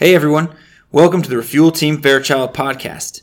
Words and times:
Hey 0.00 0.14
everyone, 0.14 0.54
welcome 0.92 1.22
to 1.22 1.28
the 1.28 1.38
Refuel 1.38 1.72
Team 1.72 2.00
Fairchild 2.00 2.54
podcast. 2.54 3.22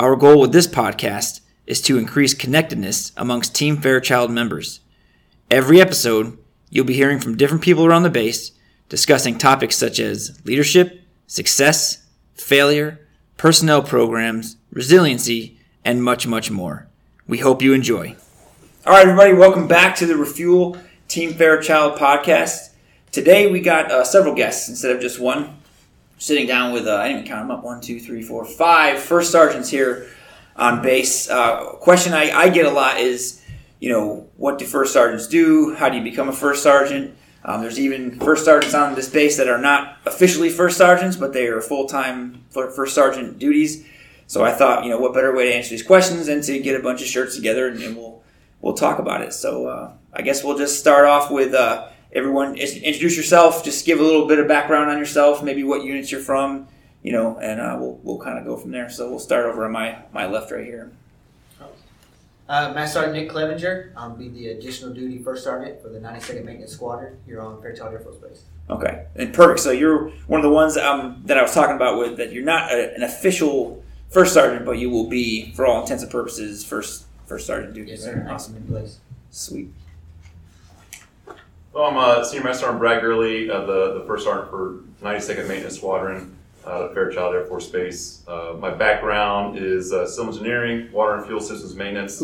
Our 0.00 0.16
goal 0.16 0.40
with 0.40 0.50
this 0.50 0.66
podcast 0.66 1.42
is 1.64 1.80
to 1.82 1.96
increase 1.96 2.34
connectedness 2.34 3.12
amongst 3.16 3.54
Team 3.54 3.76
Fairchild 3.76 4.32
members. 4.32 4.80
Every 5.48 5.80
episode, 5.80 6.36
you'll 6.70 6.86
be 6.86 6.94
hearing 6.94 7.20
from 7.20 7.36
different 7.36 7.62
people 7.62 7.86
around 7.86 8.02
the 8.02 8.10
base 8.10 8.50
discussing 8.88 9.38
topics 9.38 9.76
such 9.76 10.00
as 10.00 10.44
leadership, 10.44 11.02
success, 11.28 12.02
failure, 12.34 12.98
personnel 13.36 13.84
programs, 13.84 14.56
resiliency, 14.72 15.60
and 15.84 16.02
much, 16.02 16.26
much 16.26 16.50
more. 16.50 16.88
We 17.28 17.38
hope 17.38 17.62
you 17.62 17.74
enjoy. 17.74 18.16
All 18.84 18.94
right, 18.94 19.06
everybody, 19.06 19.34
welcome 19.34 19.68
back 19.68 19.94
to 19.98 20.06
the 20.06 20.16
Refuel 20.16 20.78
Team 21.06 21.34
Fairchild 21.34 21.96
podcast. 21.96 22.70
Today 23.12 23.48
we 23.48 23.60
got 23.60 23.92
uh, 23.92 24.02
several 24.02 24.34
guests 24.34 24.68
instead 24.68 24.90
of 24.90 25.00
just 25.00 25.20
one 25.20 25.57
sitting 26.18 26.46
down 26.46 26.72
with, 26.72 26.86
uh, 26.86 26.96
I 26.96 27.08
didn't 27.08 27.26
count 27.26 27.48
them 27.48 27.56
up, 27.56 27.64
one, 27.64 27.80
two, 27.80 28.00
three, 28.00 28.22
four, 28.22 28.44
five 28.44 28.98
first 28.98 29.30
sergeants 29.32 29.70
here 29.70 30.08
on 30.56 30.82
base. 30.82 31.30
Uh, 31.30 31.70
question 31.74 32.12
I, 32.12 32.30
I 32.30 32.48
get 32.48 32.66
a 32.66 32.70
lot 32.70 32.98
is, 32.98 33.42
you 33.80 33.90
know, 33.90 34.28
what 34.36 34.58
do 34.58 34.66
first 34.66 34.92
sergeants 34.92 35.26
do? 35.28 35.74
How 35.74 35.88
do 35.88 35.96
you 35.96 36.02
become 36.02 36.28
a 36.28 36.32
first 36.32 36.62
sergeant? 36.62 37.16
Um, 37.44 37.60
there's 37.60 37.78
even 37.78 38.18
first 38.18 38.44
sergeants 38.44 38.74
on 38.74 38.94
this 38.94 39.08
base 39.08 39.36
that 39.36 39.48
are 39.48 39.60
not 39.60 39.96
officially 40.04 40.50
first 40.50 40.76
sergeants, 40.76 41.16
but 41.16 41.32
they 41.32 41.46
are 41.46 41.60
full 41.60 41.86
time 41.86 42.44
first 42.50 42.94
sergeant 42.94 43.38
duties. 43.38 43.86
So 44.26 44.44
I 44.44 44.52
thought, 44.52 44.84
you 44.84 44.90
know, 44.90 44.98
what 44.98 45.14
better 45.14 45.34
way 45.34 45.48
to 45.48 45.54
answer 45.54 45.70
these 45.70 45.82
questions 45.82 46.26
than 46.26 46.42
to 46.42 46.58
get 46.58 46.78
a 46.78 46.82
bunch 46.82 47.00
of 47.00 47.06
shirts 47.06 47.36
together 47.36 47.68
and, 47.68 47.80
and 47.80 47.96
we'll 47.96 48.22
we'll 48.60 48.74
talk 48.74 48.98
about 48.98 49.22
it. 49.22 49.32
So 49.32 49.66
uh, 49.66 49.92
I 50.12 50.22
guess 50.22 50.44
we'll 50.44 50.58
just 50.58 50.78
start 50.78 51.06
off 51.06 51.30
with 51.30 51.54
uh, 51.54 51.88
everyone 52.12 52.56
introduce 52.56 53.16
yourself. 53.16 53.64
Just 53.64 53.84
give 53.86 54.00
a 54.00 54.02
little 54.02 54.26
bit 54.26 54.38
of 54.38 54.48
background 54.48 54.90
on 54.90 54.98
yourself, 54.98 55.42
maybe 55.42 55.64
what 55.64 55.82
units 55.84 56.10
you're 56.10 56.20
from, 56.20 56.68
you 57.02 57.12
know, 57.12 57.38
and 57.38 57.60
uh, 57.60 57.76
we'll 57.78 58.00
we'll 58.02 58.18
kind 58.18 58.38
of 58.38 58.44
go 58.44 58.56
from 58.56 58.70
there. 58.70 58.90
So 58.90 59.08
we'll 59.08 59.18
start 59.18 59.46
over 59.46 59.64
on 59.64 59.72
my 59.72 59.98
my 60.12 60.26
left 60.26 60.50
right 60.50 60.64
here. 60.64 60.90
Uh, 62.48 62.72
Master 62.72 63.00
Sergeant 63.00 63.14
Nick 63.14 63.28
Clevenger. 63.28 63.92
I'll 63.94 64.16
be 64.16 64.30
the 64.30 64.48
additional 64.48 64.94
duty 64.94 65.18
first 65.18 65.44
sergeant 65.44 65.82
for 65.82 65.90
the 65.90 65.98
92nd 65.98 66.46
Maintenance 66.46 66.72
Squadron 66.72 67.18
here 67.26 67.42
on 67.42 67.60
Fairchild 67.60 67.92
Air 67.92 68.00
Force 68.00 68.16
Base. 68.16 68.44
Okay, 68.70 69.04
and 69.16 69.34
perfect. 69.34 69.60
So 69.60 69.70
you're 69.70 70.08
one 70.28 70.40
of 70.40 70.44
the 70.44 70.50
ones 70.50 70.78
um, 70.78 71.22
that 71.26 71.36
I 71.36 71.42
was 71.42 71.52
talking 71.52 71.76
about 71.76 71.98
with 71.98 72.16
that 72.16 72.32
you're 72.32 72.44
not 72.44 72.72
a, 72.72 72.94
an 72.94 73.02
official 73.02 73.82
first 74.08 74.32
sergeant, 74.32 74.64
but 74.64 74.78
you 74.78 74.88
will 74.88 75.08
be, 75.08 75.52
for 75.52 75.66
all 75.66 75.82
intents 75.82 76.02
and 76.02 76.10
purposes, 76.10 76.64
first 76.64 77.04
first 77.26 77.46
sergeant 77.46 77.74
duty. 77.74 77.90
Yes, 77.90 78.04
sir. 78.04 78.26
Awesome 78.30 78.56
in 78.56 78.62
place. 78.66 78.98
Sweet. 79.30 79.70
I'm 81.84 81.96
uh, 81.96 82.24
Senior 82.24 82.44
Master 82.44 82.62
Sergeant 82.62 82.80
Brad 82.80 83.00
Gurley, 83.00 83.48
uh, 83.48 83.60
the, 83.60 84.00
the 84.00 84.04
first 84.06 84.24
sergeant 84.24 84.50
for 84.50 84.80
92nd 85.00 85.46
Maintenance 85.46 85.76
Squadron 85.76 86.36
out 86.66 86.82
of 86.82 86.94
Fairchild 86.94 87.34
Air 87.34 87.44
Force 87.44 87.68
Base. 87.68 88.24
Uh, 88.26 88.56
my 88.58 88.70
background 88.70 89.56
is 89.56 89.92
uh, 89.92 90.06
civil 90.06 90.32
engineering, 90.32 90.90
water 90.90 91.14
and 91.14 91.26
fuel 91.26 91.40
systems 91.40 91.76
maintenance. 91.76 92.20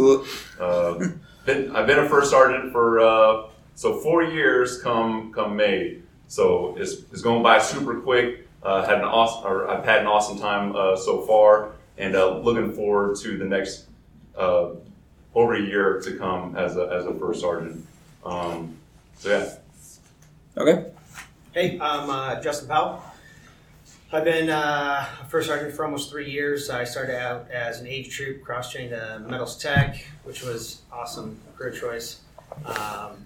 Uh, 0.58 1.08
been, 1.46 1.74
I've 1.74 1.86
been 1.86 2.00
a 2.00 2.08
first 2.08 2.30
sergeant 2.30 2.72
for 2.72 3.00
uh, 3.00 3.46
so 3.76 4.00
four 4.00 4.24
years 4.24 4.82
come 4.82 5.32
come 5.32 5.56
May. 5.56 5.98
So 6.26 6.74
it's, 6.76 6.94
it's 7.12 7.22
going 7.22 7.42
by 7.42 7.58
super 7.60 8.00
quick. 8.00 8.48
Uh, 8.62 8.84
had 8.84 8.98
an 8.98 9.04
awesome, 9.04 9.46
or 9.46 9.68
I've 9.68 9.84
had 9.84 10.00
an 10.00 10.06
awesome 10.06 10.38
time 10.38 10.74
uh, 10.74 10.96
so 10.96 11.22
far, 11.26 11.72
and 11.98 12.16
uh, 12.16 12.38
looking 12.38 12.72
forward 12.72 13.16
to 13.18 13.36
the 13.36 13.44
next 13.44 13.84
uh, 14.36 14.70
over 15.34 15.54
a 15.54 15.60
year 15.60 16.00
to 16.00 16.16
come 16.16 16.56
as 16.56 16.76
a, 16.76 16.88
as 16.88 17.04
a 17.04 17.14
first 17.14 17.40
sergeant. 17.40 17.86
Um, 18.24 18.78
so 19.18 19.30
yeah. 19.30 19.54
Okay. 20.56 20.90
Hey, 21.52 21.78
I'm 21.80 22.10
uh, 22.10 22.40
Justin 22.40 22.68
Powell. 22.68 23.02
I've 24.12 24.24
been 24.24 24.48
uh, 24.48 25.06
a 25.22 25.24
first 25.24 25.48
sergeant 25.48 25.74
for 25.74 25.84
almost 25.84 26.10
three 26.10 26.30
years. 26.30 26.70
I 26.70 26.84
started 26.84 27.20
out 27.20 27.50
as 27.50 27.80
an 27.80 27.88
age 27.88 28.14
troop, 28.14 28.44
cross 28.44 28.70
trained 28.70 28.90
to 28.90 29.20
metals 29.28 29.58
tech, 29.58 30.04
which 30.22 30.42
was 30.42 30.82
awesome 30.92 31.40
career 31.56 31.72
choice, 31.72 32.20
um, 32.64 33.16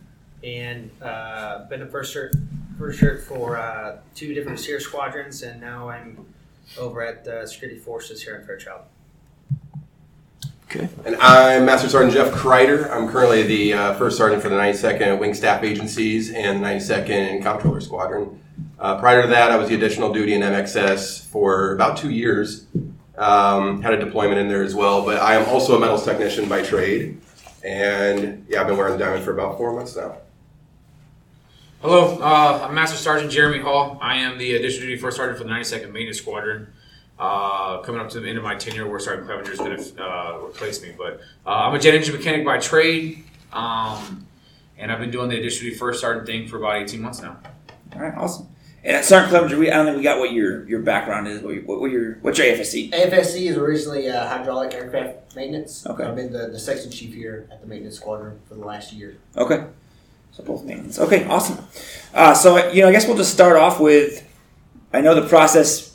and 0.43 0.91
uh, 1.03 1.65
been 1.69 1.83
a 1.83 1.87
first 1.87 2.15
shirt 2.15 2.35
first 2.79 2.99
shirt 3.01 3.23
for 3.23 3.59
uh, 3.59 3.99
two 4.15 4.33
different 4.33 4.59
SEER 4.61 4.81
squadrons, 4.81 5.43
and 5.43 5.61
now 5.61 5.89
I'm 5.89 6.25
over 6.79 7.03
at 7.03 7.25
the 7.25 7.47
security 7.47 7.79
forces 7.79 8.23
here 8.23 8.37
in 8.37 8.47
Fairchild. 8.47 8.83
Okay. 10.71 10.87
And 11.07 11.17
I'm 11.17 11.65
Master 11.65 11.89
Sergeant 11.89 12.13
Jeff 12.13 12.31
Kreider. 12.31 12.91
I'm 12.91 13.09
currently 13.09 13.43
the 13.43 13.73
uh, 13.73 13.95
first 13.95 14.19
sergeant 14.19 14.43
for 14.43 14.51
the 14.51 14.55
92nd 14.57 15.19
Wing 15.19 15.33
Staff 15.33 15.65
Agencies 15.65 16.31
and 16.31 16.61
92nd 16.61 17.43
Comptroller 17.43 17.81
Squadron. 17.81 18.39
Uh, 18.79 18.99
prior 19.01 19.23
to 19.23 19.29
that, 19.29 19.51
I 19.51 19.57
was 19.57 19.71
the 19.71 19.77
additional 19.77 20.13
duty 20.13 20.35
in 20.35 20.43
MXS 20.43 21.25
for 21.25 21.73
about 21.73 21.97
two 21.97 22.11
years. 22.11 22.67
Um, 23.17 23.81
had 23.81 23.95
a 23.95 24.05
deployment 24.05 24.41
in 24.41 24.49
there 24.49 24.63
as 24.63 24.75
well, 24.75 25.07
but 25.07 25.23
I 25.23 25.37
am 25.37 25.49
also 25.49 25.75
a 25.75 25.81
metals 25.81 26.05
technician 26.05 26.51
by 26.51 26.61
trade. 26.61 27.19
And 27.65 28.45
yeah, 28.47 28.61
I've 28.61 28.67
been 28.67 28.77
wearing 28.77 28.93
the 28.93 29.03
diamond 29.03 29.25
for 29.25 29.33
about 29.33 29.57
four 29.57 29.73
months 29.75 29.97
now. 29.97 30.19
Hello, 31.81 32.19
uh, 32.21 32.67
I'm 32.69 32.75
Master 32.75 32.99
Sergeant 32.99 33.33
Jeremy 33.33 33.61
Hall. 33.61 33.97
I 34.03 34.17
am 34.17 34.37
the 34.37 34.55
additional 34.55 34.89
duty 34.89 35.01
first 35.01 35.17
sergeant 35.17 35.39
for 35.39 35.45
the 35.45 35.51
92nd 35.51 35.93
Maintenance 35.93 36.19
Squadron. 36.19 36.75
Uh, 37.19 37.79
coming 37.83 38.01
up 38.01 38.09
to 38.09 38.21
the 38.21 38.29
end 38.29 38.39
of 38.39 38.45
my 38.45 38.55
tenure, 38.55 38.89
where 38.89 39.01
Sergeant 39.01 39.27
Clevenger 39.27 39.53
is 39.53 39.59
going 39.59 39.77
to 39.77 40.05
uh, 40.05 40.39
replace 40.39 40.81
me. 40.81 40.95
But 40.97 41.21
uh, 41.45 41.51
I'm 41.51 41.75
a 41.75 41.79
jet 41.81 41.95
engine 41.95 42.15
mechanic 42.15 42.45
by 42.45 42.59
trade, 42.59 43.25
um, 43.53 44.25
and 44.77 44.93
I've 44.93 45.01
been 45.01 45.11
doing 45.11 45.29
the 45.29 45.37
additional 45.37 45.71
duty 45.71 45.77
first 45.77 46.01
sergeant 46.01 46.27
thing 46.27 46.47
for 46.47 46.59
about 46.59 46.77
18 46.77 47.03
months 47.03 47.21
now. 47.21 47.37
All 47.95 48.03
right. 48.03 48.15
Awesome. 48.17 48.47
And 48.85 48.97
at 48.97 49.05
Sergeant 49.05 49.31
Clevenger, 49.31 49.59
we 49.59 49.71
I 49.71 49.77
don't 49.77 49.87
think 49.87 49.97
we 49.97 50.03
got 50.05 50.21
what 50.21 50.33
your 50.33 50.67
your 50.69 50.81
background 50.81 51.27
is. 51.27 51.43
What, 51.43 51.55
your, 51.55 51.65
what 51.65 51.91
your 51.91 52.15
what's 52.23 52.39
your 52.39 52.47
AFSC? 52.47 52.93
AFSC 52.93 53.51
is 53.51 53.57
originally 53.57 54.09
uh, 54.09 54.29
hydraulic 54.29 54.73
aircraft 54.73 55.35
maintenance. 55.35 55.85
Okay. 55.87 56.05
I've 56.05 56.15
been 56.15 56.33
the, 56.33 56.47
the 56.47 56.59
section 56.59 56.91
chief 56.91 57.13
here 57.13 57.49
at 57.51 57.61
the 57.61 57.67
maintenance 57.67 57.97
squadron 57.97 58.39
for 58.49 58.55
the 58.55 58.65
last 58.65 58.93
year. 58.93 59.17
Okay. 59.37 59.65
So 60.31 60.45
both 60.45 60.65
maintenance. 60.65 61.01
Okay. 61.01 61.25
Awesome. 61.27 61.59
Uh, 62.15 62.35
so 62.35 62.71
you 62.71 62.83
know, 62.83 62.89
I 62.89 62.93
guess 62.93 63.09
we'll 63.09 63.17
just 63.17 63.33
start 63.33 63.57
off 63.57 63.81
with. 63.81 64.25
I 64.93 65.01
know 65.01 65.21
the 65.21 65.29
process 65.29 65.88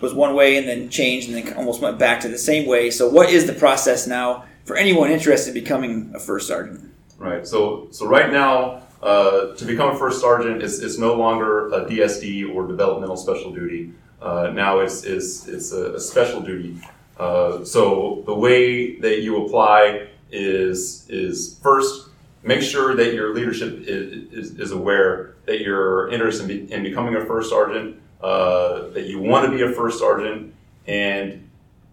was 0.00 0.14
one 0.14 0.34
way 0.34 0.56
and 0.56 0.66
then 0.68 0.88
changed 0.88 1.28
and 1.28 1.36
then 1.36 1.56
almost 1.56 1.80
went 1.80 1.98
back 1.98 2.20
to 2.20 2.28
the 2.28 2.38
same 2.38 2.66
way. 2.66 2.90
So 2.90 3.08
what 3.08 3.30
is 3.30 3.46
the 3.46 3.52
process 3.52 4.06
now 4.06 4.44
for 4.64 4.76
anyone 4.76 5.10
interested 5.10 5.54
in 5.56 5.62
becoming 5.62 6.12
a 6.14 6.20
first 6.20 6.48
sergeant? 6.48 6.92
Right. 7.18 7.46
So 7.46 7.88
so 7.90 8.06
right 8.06 8.32
now, 8.32 8.82
uh, 9.02 9.54
to 9.54 9.64
become 9.64 9.94
a 9.94 9.98
first 9.98 10.20
sergeant 10.20 10.62
is 10.62 10.82
it's 10.82 10.98
no 10.98 11.14
longer 11.14 11.68
a 11.68 11.84
DSD 11.86 12.54
or 12.54 12.66
developmental 12.66 13.16
special 13.16 13.52
duty. 13.52 13.92
Uh, 14.20 14.50
now 14.54 14.80
it's 14.80 15.04
is 15.04 15.48
it's 15.48 15.72
a, 15.72 15.94
a 15.94 16.00
special 16.00 16.40
duty. 16.40 16.78
Uh, 17.18 17.64
so 17.64 18.22
the 18.26 18.34
way 18.34 18.98
that 19.00 19.20
you 19.20 19.44
apply 19.44 20.08
is 20.32 21.06
is 21.10 21.58
first 21.62 22.10
make 22.42 22.62
sure 22.62 22.94
that 22.94 23.12
your 23.12 23.34
leadership 23.34 23.82
is, 23.86 24.32
is, 24.32 24.58
is 24.58 24.72
aware 24.72 25.34
that 25.46 25.60
you're 25.60 26.08
interested 26.10 26.50
in, 26.50 26.66
be, 26.66 26.72
in 26.72 26.82
becoming 26.82 27.14
a 27.14 27.24
first 27.26 27.50
sergeant, 27.50 28.00
uh, 28.22 28.88
that 28.90 29.06
you 29.06 29.18
want 29.18 29.50
to 29.50 29.56
be 29.56 29.62
a 29.62 29.72
first 29.72 29.98
sergeant, 29.98 30.54
and 30.86 31.48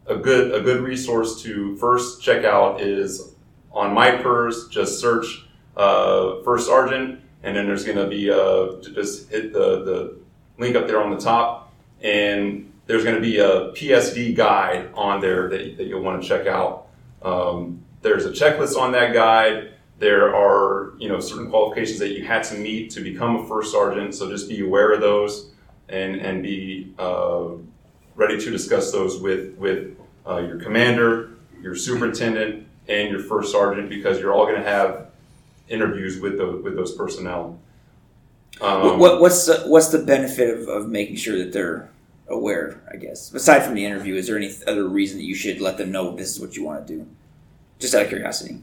a 0.08 0.16
good 0.16 0.54
a 0.54 0.62
good 0.62 0.82
resource 0.82 1.42
to 1.44 1.76
first 1.78 2.22
check 2.22 2.44
out 2.46 2.82
is 2.82 3.34
on 3.72 3.94
my 3.94 4.12
MyPERS. 4.12 4.70
Just 4.70 5.00
search 5.00 5.46
uh, 5.76 6.42
first 6.44 6.68
sergeant, 6.68 7.22
and 7.44 7.56
then 7.56 7.66
there's 7.66 7.86
going 7.86 7.98
to 7.98 8.08
be 8.08 8.30
uh, 8.30 8.82
just 8.82 9.30
hit 9.30 9.54
the 9.54 9.84
the 9.84 10.18
link 10.58 10.76
up 10.76 10.88
there 10.88 11.02
on 11.02 11.12
the 11.12 11.20
top, 11.20 11.72
and 12.02 12.72
there's 12.88 13.04
going 13.04 13.16
to 13.16 13.22
be 13.22 13.40
a 13.40 13.72
PSD 13.72 14.36
guide 14.36 14.90
on 14.94 15.22
there 15.22 15.50
that, 15.50 15.78
that 15.78 15.88
you'll 15.88 16.02
want 16.02 16.22
to 16.22 16.28
check 16.28 16.48
out. 16.48 16.88
Um, 17.22 17.84
there's 18.02 18.26
a 18.26 18.32
checklist 18.32 18.78
on 18.78 18.92
that 18.94 19.14
guide. 19.14 19.74
There 20.00 20.36
are 20.36 20.94
you 20.98 21.10
know 21.10 21.20
certain 21.20 21.50
qualifications 21.50 22.00
that 22.00 22.10
you 22.10 22.26
had 22.26 22.44
to 22.46 22.56
meet 22.56 22.92
to 22.92 23.02
become 23.02 23.38
a 23.38 23.48
first 23.48 23.72
sergeant, 23.72 24.16
so 24.16 24.30
just 24.30 24.50
be 24.50 24.62
aware 24.66 24.92
of 24.92 25.02
those 25.02 25.52
and 25.90 26.16
and 26.16 26.44
be 26.44 26.94
uh, 27.00 27.50
ready 28.16 28.40
to 28.40 28.52
discuss 28.52 28.92
those 28.92 29.20
with 29.20 29.56
with 29.58 29.98
uh, 30.28 30.38
your 30.38 30.60
commander, 30.60 31.32
your 31.62 31.76
superintendent, 31.76 32.68
and 32.88 33.10
your 33.10 33.20
first 33.20 33.52
sergeant 33.52 33.90
because 33.90 34.20
you're 34.20 34.34
all 34.34 34.46
going 34.46 34.62
to 34.62 34.68
have 34.68 35.08
interviews 35.70 36.20
with 36.20 36.38
those 36.38 36.64
with 36.64 36.76
those 36.76 36.96
personnel. 36.96 37.60
Um, 38.60 38.82
what, 38.82 38.98
what, 38.98 39.22
what's 39.22 39.46
the, 39.46 39.68
what's 39.68 39.90
the 39.90 40.00
benefit 40.00 40.58
of, 40.58 40.68
of 40.68 40.90
making 40.90 41.18
sure 41.18 41.38
that 41.38 41.54
they're 41.54 41.90
aware? 42.28 42.82
I 42.92 42.98
guess 42.98 43.32
aside 43.34 43.64
from 43.64 43.76
the 43.76 43.86
interview, 43.86 44.16
is 44.16 44.28
there 44.28 44.38
any 44.38 44.52
other 44.66 44.88
reason 44.88 45.20
that 45.20 45.26
you 45.26 45.36
should 45.36 45.62
let 45.62 45.78
them 45.78 45.92
know 45.92 46.16
this 46.16 46.36
is 46.36 46.40
what 46.40 46.56
you 46.56 46.64
want 46.64 46.88
to 46.88 46.98
do? 46.98 47.08
Just 47.80 47.94
out 47.94 48.04
of 48.04 48.10
curiosity. 48.10 48.62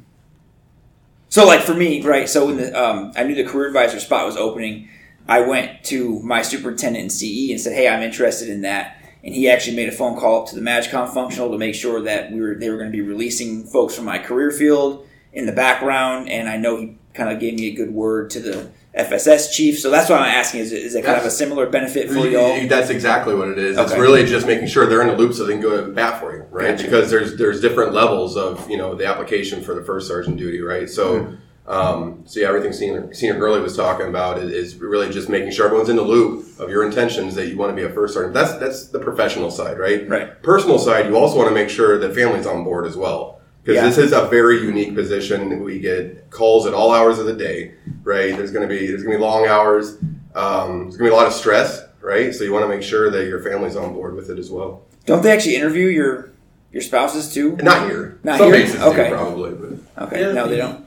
So, 1.29 1.47
like 1.47 1.63
for 1.63 1.75
me, 1.75 2.01
right? 2.03 2.29
So 2.29 2.47
when 2.47 2.57
the 2.57 2.81
um, 2.81 3.13
I 3.17 3.25
knew 3.25 3.35
the 3.35 3.45
career 3.45 3.69
advisor 3.69 4.01
spot 4.01 4.27
was 4.27 4.37
opening, 4.37 4.89
I 5.29 5.41
went 5.41 5.85
to 5.85 6.21
my 6.21 6.43
superintendent 6.43 7.05
in 7.05 7.11
CE 7.11 7.51
and 7.51 7.61
said, 7.61 7.75
"Hey, 7.75 7.89
I'm 7.89 8.03
interested 8.03 8.49
in 8.49 8.63
that." 8.63 8.99
And 9.23 9.35
he 9.35 9.49
actually 9.49 9.77
made 9.77 9.89
a 9.89 9.93
phone 9.93 10.19
call 10.19 10.43
up 10.43 10.49
to 10.49 10.55
the 10.55 10.61
MAJCOM 10.61 11.15
functional 11.15 11.51
to 11.51 11.57
make 11.57 11.75
sure 11.75 12.03
that 12.03 12.31
we 12.31 12.41
were 12.41 12.55
they 12.55 12.69
were 12.69 12.77
going 12.77 12.91
to 12.91 12.97
be 12.97 13.01
releasing 13.01 13.65
folks 13.65 13.95
from 13.95 14.05
my 14.05 14.19
career 14.19 14.51
field 14.51 15.07
in 15.33 15.47
the 15.47 15.53
background. 15.53 16.29
And 16.29 16.49
I 16.49 16.57
know 16.57 16.77
he 16.77 16.99
kind 17.15 17.31
of 17.31 17.41
gave 17.41 17.55
me 17.55 17.69
a 17.69 17.75
good 17.75 17.93
word 17.93 18.31
to 18.31 18.41
the 18.41 18.71
FSS 18.97 19.53
chief. 19.53 19.81
So 19.81 19.91
that's 19.91 20.11
why 20.11 20.19
I'm 20.19 20.35
asking: 20.35 20.61
is, 20.61 20.73
is 20.73 20.95
it 20.95 21.05
kind 21.05 21.19
of 21.19 21.25
a 21.25 21.31
similar 21.31 21.69
benefit 21.69 22.09
for 22.09 22.27
y'all? 22.27 22.69
That's 22.69 22.91
exactly 22.91 23.35
what 23.35 23.49
it 23.49 23.59
is. 23.59 23.79
It's 23.79 23.93
really 23.95 24.27
just 24.27 24.47
making 24.47 24.69
sure 24.69 24.87
they're 24.87 25.03
in 25.03 25.09
the 25.09 25.17
loop 25.17 25.33
so 25.33 25.45
they 25.45 25.55
can 25.55 25.63
go 25.63 25.85
to 25.85 25.91
bat 25.91 26.21
for 26.21 26.37
you, 26.37 26.43
right? 26.51 26.77
Gotcha. 26.77 26.85
Because 26.85 27.11
there's 27.11 27.39
there's 27.39 27.61
different 27.63 27.95
levels 27.95 28.37
of 28.37 28.69
you 28.71 28.77
know 28.77 28.95
the 28.95 29.07
application 29.07 29.63
for 29.63 29.75
the 29.75 29.83
first 29.83 30.07
sergeant 30.07 30.37
duty, 30.37 30.61
right? 30.61 30.89
So. 30.89 31.21
Mm-hmm. 31.21 31.37
Um, 31.67 32.25
so 32.27 32.41
yeah, 32.41 32.49
everything 32.49 32.73
senior 32.73 33.13
senior 33.15 33.39
Gurley 33.39 33.61
was 33.61 33.75
talking 33.77 34.07
about 34.09 34.39
is, 34.39 34.51
is 34.53 34.77
really 34.77 35.11
just 35.11 35.29
making 35.31 35.51
sure 35.53 35.65
everyone's 35.67 35.89
in 35.89 35.97
the 35.97 36.03
loop 36.03 36.47
of 36.61 36.69
your 36.69 36.85
intentions 36.85 37.35
that 37.37 37.49
you 37.49 37.57
want 37.57 37.71
to 37.71 37.77
be 37.77 37.83
a 37.83 37.91
first 37.91 38.13
sergeant. 38.15 38.35
That's 38.35 38.55
that's 38.59 38.89
the 38.89 38.99
professional 38.99 39.51
side, 39.51 39.79
right? 39.79 40.07
Right. 40.09 40.43
Personal 40.43 40.79
side, 40.79 41.07
you 41.07 41.17
also 41.17 41.37
want 41.39 41.49
to 41.49 41.55
make 41.55 41.71
sure 41.71 41.99
that 41.99 42.15
family's 42.15 42.47
on 42.47 42.65
board 42.65 42.87
as 42.87 42.97
well. 42.97 43.41
Because 43.63 43.77
Yeah. 43.81 43.89
this 43.89 43.97
is 43.97 44.13
a 44.13 44.27
very 44.29 44.61
unique 44.61 44.95
position. 44.95 45.63
We 45.65 45.79
get 45.79 46.29
calls 46.31 46.67
at 46.67 46.75
all 46.75 46.93
hours 46.93 47.19
of 47.19 47.25
the 47.25 47.33
day, 47.33 47.73
right? 48.03 48.37
There's 48.37 48.51
going 48.51 48.69
to 48.69 48.73
be 48.75 48.87
there's 48.89 49.03
going 49.03 49.13
to 49.15 49.19
be 49.19 49.25
long 49.25 49.47
hours. 49.47 49.97
Um, 50.35 50.83
there's 50.85 50.97
going 50.99 50.99
to 50.99 51.05
be 51.05 51.09
a 51.09 51.15
lot 51.17 51.27
of 51.27 51.33
stress, 51.33 51.83
right? 52.03 52.35
So 52.35 52.45
you 52.45 52.53
want 52.53 52.65
to 52.65 52.69
make 52.69 52.83
sure 52.83 53.11
that 53.11 53.27
your 53.27 53.41
family's 53.43 53.75
on 53.77 53.95
board 53.95 54.17
with 54.17 54.29
it 54.29 54.39
as 54.39 54.51
well. 54.51 54.83
Don't 55.07 55.23
they 55.23 55.33
actually 55.33 55.57
interview 55.57 55.87
your 55.87 56.31
your 56.73 56.83
spouses 56.83 57.33
too? 57.33 57.57
Not 57.63 57.89
here. 57.89 58.19
Not 58.23 58.39
Some 58.39 58.53
here? 58.53 58.67
Okay. 58.83 59.09
do 59.09 59.15
probably, 59.17 59.53
but 59.53 60.05
Okay, 60.07 60.19
The 60.19 60.25
other 60.25 60.35
no, 60.35 60.49
they 60.49 60.59
thing- 60.59 60.67
don't. 60.73 60.84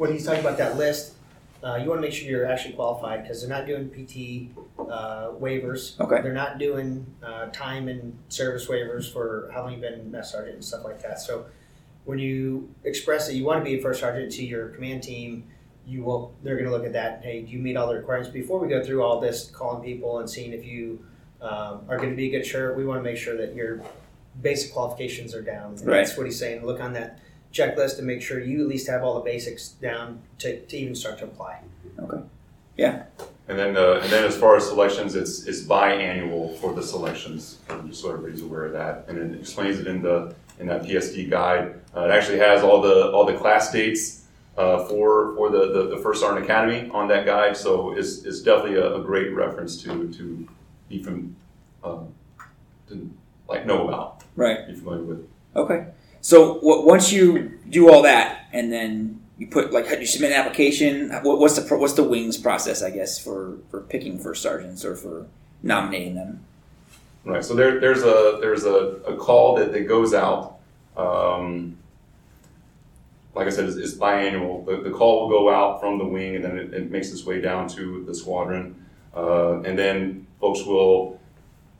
When 0.00 0.10
he's 0.10 0.24
talking 0.24 0.40
about 0.40 0.56
that 0.56 0.78
list, 0.78 1.12
uh, 1.62 1.76
you 1.76 1.86
want 1.86 1.98
to 1.98 2.00
make 2.00 2.14
sure 2.14 2.26
you're 2.26 2.46
actually 2.46 2.72
qualified 2.72 3.22
because 3.22 3.42
they're 3.42 3.54
not 3.54 3.66
doing 3.66 3.90
PT 3.90 4.50
uh, 4.78 5.32
waivers. 5.38 6.00
Okay. 6.00 6.22
They're 6.22 6.32
not 6.32 6.56
doing 6.58 7.04
uh, 7.22 7.48
time 7.48 7.86
and 7.86 8.16
service 8.30 8.66
waivers 8.66 9.12
for 9.12 9.50
how 9.52 9.64
long 9.64 9.72
you've 9.72 9.82
been 9.82 10.10
mess 10.10 10.32
sergeant 10.32 10.54
and 10.54 10.64
stuff 10.64 10.84
like 10.84 11.02
that. 11.02 11.20
So 11.20 11.44
when 12.06 12.18
you 12.18 12.74
express 12.84 13.26
that 13.26 13.34
you 13.34 13.44
want 13.44 13.60
to 13.60 13.64
be 13.64 13.78
a 13.78 13.82
first 13.82 14.00
sergeant 14.00 14.32
to 14.32 14.42
your 14.42 14.70
command 14.70 15.02
team, 15.02 15.44
you 15.86 16.02
will. 16.02 16.34
They're 16.42 16.56
going 16.56 16.70
to 16.70 16.72
look 16.72 16.86
at 16.86 16.94
that. 16.94 17.20
Hey, 17.22 17.42
do 17.42 17.50
you 17.50 17.58
meet 17.58 17.76
all 17.76 17.88
the 17.88 17.96
requirements 17.96 18.32
before 18.32 18.58
we 18.58 18.68
go 18.68 18.82
through 18.82 19.02
all 19.02 19.20
this, 19.20 19.50
calling 19.50 19.84
people 19.84 20.20
and 20.20 20.30
seeing 20.30 20.54
if 20.54 20.64
you 20.64 21.04
um, 21.42 21.82
are 21.88 21.98
going 21.98 22.10
to 22.10 22.16
be 22.16 22.28
a 22.28 22.30
good 22.30 22.46
shirt? 22.46 22.74
We 22.74 22.86
want 22.86 23.00
to 23.00 23.04
make 23.04 23.18
sure 23.18 23.36
that 23.36 23.54
your 23.54 23.82
basic 24.40 24.72
qualifications 24.72 25.34
are 25.34 25.42
down. 25.42 25.72
And 25.72 25.86
Right. 25.86 26.06
That's 26.06 26.16
what 26.16 26.24
he's 26.24 26.38
saying. 26.38 26.64
Look 26.64 26.80
on 26.80 26.94
that 26.94 27.18
checklist 27.52 27.96
to 27.96 28.02
make 28.02 28.22
sure 28.22 28.40
you 28.40 28.62
at 28.62 28.68
least 28.68 28.88
have 28.88 29.02
all 29.02 29.14
the 29.14 29.20
basics 29.20 29.68
down 29.68 30.20
to, 30.38 30.60
to 30.60 30.76
even 30.76 30.94
start 30.94 31.18
to 31.18 31.24
apply. 31.24 31.60
Okay. 31.98 32.22
Yeah. 32.76 33.04
And 33.48 33.58
then, 33.58 33.76
uh, 33.76 34.00
and 34.02 34.10
then 34.12 34.24
as 34.24 34.36
far 34.36 34.56
as 34.56 34.66
selections, 34.68 35.14
it's, 35.16 35.44
it's 35.46 35.62
biannual 35.62 36.56
for 36.58 36.72
the 36.72 36.82
selections, 36.82 37.58
just 37.88 38.00
so 38.00 38.10
everybody's 38.12 38.42
aware 38.42 38.66
of 38.66 38.72
that. 38.72 39.06
And 39.08 39.18
it 39.18 39.40
explains 39.40 39.80
it 39.80 39.88
in 39.88 40.02
the, 40.02 40.34
in 40.60 40.68
that 40.68 40.82
PSD 40.82 41.28
guide. 41.28 41.74
Uh, 41.96 42.02
it 42.04 42.10
actually 42.12 42.38
has 42.38 42.62
all 42.62 42.80
the, 42.80 43.10
all 43.10 43.24
the 43.26 43.36
class 43.36 43.72
dates, 43.72 44.26
uh, 44.56 44.84
for, 44.86 45.34
for 45.34 45.50
the, 45.50 45.72
the, 45.72 45.96
the 45.96 46.02
First 46.02 46.20
Sergeant 46.20 46.44
Academy 46.44 46.88
on 46.90 47.08
that 47.08 47.26
guide. 47.26 47.56
So 47.56 47.92
it's, 47.92 48.24
it's 48.24 48.40
definitely 48.42 48.76
a, 48.78 48.94
a 48.96 49.02
great 49.02 49.34
reference 49.34 49.82
to, 49.82 50.12
to 50.12 50.48
be 50.88 51.02
from, 51.02 51.34
um, 51.82 52.14
to 52.88 53.10
like 53.48 53.66
know 53.66 53.88
about, 53.88 54.22
Right. 54.36 54.66
be 54.68 54.74
familiar 54.74 55.02
with. 55.02 55.28
Okay. 55.56 55.86
So 56.20 56.54
w- 56.54 56.86
once 56.86 57.12
you 57.12 57.58
do 57.68 57.90
all 57.90 58.02
that, 58.02 58.48
and 58.52 58.72
then 58.72 59.20
you 59.38 59.46
put 59.46 59.72
like 59.72 59.88
you 59.98 60.06
submit 60.06 60.32
an 60.32 60.38
application. 60.38 61.10
What, 61.22 61.38
what's 61.38 61.56
the 61.56 61.62
pro- 61.62 61.78
what's 61.78 61.94
the 61.94 62.04
wings 62.04 62.36
process? 62.36 62.82
I 62.82 62.90
guess 62.90 63.18
for 63.18 63.58
for 63.70 63.80
picking 63.80 64.18
first 64.18 64.42
sergeants 64.42 64.84
or 64.84 64.96
for 64.96 65.26
nominating 65.62 66.14
them. 66.14 66.44
Right, 67.22 67.44
so 67.44 67.54
there, 67.54 67.78
there's 67.80 68.02
a, 68.02 68.38
there's 68.40 68.64
a, 68.64 68.74
a 69.06 69.14
call 69.14 69.56
that, 69.56 69.72
that 69.74 69.80
goes 69.86 70.14
out, 70.14 70.56
um, 70.96 71.76
like 73.34 73.46
I 73.46 73.50
said, 73.50 73.66
it's, 73.66 73.76
it's 73.76 73.94
biannual. 73.94 74.64
The, 74.64 74.88
the 74.88 74.90
call 74.90 75.20
will 75.20 75.28
go 75.28 75.50
out 75.50 75.80
from 75.80 75.98
the 75.98 76.04
wing 76.06 76.36
and 76.36 76.44
then 76.44 76.56
it, 76.56 76.72
it 76.72 76.90
makes 76.90 77.12
its 77.12 77.26
way 77.26 77.38
down 77.42 77.68
to 77.68 78.04
the 78.06 78.14
squadron. 78.14 78.86
Uh, 79.14 79.60
and 79.60 79.78
then 79.78 80.26
folks 80.40 80.64
will 80.64 81.20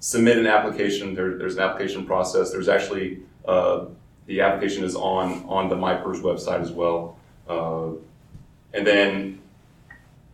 submit 0.01 0.37
an 0.37 0.47
application. 0.47 1.15
There, 1.15 1.39
there's 1.39 1.55
an 1.55 1.63
application 1.63 2.05
process. 2.05 2.53
There's 2.53 2.69
actually, 2.69 3.21
uh, 3.47 3.87
the 4.31 4.41
application 4.43 4.85
is 4.85 4.95
on, 4.95 5.45
on 5.49 5.69
the 5.69 5.75
MyPERS 5.75 6.23
website 6.23 6.61
as 6.61 6.71
well. 6.71 7.19
Uh, 7.49 7.89
and 8.73 8.87
then 8.87 9.41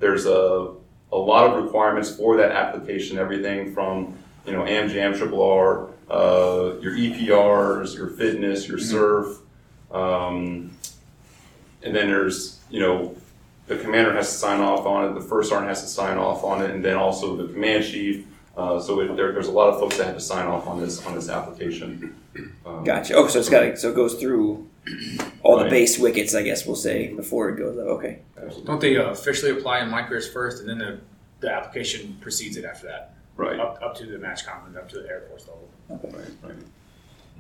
there's 0.01 0.27
a, 0.27 0.75
a 1.13 1.17
lot 1.17 1.49
of 1.49 1.65
requirements 1.65 2.15
for 2.15 2.37
that 2.37 2.53
application, 2.53 3.17
everything 3.17 3.73
from, 3.73 4.15
you 4.45 4.53
know, 4.53 4.65
AmJam, 4.65 5.17
Triple 5.17 5.43
R, 5.43 5.89
uh, 6.11 6.79
your 6.79 6.93
EPRs, 6.93 7.97
your 7.97 8.09
fitness, 8.09 8.69
your 8.69 8.79
surf. 8.79 9.39
Um, 9.91 10.77
and 11.83 11.97
then 11.97 12.09
there's, 12.09 12.61
you 12.69 12.81
know, 12.81 13.17
the 13.67 13.79
commander 13.79 14.13
has 14.13 14.29
to 14.29 14.35
sign 14.35 14.61
off 14.61 14.85
on 14.85 15.07
it, 15.07 15.15
the 15.15 15.27
first 15.27 15.49
sergeant 15.49 15.71
has 15.71 15.81
to 15.81 15.89
sign 15.89 16.19
off 16.19 16.45
on 16.45 16.61
it, 16.63 16.71
and 16.71 16.85
then 16.85 16.97
also 16.97 17.35
the 17.35 17.51
command 17.51 17.83
chief. 17.83 18.27
Uh, 18.59 18.79
so 18.79 19.01
it, 19.01 19.17
there, 19.17 19.33
there's 19.33 19.49
a 19.49 19.53
lot 19.53 19.73
of 19.73 19.81
folks 19.81 19.97
that 19.97 20.05
have 20.05 20.17
to 20.17 20.21
sign 20.21 20.47
off 20.47 20.67
on 20.67 20.79
this 20.79 21.05
on 21.07 21.15
this 21.15 21.31
application. 21.31 22.15
Um, 22.65 22.85
Gotcha. 22.85 23.15
Oh, 23.15 23.27
so 23.29 23.39
it's 23.39 23.49
got 23.49 23.79
so 23.79 23.91
it 23.91 23.95
goes 23.97 24.15
through 24.15 24.67
all 25.43 25.57
the 25.57 25.65
Right. 25.65 25.71
base 25.71 25.99
wickets, 25.99 26.35
I 26.35 26.43
guess 26.43 26.67
we'll 26.67 26.77
say, 26.77 27.09
before 27.15 27.49
it 27.51 27.57
goes 27.57 27.77
up. 27.79 27.87
Okay. 27.87 28.21
Don't 28.65 28.81
they 28.81 28.97
uh, 28.97 29.11
officially 29.11 29.51
apply 29.53 29.81
in 29.81 29.91
micros 29.91 30.33
first, 30.33 30.61
and 30.61 30.69
then 30.69 30.79
the, 30.79 30.99
the 31.41 31.51
application 31.51 32.17
precedes 32.21 32.57
it 32.57 32.65
after 32.65 32.87
that, 32.87 33.15
Right. 33.37 33.59
up, 33.59 33.79
up 33.83 33.97
to 33.97 34.07
the 34.07 34.19
match 34.19 34.47
conference, 34.47 34.77
up 34.77 34.89
to 34.91 35.01
the 35.01 35.09
Air 35.09 35.23
Force 35.29 35.49
level. 35.49 35.69
Right. 36.19 36.25
Right. 36.43 36.57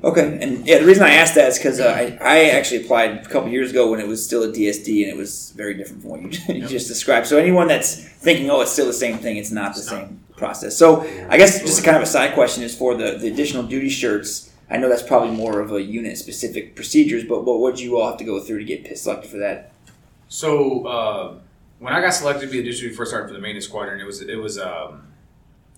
Okay, 0.04 0.38
and 0.42 0.66
yeah, 0.66 0.78
the 0.78 0.84
reason 0.84 1.04
I 1.04 1.14
asked 1.14 1.36
that 1.36 1.48
is 1.48 1.56
because 1.58 1.80
uh, 1.80 1.86
I, 1.86 2.18
I 2.20 2.38
actually 2.50 2.84
applied 2.84 3.24
a 3.24 3.28
couple 3.30 3.48
years 3.48 3.70
ago 3.70 3.90
when 3.90 3.98
it 3.98 4.06
was 4.06 4.22
still 4.22 4.42
a 4.42 4.48
DSD 4.48 5.02
and 5.04 5.10
it 5.10 5.16
was 5.16 5.52
very 5.56 5.72
different 5.72 6.02
from 6.02 6.10
what 6.10 6.20
you, 6.20 6.28
you 6.54 6.54
Yep. 6.62 6.68
just 6.68 6.86
described. 6.88 7.26
So 7.26 7.38
anyone 7.38 7.66
that's 7.66 7.94
thinking, 8.04 8.50
oh, 8.50 8.60
it's 8.60 8.72
still 8.72 8.84
the 8.86 8.92
same 8.92 9.16
thing, 9.16 9.38
it's 9.38 9.50
not 9.50 9.74
the 9.74 9.80
same 9.80 10.20
process. 10.36 10.76
So 10.76 11.00
I 11.30 11.38
guess 11.38 11.60
just 11.62 11.82
kind 11.82 11.96
of 11.96 12.02
a 12.02 12.06
side 12.06 12.34
question 12.34 12.62
is 12.62 12.76
for 12.76 12.94
the, 12.94 13.12
the 13.18 13.28
additional 13.28 13.62
duty 13.62 13.88
shirts. 13.88 14.45
I 14.68 14.78
know 14.78 14.88
that's 14.88 15.02
probably 15.02 15.34
more 15.34 15.60
of 15.60 15.72
a 15.72 15.80
unit 15.80 16.18
specific 16.18 16.74
procedures, 16.74 17.24
but 17.24 17.44
what 17.44 17.60
would 17.60 17.78
you 17.78 17.98
all 17.98 18.08
have 18.08 18.18
to 18.18 18.24
go 18.24 18.40
through 18.40 18.58
to 18.58 18.64
get 18.64 18.98
selected 18.98 19.30
for 19.30 19.38
that? 19.38 19.72
So 20.28 20.86
uh, 20.86 21.34
when 21.78 21.92
I 21.92 22.00
got 22.00 22.10
selected 22.10 22.46
to 22.46 22.52
be 22.52 22.60
a 22.60 22.62
district 22.64 22.96
first 22.96 23.12
sergeant 23.12 23.30
for 23.30 23.34
the 23.34 23.40
maintenance 23.40 23.66
squadron, 23.66 24.00
it 24.00 24.06
was 24.06 24.20
it 24.22 24.36
was 24.36 24.58
um, 24.58 25.12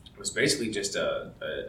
it 0.07 0.19
was 0.19 0.31
basically 0.31 0.71
just 0.71 0.97
a, 0.97 1.33
a 1.43 1.65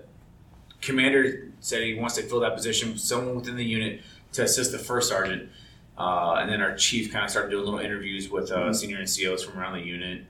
commander 0.82 1.52
said 1.60 1.84
he 1.84 1.96
wants 1.96 2.16
to 2.16 2.24
fill 2.24 2.40
that 2.40 2.56
position, 2.56 2.98
someone 2.98 3.36
within 3.36 3.58
the 3.58 3.66
unit 3.66 4.02
to 4.34 4.44
assist 4.44 4.72
the 4.72 4.80
first 4.80 5.10
sergeant, 5.10 5.50
uh, 5.98 6.38
and 6.40 6.50
then 6.50 6.62
our 6.62 6.76
chief 6.76 7.12
kind 7.12 7.26
of 7.26 7.32
started 7.32 7.52
doing 7.52 7.66
little 7.66 7.80
interviews 7.80 8.30
with 8.30 8.52
uh, 8.52 8.72
senior 8.74 8.98
NCOs 9.00 9.44
from 9.44 9.60
around 9.60 9.74
the 9.74 9.86
unit. 9.86 10.24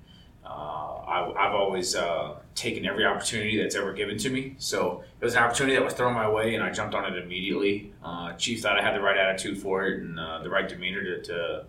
Uh, 0.49 0.95
I, 1.07 1.47
I've 1.47 1.53
always 1.53 1.95
uh, 1.95 2.35
taken 2.55 2.85
every 2.85 3.05
opportunity 3.05 3.61
that's 3.61 3.75
ever 3.75 3.93
given 3.93 4.17
to 4.17 4.29
me. 4.31 4.55
So 4.57 5.03
it 5.21 5.23
was 5.23 5.35
an 5.35 5.43
opportunity 5.43 5.75
that 5.75 5.83
was 5.83 5.93
thrown 5.93 6.13
my 6.13 6.27
way, 6.29 6.55
and 6.55 6.63
I 6.63 6.71
jumped 6.71 6.95
on 6.95 7.05
it 7.05 7.23
immediately. 7.23 7.93
Uh, 8.03 8.33
chief 8.33 8.61
thought 8.61 8.79
I 8.79 8.81
had 8.81 8.95
the 8.95 9.01
right 9.01 9.17
attitude 9.17 9.59
for 9.59 9.85
it 9.85 10.01
and 10.01 10.19
uh, 10.19 10.39
the 10.41 10.49
right 10.49 10.67
demeanor 10.67 11.03
to, 11.03 11.21
to 11.23 11.65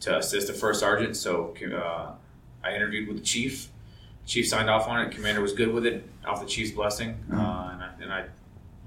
to 0.00 0.18
assist 0.18 0.48
the 0.48 0.52
first 0.52 0.80
sergeant. 0.80 1.16
So 1.16 1.54
uh, 1.74 2.12
I 2.62 2.74
interviewed 2.74 3.08
with 3.08 3.18
the 3.18 3.22
chief. 3.22 3.68
Chief 4.26 4.48
signed 4.48 4.70
off 4.70 4.88
on 4.88 5.00
it. 5.02 5.12
Commander 5.12 5.40
was 5.40 5.52
good 5.52 5.72
with 5.72 5.86
it, 5.86 6.08
off 6.26 6.40
the 6.40 6.46
chief's 6.46 6.70
blessing, 6.70 7.10
uh, 7.30 7.70
and, 7.72 7.82
I, 7.82 7.90
and 8.00 8.12
I 8.12 8.24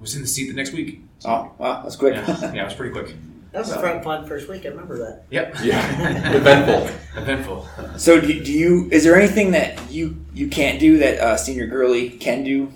was 0.01 0.15
in 0.15 0.21
the 0.21 0.27
seat 0.27 0.47
the 0.47 0.53
next 0.53 0.73
week. 0.73 1.01
Oh, 1.25 1.51
wow, 1.59 1.83
that's 1.83 1.95
quick. 1.95 2.15
Yeah, 2.15 2.53
yeah, 2.53 2.61
it 2.61 2.65
was 2.65 2.73
pretty 2.73 2.91
quick. 2.91 3.15
That 3.57 3.65
was 3.65 3.71
a 3.71 3.81
fun, 3.81 4.03
fun 4.03 4.27
first 4.27 4.47
week. 4.47 4.67
I 4.67 4.69
remember 4.69 4.99
that. 4.99 5.23
Yep. 5.31 5.55
Yeah. 5.63 6.35
Eventful. 6.35 6.95
Eventful. 7.23 7.67
so 7.97 8.21
do, 8.21 8.43
do 8.43 8.51
you? 8.53 8.87
Is 8.91 9.03
there 9.03 9.15
anything 9.15 9.49
that 9.51 9.89
you 9.91 10.23
you 10.31 10.47
can't 10.47 10.79
do 10.79 10.99
that 10.99 11.17
uh, 11.19 11.37
Senior 11.37 11.65
Gurley 11.65 12.11
can 12.11 12.43
do? 12.43 12.71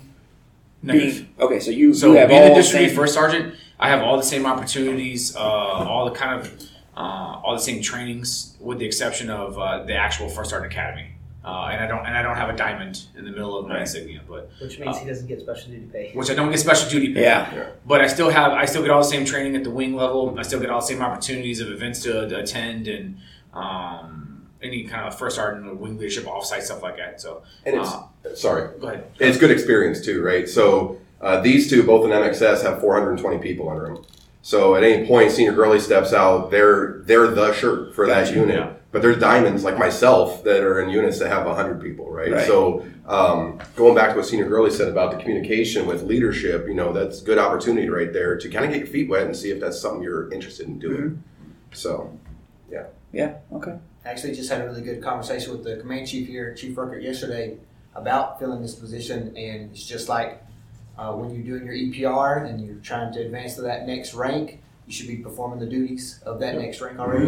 Negative. 0.82 1.14
Being- 1.14 1.28
okay, 1.38 1.60
so 1.60 1.70
you 1.70 1.94
So 1.94 2.08
you 2.12 2.18
have 2.18 2.30
being 2.30 2.42
all 2.42 2.48
the 2.48 2.54
district 2.56 2.88
same- 2.88 2.96
first 2.96 3.14
sergeant, 3.14 3.54
I 3.78 3.90
have 3.90 4.02
all 4.02 4.16
the 4.16 4.24
same 4.24 4.44
opportunities, 4.44 5.36
uh, 5.36 5.38
all 5.38 6.04
the 6.06 6.10
kind 6.16 6.40
of 6.40 6.52
uh, 6.96 7.00
all 7.44 7.54
the 7.54 7.62
same 7.62 7.80
trainings, 7.80 8.56
with 8.58 8.78
the 8.80 8.84
exception 8.84 9.30
of 9.30 9.56
uh, 9.56 9.84
the 9.84 9.94
actual 9.94 10.28
first 10.28 10.50
sergeant 10.50 10.72
academy. 10.72 11.12
Uh, 11.44 11.70
and 11.72 11.82
I 11.82 11.88
don't 11.88 12.06
and 12.06 12.16
I 12.16 12.22
don't 12.22 12.36
have 12.36 12.50
a 12.50 12.56
diamond 12.56 13.02
in 13.18 13.24
the 13.24 13.32
middle 13.32 13.58
of 13.58 13.66
my 13.66 13.74
Right. 13.74 13.80
insignia, 13.80 14.20
but 14.28 14.48
Which 14.60 14.78
means 14.78 14.98
he 14.98 15.06
doesn't 15.08 15.26
get 15.26 15.40
special 15.40 15.72
duty 15.72 15.86
pay. 15.92 16.10
which 16.14 16.30
I 16.30 16.34
don't 16.34 16.50
get 16.50 16.60
special 16.60 16.88
duty 16.88 17.12
pay. 17.12 17.22
Yeah. 17.22 17.66
But 17.84 18.00
I 18.00 18.06
still 18.06 18.30
have 18.30 18.52
I 18.52 18.64
still 18.64 18.82
get 18.82 18.92
all 18.92 19.00
the 19.02 19.08
same 19.08 19.24
training 19.24 19.56
at 19.56 19.64
the 19.64 19.70
wing 19.70 19.96
level. 19.96 20.36
I 20.38 20.42
still 20.42 20.60
get 20.60 20.70
all 20.70 20.80
the 20.80 20.86
same 20.86 21.02
opportunities 21.02 21.60
of 21.60 21.68
events 21.68 22.00
to, 22.04 22.28
to 22.28 22.38
attend 22.38 22.86
and 22.86 23.16
um, 23.52 24.46
any 24.62 24.84
kind 24.84 25.06
of 25.08 25.18
first 25.18 25.34
sergeant 25.36 25.66
or 25.66 25.74
wing 25.74 25.98
leadership 25.98 26.24
offsite 26.24 26.62
stuff 26.62 26.82
like 26.82 26.96
that. 26.98 27.20
So 27.20 27.42
And 27.66 27.76
it's 27.76 27.88
uh, 27.90 28.34
sorry. 28.36 28.78
go 28.80 28.86
ahead. 28.88 29.04
It's 29.18 29.36
good 29.38 29.50
experience 29.50 30.00
too, 30.00 30.22
right? 30.22 30.48
So 30.48 30.98
uh, 31.20 31.40
these 31.40 31.68
two, 31.68 31.82
both 31.82 32.04
in 32.04 32.10
MXS, 32.12 32.62
have 32.62 32.80
420 32.80 33.38
people 33.38 33.68
under 33.68 33.86
them. 33.86 34.04
So 34.42 34.74
at 34.74 34.82
any 34.82 35.06
point, 35.06 35.30
Senior 35.30 35.52
Gurley 35.52 35.78
steps 35.80 36.12
out, 36.12 36.50
they're 36.50 36.98
they're 37.04 37.28
the 37.28 37.52
shirt 37.52 37.94
for 37.94 38.06
that 38.08 38.26
Gotcha, 38.26 38.34
unit. 38.40 38.56
yeah. 38.56 38.72
But 38.90 39.00
there's 39.00 39.18
diamonds 39.18 39.64
like 39.64 39.78
myself 39.78 40.44
that 40.44 40.62
are 40.62 40.82
in 40.82 40.90
units 40.90 41.18
that 41.20 41.28
have 41.28 41.46
100 41.46 41.80
people, 41.80 42.10
right? 42.10 42.30
Right. 42.32 42.46
So 42.46 42.84
um, 43.06 43.58
going 43.74 43.94
back 43.94 44.10
to 44.10 44.16
what 44.16 44.26
Senior 44.26 44.46
Gurley 44.48 44.70
said 44.70 44.88
about 44.88 45.12
the 45.12 45.16
communication 45.18 45.86
with 45.86 46.02
leadership, 46.02 46.66
you 46.68 46.74
know, 46.74 46.92
that's 46.92 47.22
good 47.22 47.38
opportunity 47.38 47.88
right 47.88 48.12
there 48.12 48.36
to 48.36 48.48
kind 48.50 48.66
of 48.66 48.70
get 48.70 48.80
your 48.80 48.88
feet 48.88 49.08
wet 49.08 49.22
and 49.24 49.34
see 49.34 49.50
if 49.50 49.60
that's 49.60 49.80
something 49.80 50.02
you're 50.02 50.30
interested 50.30 50.66
in 50.66 50.78
doing. 50.78 50.96
Mm-hmm. 51.02 51.50
So 51.72 52.18
Yeah. 52.70 52.84
Yeah. 53.12 53.36
Okay. 53.52 53.78
actually 54.04 54.34
just 54.34 54.50
had 54.50 54.60
a 54.60 54.64
really 54.64 54.82
good 54.82 55.02
conversation 55.02 55.52
with 55.52 55.64
the 55.64 55.76
command 55.76 56.06
chief 56.08 56.26
here, 56.28 56.52
Chief 56.54 56.74
Ruckert, 56.76 57.02
yesterday 57.02 57.56
about 57.94 58.38
filling 58.38 58.60
this 58.60 58.74
position, 58.74 59.28
and 59.36 59.70
it's 59.70 59.86
just 59.86 60.08
like 60.08 60.42
uh, 60.98 61.12
when 61.12 61.34
you're 61.34 61.58
doing 61.58 61.64
your 61.66 61.74
EPR 61.74 62.48
and 62.48 62.64
you're 62.64 62.76
trying 62.76 63.12
to 63.14 63.20
advance 63.20 63.54
to 63.56 63.62
that 63.62 63.86
next 63.86 64.14
rank, 64.14 64.60
you 64.86 64.92
should 64.92 65.08
be 65.08 65.16
performing 65.16 65.58
the 65.58 65.66
duties 65.66 66.20
of 66.24 66.40
that 66.40 66.56
next 66.58 66.80
rank 66.80 66.98
already. 66.98 67.26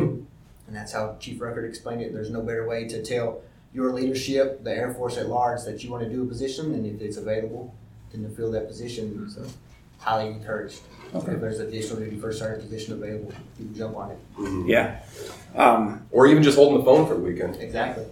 And 0.66 0.74
that's 0.74 0.92
how 0.92 1.16
Chief 1.20 1.38
Ruckert 1.38 1.68
explained 1.68 2.02
it. 2.02 2.12
There's 2.12 2.30
no 2.30 2.40
better 2.42 2.66
way 2.66 2.86
to 2.88 3.02
tell 3.02 3.42
your 3.72 3.92
leadership, 3.92 4.62
the 4.64 4.70
Air 4.70 4.94
Force 4.94 5.16
at 5.18 5.28
large, 5.28 5.64
that 5.64 5.82
you 5.82 5.90
want 5.90 6.04
to 6.04 6.08
do 6.08 6.22
a 6.22 6.26
position, 6.26 6.74
and 6.74 6.86
if 6.86 7.00
it's 7.02 7.16
available, 7.16 7.74
then 8.12 8.22
to 8.22 8.28
fill 8.30 8.50
that 8.52 8.68
position. 8.68 9.28
So, 9.30 9.44
highly 9.98 10.28
encouraged. 10.28 10.80
Okay. 11.14 11.32
If 11.32 11.40
there's 11.40 11.60
additional 11.60 12.00
duty 12.00 12.16
first 12.16 12.38
sergeant 12.38 12.62
position 12.62 12.94
available, 12.94 13.32
you 13.58 13.66
can 13.66 13.74
jump 13.74 13.96
on 13.96 14.10
it. 14.12 14.18
Yeah. 14.66 15.00
Um, 15.54 16.06
Or 16.10 16.26
even 16.26 16.42
just 16.42 16.56
holding 16.56 16.78
the 16.78 16.84
phone 16.84 17.06
for 17.06 17.14
the 17.14 17.20
weekend. 17.20 17.56
Exactly. 17.56 18.04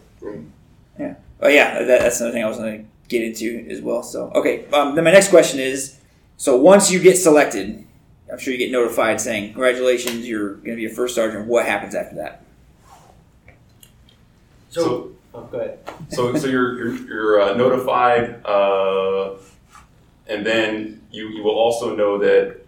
Yeah. 0.98 1.14
Oh 1.40 1.48
yeah, 1.48 1.82
that, 1.82 2.00
that's 2.00 2.20
another 2.20 2.32
thing 2.34 2.44
I 2.44 2.48
was 2.48 2.58
going 2.58 2.84
to 2.84 2.88
get 3.12 3.22
into 3.22 3.66
as 3.70 3.80
well. 3.80 4.02
So 4.02 4.30
okay, 4.34 4.66
um, 4.72 4.94
then 4.96 5.04
my 5.04 5.12
next 5.12 5.28
question 5.28 5.60
is: 5.60 5.98
so 6.36 6.56
once 6.56 6.90
you 6.90 6.98
get 6.98 7.16
selected, 7.16 7.86
I'm 8.32 8.38
sure 8.38 8.52
you 8.52 8.58
get 8.58 8.72
notified 8.72 9.20
saying 9.20 9.52
congratulations, 9.52 10.26
you're 10.26 10.54
going 10.54 10.70
to 10.70 10.76
be 10.76 10.86
a 10.86 10.90
first 10.90 11.14
sergeant. 11.14 11.46
What 11.46 11.66
happens 11.66 11.94
after 11.94 12.16
that? 12.16 12.42
So, 14.70 14.82
So- 14.82 15.12
oh, 15.34 15.40
go 15.42 15.58
ahead. 15.60 15.78
So, 16.08 16.34
so 16.36 16.46
you're, 16.48 16.76
you're, 16.78 17.06
you're 17.06 17.40
uh, 17.42 17.54
notified, 17.54 18.44
uh, 18.44 19.34
and 20.26 20.44
then 20.46 21.02
you, 21.10 21.28
you 21.28 21.42
will 21.42 21.54
also 21.54 21.94
know 21.94 22.18
that 22.18 22.58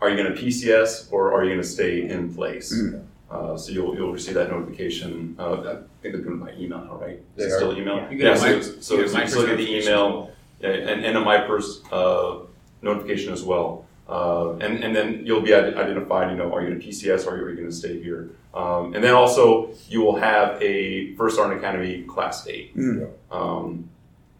are 0.00 0.10
you 0.10 0.16
going 0.16 0.34
to 0.34 0.40
PCS 0.42 1.12
or 1.12 1.32
are 1.32 1.44
you 1.44 1.50
going 1.50 1.60
to 1.62 1.66
stay 1.68 2.08
in 2.08 2.34
place? 2.34 2.74
Mm. 2.74 3.04
Uh, 3.32 3.56
so 3.56 3.72
you'll, 3.72 3.94
you'll 3.94 4.12
receive 4.12 4.34
that 4.34 4.50
notification. 4.50 5.34
Uh, 5.38 5.52
I 5.52 5.64
think 6.02 6.14
they're 6.14 6.18
doing 6.18 6.40
it 6.40 6.44
by 6.44 6.52
email 6.52 6.84
now, 6.84 6.96
right? 6.96 7.18
They 7.36 7.44
Is 7.44 7.54
it 7.54 7.56
still 7.56 7.76
email? 7.76 8.06
You 8.10 8.18
get 8.18 8.34
a 8.34 8.38
so, 8.38 8.46
mic- 8.46 8.62
so, 8.62 8.94
you 8.94 9.00
get 9.00 9.06
a 9.06 9.08
so 9.08 9.18
you 9.20 9.28
still 9.28 9.42
micro 9.42 9.56
get 9.56 9.64
the 9.64 9.76
email 9.78 10.30
yeah, 10.60 10.68
and, 10.68 11.04
and 11.04 11.16
a 11.16 11.20
MyPers 11.22 11.82
uh, 11.90 12.44
notification 12.82 13.32
as 13.32 13.42
well. 13.42 13.86
Uh, 14.06 14.52
and, 14.56 14.84
and 14.84 14.94
then 14.94 15.24
you'll 15.24 15.40
be 15.40 15.54
identified, 15.54 16.30
you 16.30 16.36
know, 16.36 16.52
are 16.52 16.60
you 16.60 16.68
going 16.68 16.80
to 16.80 16.86
PCS 16.86 17.26
or 17.26 17.36
are 17.36 17.50
you 17.50 17.56
going 17.56 17.68
to 17.68 17.74
stay 17.74 18.02
here? 18.02 18.30
Um, 18.52 18.94
and 18.94 19.02
then 19.02 19.14
also 19.14 19.72
you 19.88 20.02
will 20.02 20.16
have 20.16 20.60
a 20.60 21.14
First 21.14 21.36
Sergeant 21.36 21.58
Academy 21.58 22.02
class 22.02 22.44
date. 22.44 22.76
Mm. 22.76 23.10
Um, 23.30 23.88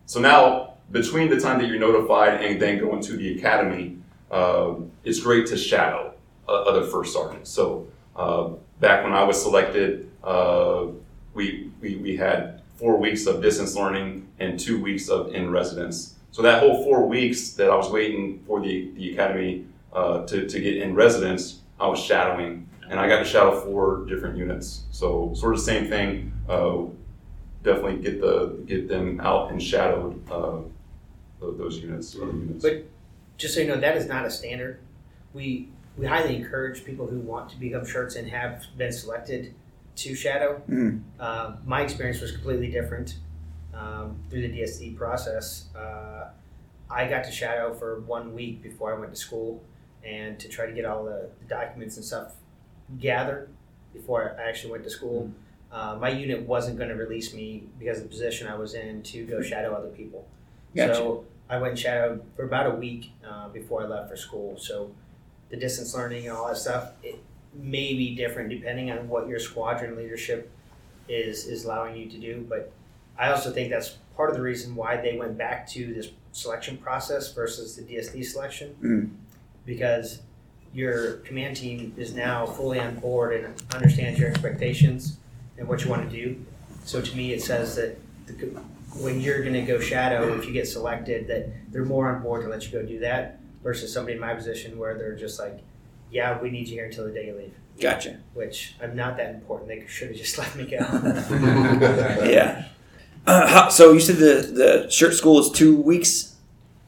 so 0.05 0.21
now, 0.21 0.75
between 0.91 1.31
the 1.31 1.41
time 1.41 1.59
that 1.61 1.69
you're 1.69 1.79
notified 1.79 2.45
and 2.45 2.61
then 2.61 2.79
going 2.79 3.01
to 3.03 3.17
the 3.17 3.39
academy, 3.39 3.97
uh, 4.31 4.75
it's 5.05 5.21
great 5.21 5.47
to 5.47 5.57
shadow 5.57 6.13
uh, 6.47 6.53
other 6.53 6.85
first 6.85 7.15
sergeants. 7.15 7.49
So 7.49 7.87
uh, 8.15 8.51
back 8.83 9.05
when 9.05 9.15
I 9.15 9.23
was 9.23 9.41
selected, 9.41 10.11
uh, 10.25 10.87
we, 11.35 11.71
we, 11.81 11.97
we 11.97 12.17
had 12.17 12.61
four 12.75 12.99
weeks 12.99 13.27
of 13.27 13.41
distance 13.41 13.77
learning 13.77 14.29
and 14.41 14.59
two 14.59 14.83
weeks 14.83 15.09
of 15.09 15.33
in 15.33 15.51
residence. 15.51 16.17
So 16.33 16.43
that 16.43 16.61
whole 16.61 16.83
four 16.83 17.07
weeks 17.07 17.51
that 17.53 17.71
I 17.71 17.77
was 17.77 17.91
waiting 17.91 18.43
for 18.45 18.61
the, 18.61 18.91
the 18.97 19.13
academy 19.13 19.67
uh, 19.93 20.27
to, 20.27 20.49
to 20.49 20.61
get 20.61 20.79
in 20.79 20.95
residence, 20.97 21.61
I 21.79 21.87
was 21.87 22.01
shadowing. 22.01 22.69
And 22.91 22.99
I 22.99 23.09
got 23.09 23.21
to 23.21 23.25
shadow 23.25 23.59
four 23.61 24.05
different 24.07 24.37
units. 24.37 24.83
So 24.91 25.33
sort 25.35 25.55
of 25.55 25.61
the 25.61 25.65
same 25.65 25.89
thing. 25.89 26.33
Uh, 26.49 26.87
definitely 27.63 28.03
get 28.03 28.21
the 28.21 28.59
get 28.67 28.89
them 28.89 29.21
out 29.21 29.53
and 29.53 29.63
shadowed 29.63 30.29
uh, 30.31 30.59
those 31.41 31.79
units. 31.79 32.15
Units. 32.15 32.63
But 32.63 32.85
just 33.39 33.55
so 33.55 33.61
you 33.61 33.69
know, 33.69 33.81
that 33.81 33.97
is 33.97 34.07
not 34.07 34.27
a 34.27 34.31
standard. 34.31 34.81
We 35.33 35.69
we 35.97 36.07
highly 36.07 36.37
encourage 36.37 36.85
people 36.85 37.07
who 37.07 37.19
want 37.19 37.51
to 37.51 37.57
become 37.57 37.85
shirts 37.87 38.17
and 38.17 38.29
have 38.29 38.65
been 38.77 38.93
selected 38.93 39.55
to 39.97 40.15
shadow. 40.15 40.63
Mhm. 40.69 41.03
Uh, 41.21 41.57
my 41.67 41.83
experience 41.83 42.21
was 42.21 42.33
completely 42.33 42.69
different 42.71 43.17
um, 43.75 44.17
through 44.31 44.43
the 44.43 44.49
DSD 44.49 44.97
process. 44.97 45.69
Uh, 45.75 46.31
I 46.91 47.09
got 47.09 47.25
to 47.25 47.31
shadow 47.31 47.73
for 47.75 48.01
one 48.01 48.35
week 48.35 48.63
before 48.63 48.95
I 48.95 48.99
went 48.99 49.15
to 49.15 49.19
school, 49.21 49.63
and 50.05 50.39
to 50.41 50.49
try 50.49 50.67
to 50.67 50.73
get 50.73 50.85
all 50.85 51.05
the 51.05 51.29
documents 51.49 51.97
and 51.97 52.05
stuff 52.05 52.35
gathered 52.99 53.49
before 53.93 54.37
I 54.39 54.49
actually 54.49 54.73
went 54.73 54.85
to 54.85 54.91
school. 54.91 55.31
Uh, 55.71 55.97
my 56.01 56.11
unit 56.11 56.43
wasn't 56.43 56.77
going 56.77 56.91
to 56.91 56.97
release 56.97 57.33
me 57.33 57.65
because 57.79 57.99
of 57.99 58.05
the 58.05 58.09
position 58.11 58.47
I 58.47 58.57
was 58.57 58.75
in 58.75 59.03
to 59.05 59.25
go 59.25 59.41
shadow 59.41 59.75
other 59.75 59.89
people. 59.89 60.27
Gotcha. 60.77 60.95
So 60.95 61.25
I 61.49 61.57
went 61.59 61.73
and 61.73 61.79
shadowed 61.79 62.23
for 62.37 62.45
about 62.45 62.67
a 62.67 62.75
week 62.75 63.13
uh, 63.27 63.49
before 63.49 63.83
I 63.83 63.87
left 63.87 64.11
for 64.11 64.17
school. 64.17 64.59
So 64.59 64.91
the 65.53 65.57
distance 65.59 65.95
learning 65.95 66.27
and 66.27 66.37
all 66.37 66.49
that 66.49 66.57
stuff, 66.57 66.93
it 67.05 67.23
may 67.55 67.93
be 67.95 68.17
different 68.17 68.49
depending 68.49 68.91
on 68.91 69.07
what 69.07 69.29
your 69.29 69.39
squadron 69.39 69.95
leadership 69.95 70.51
is 71.09 71.47
is 71.47 71.65
allowing 71.65 71.95
you 71.95 72.09
to 72.09 72.19
do. 72.19 72.45
But 72.49 72.73
I 73.19 73.31
also 73.31 73.53
think 73.53 73.71
that's 73.71 73.91
part 74.17 74.31
of 74.31 74.37
the 74.37 74.43
reason 74.43 74.75
why 74.75 74.97
they 74.97 75.17
went 75.19 75.37
back 75.37 75.69
to 75.69 75.93
this 75.93 76.09
selection 76.33 76.79
process 76.79 77.33
versus 77.35 77.77
the 77.77 77.83
DSD 77.83 78.25
selection, 78.25 78.75
Mm. 78.83 79.11
because 79.67 80.23
your 80.73 81.15
command 81.19 81.55
team 81.57 81.93
is 81.99 82.15
now 82.15 82.47
fully 82.47 82.81
on 82.81 82.95
board 82.99 83.35
and 83.45 83.63
understands 83.75 84.19
your 84.19 84.31
expectations 84.31 85.19
and 85.59 85.69
what 85.69 85.85
you 85.85 85.91
want 85.91 86.11
to 86.11 86.17
do. 86.17 86.43
So 86.87 87.03
to 87.03 87.15
me, 87.17 87.35
it 87.35 87.43
says 87.43 87.77
that 87.77 87.99
the, 88.27 88.33
when 88.99 89.21
you're 89.21 89.43
going 89.43 89.53
to 89.53 89.61
go 89.63 89.79
shadow, 89.79 90.33
if 90.39 90.47
you 90.47 90.53
get 90.55 90.67
selected, 90.67 91.27
that 91.29 91.51
they're 91.71 91.85
more 91.85 92.09
on 92.11 92.23
board 92.23 92.43
to 92.45 92.49
let 92.49 92.65
you 92.65 92.73
go 92.73 92.87
do 92.87 92.99
that 93.01 93.39
versus 93.63 93.93
somebody 93.93 94.15
in 94.15 94.21
my 94.21 94.35
position 94.35 94.79
where 94.79 94.97
they're 94.97 95.17
just 95.17 95.39
like, 95.39 95.59
yeah, 96.11 96.41
we 96.41 96.51
need 96.51 96.69
you 96.69 96.75
here 96.75 96.87
until 96.87 97.05
the 97.07 97.13
day 97.13 97.27
you 97.27 97.35
leave. 97.35 97.55
Gotcha. 97.81 98.19
Which 98.35 98.75
I'm 98.83 98.95
not 98.95 99.17
that 99.17 99.35
important. 99.35 99.69
They 99.69 99.87
should 99.87 100.09
have 100.09 100.17
just 100.17 100.37
let 100.43 100.55
me 100.57 100.65
go. 100.65 100.79
Yeah. 102.29 102.67
Uh, 103.25 103.47
how, 103.47 103.69
so 103.69 103.93
you 103.93 104.01
said 104.01 104.17
the 104.17 104.43
the 104.53 104.91
shirt 104.91 105.15
school 105.15 105.39
is 105.39 105.51
two 105.51 105.81
weeks. 105.81 106.35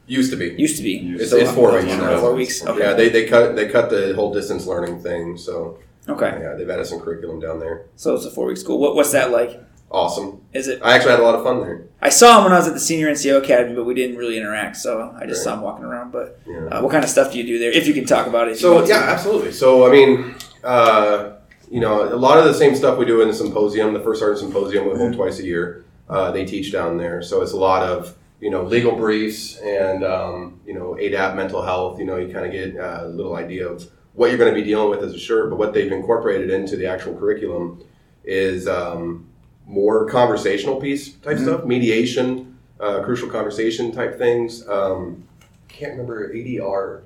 Used 0.05 0.31
to 0.31 0.37
be. 0.37 0.49
Used 0.61 0.77
to 0.77 0.83
be. 0.83 1.15
It's, 1.15 1.31
So 1.31 1.37
it's 1.37 1.51
four 1.51 1.71
weeks 1.73 1.91
how- 1.93 2.01
now. 2.11 2.19
Four 2.19 2.35
weeks. 2.35 2.63
Okay. 2.65 2.79
Yeah, 2.79 2.93
they, 2.93 3.09
they 3.09 3.25
cut 3.25 3.55
they 3.55 3.69
cut 3.69 3.89
the 3.89 4.13
whole 4.15 4.33
distance 4.33 4.67
learning 4.67 4.99
thing. 5.01 5.37
So 5.37 5.79
okay. 6.09 6.37
yeah, 6.41 6.53
they've 6.53 6.69
added 6.69 6.85
some 6.87 6.99
curriculum 6.99 7.39
down 7.39 7.59
there. 7.59 7.85
So 7.95 8.15
it's 8.15 8.25
a 8.25 8.31
four 8.31 8.47
week 8.47 8.57
school. 8.57 8.79
What, 8.79 8.95
what's 8.95 9.13
that 9.13 9.31
like? 9.31 9.61
Awesome. 9.99 10.41
Is 10.51 10.67
it? 10.67 10.81
I 10.83 10.93
actually 10.93 11.11
had 11.11 11.21
a 11.21 11.23
lot 11.23 11.35
of 11.35 11.43
fun 11.43 11.61
there. 11.61 11.85
I 12.01 12.09
saw 12.09 12.37
him 12.39 12.43
when 12.43 12.51
I 12.53 12.57
was 12.57 12.67
at 12.67 12.73
the 12.73 12.81
senior 12.81 13.07
NCO 13.09 13.41
academy, 13.41 13.73
but 13.73 13.85
we 13.85 13.93
didn't 13.93 14.17
really 14.17 14.37
interact. 14.37 14.75
So 14.75 15.15
I 15.17 15.25
just 15.25 15.39
Right. 15.39 15.51
saw 15.51 15.53
him 15.55 15.61
walking 15.61 15.85
around. 15.85 16.11
But 16.11 16.37
Yeah. 16.45 16.65
uh, 16.67 16.81
what 16.81 16.91
kind 16.91 17.01
of 17.03 17.09
stuff 17.09 17.31
do 17.31 17.37
you 17.37 17.45
do 17.45 17.57
there? 17.59 17.71
If 17.71 17.87
you 17.87 17.93
can 17.93 18.03
talk 18.05 18.27
about 18.27 18.49
it. 18.49 18.57
So 18.57 18.83
yeah, 18.85 18.97
absolutely. 19.07 19.53
So 19.53 19.87
I 19.87 19.91
mean, 19.91 20.35
uh, 20.65 21.29
you 21.71 21.79
know, 21.79 22.03
a 22.03 22.17
lot 22.17 22.37
of 22.37 22.43
the 22.43 22.53
same 22.53 22.75
stuff 22.75 22.97
we 22.97 23.05
do 23.05 23.21
in 23.21 23.29
the 23.29 23.33
symposium, 23.33 23.93
the 23.93 24.01
first 24.01 24.19
sergeant 24.19 24.39
symposium, 24.51 24.85
we 24.91 24.97
hold 24.99 25.13
twice 25.13 25.39
a 25.39 25.45
year. 25.45 25.85
Uh, 26.09 26.29
they 26.29 26.43
teach 26.43 26.73
down 26.73 26.97
there, 26.97 27.21
so 27.21 27.41
it's 27.41 27.53
a 27.53 27.57
lot 27.57 27.81
of 27.81 28.15
you 28.41 28.49
know 28.51 28.63
legal 28.63 28.91
briefs 28.97 29.57
and 29.59 30.03
um, 30.03 30.59
you 30.65 30.73
know 30.73 30.97
ADAP 30.99 31.35
mental 31.37 31.61
health. 31.61 31.99
You 31.99 32.05
know, 32.05 32.17
you 32.17 32.33
kind 32.33 32.45
of 32.45 32.51
get 32.51 32.75
a 32.75 33.07
little 33.07 33.35
idea 33.37 33.65
of 33.69 33.87
what 34.13 34.29
you're 34.29 34.37
going 34.37 34.53
to 34.53 34.59
be 34.61 34.67
dealing 34.67 34.89
with 34.89 35.01
as 35.03 35.13
a 35.13 35.17
shirt. 35.19 35.49
But 35.49 35.57
what 35.57 35.73
they've 35.73 35.89
incorporated 35.91 36.49
into 36.49 36.75
the 36.75 36.85
actual 36.85 37.13
curriculum 37.15 37.79
is 38.25 38.67
um, 38.67 39.27
more 39.65 40.05
conversational 40.07 40.79
piece 40.79 41.13
type 41.15 41.39
stuff, 41.39 41.65
mediation, 41.65 42.57
uh, 42.79 43.01
crucial 43.03 43.29
conversation 43.29 43.91
type 43.91 44.17
things. 44.17 44.67
Um, 44.67 45.23
can't 45.67 45.91
remember 45.91 46.33
ADR 46.33 47.01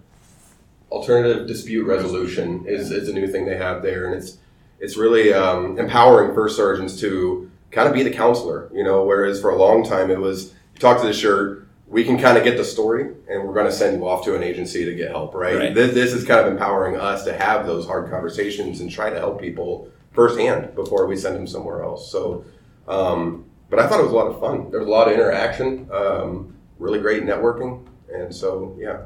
alternative 0.91 1.47
dispute 1.47 1.85
resolution 1.85 2.65
is, 2.65 2.91
is 2.91 3.09
a 3.09 3.13
new 3.13 3.27
thing 3.27 3.45
they 3.45 3.57
have 3.57 3.81
there 3.81 4.05
and 4.05 4.15
it's 4.15 4.37
it's 4.79 4.95
really 4.95 5.33
um, 5.33 5.77
empowering 5.77 6.33
first 6.33 6.55
sergeants 6.55 6.99
to 6.99 7.51
kind 7.71 7.87
of 7.87 7.93
be 7.93 8.01
the 8.01 8.11
counselor 8.11 8.69
you 8.73 8.83
know 8.83 9.03
whereas 9.03 9.39
for 9.39 9.51
a 9.51 9.55
long 9.55 9.83
time 9.83 10.09
it 10.09 10.19
was 10.19 10.53
you 10.73 10.79
talk 10.79 10.99
to 10.99 11.05
the 11.05 11.13
shirt 11.13 11.67
we 11.87 12.03
can 12.03 12.19
kind 12.19 12.37
of 12.37 12.43
get 12.43 12.57
the 12.57 12.63
story 12.63 13.03
and 13.29 13.43
we're 13.43 13.53
going 13.53 13.65
to 13.65 13.71
send 13.71 13.99
you 13.99 14.07
off 14.07 14.23
to 14.23 14.35
an 14.35 14.43
agency 14.43 14.85
to 14.85 14.93
get 14.95 15.09
help 15.09 15.33
right, 15.33 15.55
Right. 15.57 15.75
This, 15.75 15.93
this 15.93 16.13
is 16.13 16.25
kind 16.25 16.39
of 16.39 16.51
empowering 16.51 16.99
us 16.99 17.23
to 17.25 17.33
have 17.33 17.65
those 17.65 17.85
hard 17.85 18.09
conversations 18.09 18.79
and 18.79 18.89
try 18.89 19.09
to 19.09 19.17
help 19.17 19.39
people 19.41 19.89
firsthand 20.11 20.75
before 20.75 21.05
we 21.07 21.15
send 21.15 21.35
them 21.35 21.47
somewhere 21.47 21.83
else. 21.83 22.11
So 22.11 22.45
um, 22.87 23.45
but 23.69 23.79
i 23.79 23.87
thought 23.87 23.99
it 23.99 24.03
was 24.03 24.11
a 24.11 24.15
lot 24.15 24.27
of 24.27 24.39
fun. 24.39 24.71
There 24.71 24.79
was 24.79 24.87
a 24.87 24.91
lot 24.91 25.07
of 25.07 25.13
interaction 25.13 25.87
um, 25.91 26.55
really 26.79 26.99
great 26.99 27.23
networking. 27.23 27.85
And 28.11 28.33
so 28.33 28.75
yeah. 28.79 29.01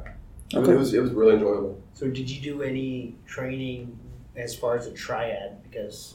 It 0.52 0.58
was- 0.60 0.68
it 0.68 0.76
was 0.78 0.94
it 0.94 1.00
was 1.00 1.10
really 1.12 1.34
enjoyable. 1.34 1.80
So 1.94 2.08
did 2.08 2.28
you 2.30 2.40
do 2.40 2.62
any 2.62 3.14
training 3.26 3.98
as 4.36 4.54
far 4.54 4.76
as 4.76 4.86
a 4.86 4.92
triad? 4.92 5.62
Because 5.62 6.14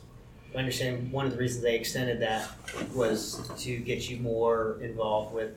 I 0.55 0.57
understand 0.59 1.11
one 1.11 1.25
of 1.25 1.31
the 1.31 1.37
reasons 1.37 1.63
they 1.63 1.75
extended 1.75 2.19
that 2.21 2.49
was 2.93 3.49
to 3.59 3.77
get 3.77 4.09
you 4.09 4.17
more 4.17 4.79
involved 4.81 5.33
with 5.33 5.51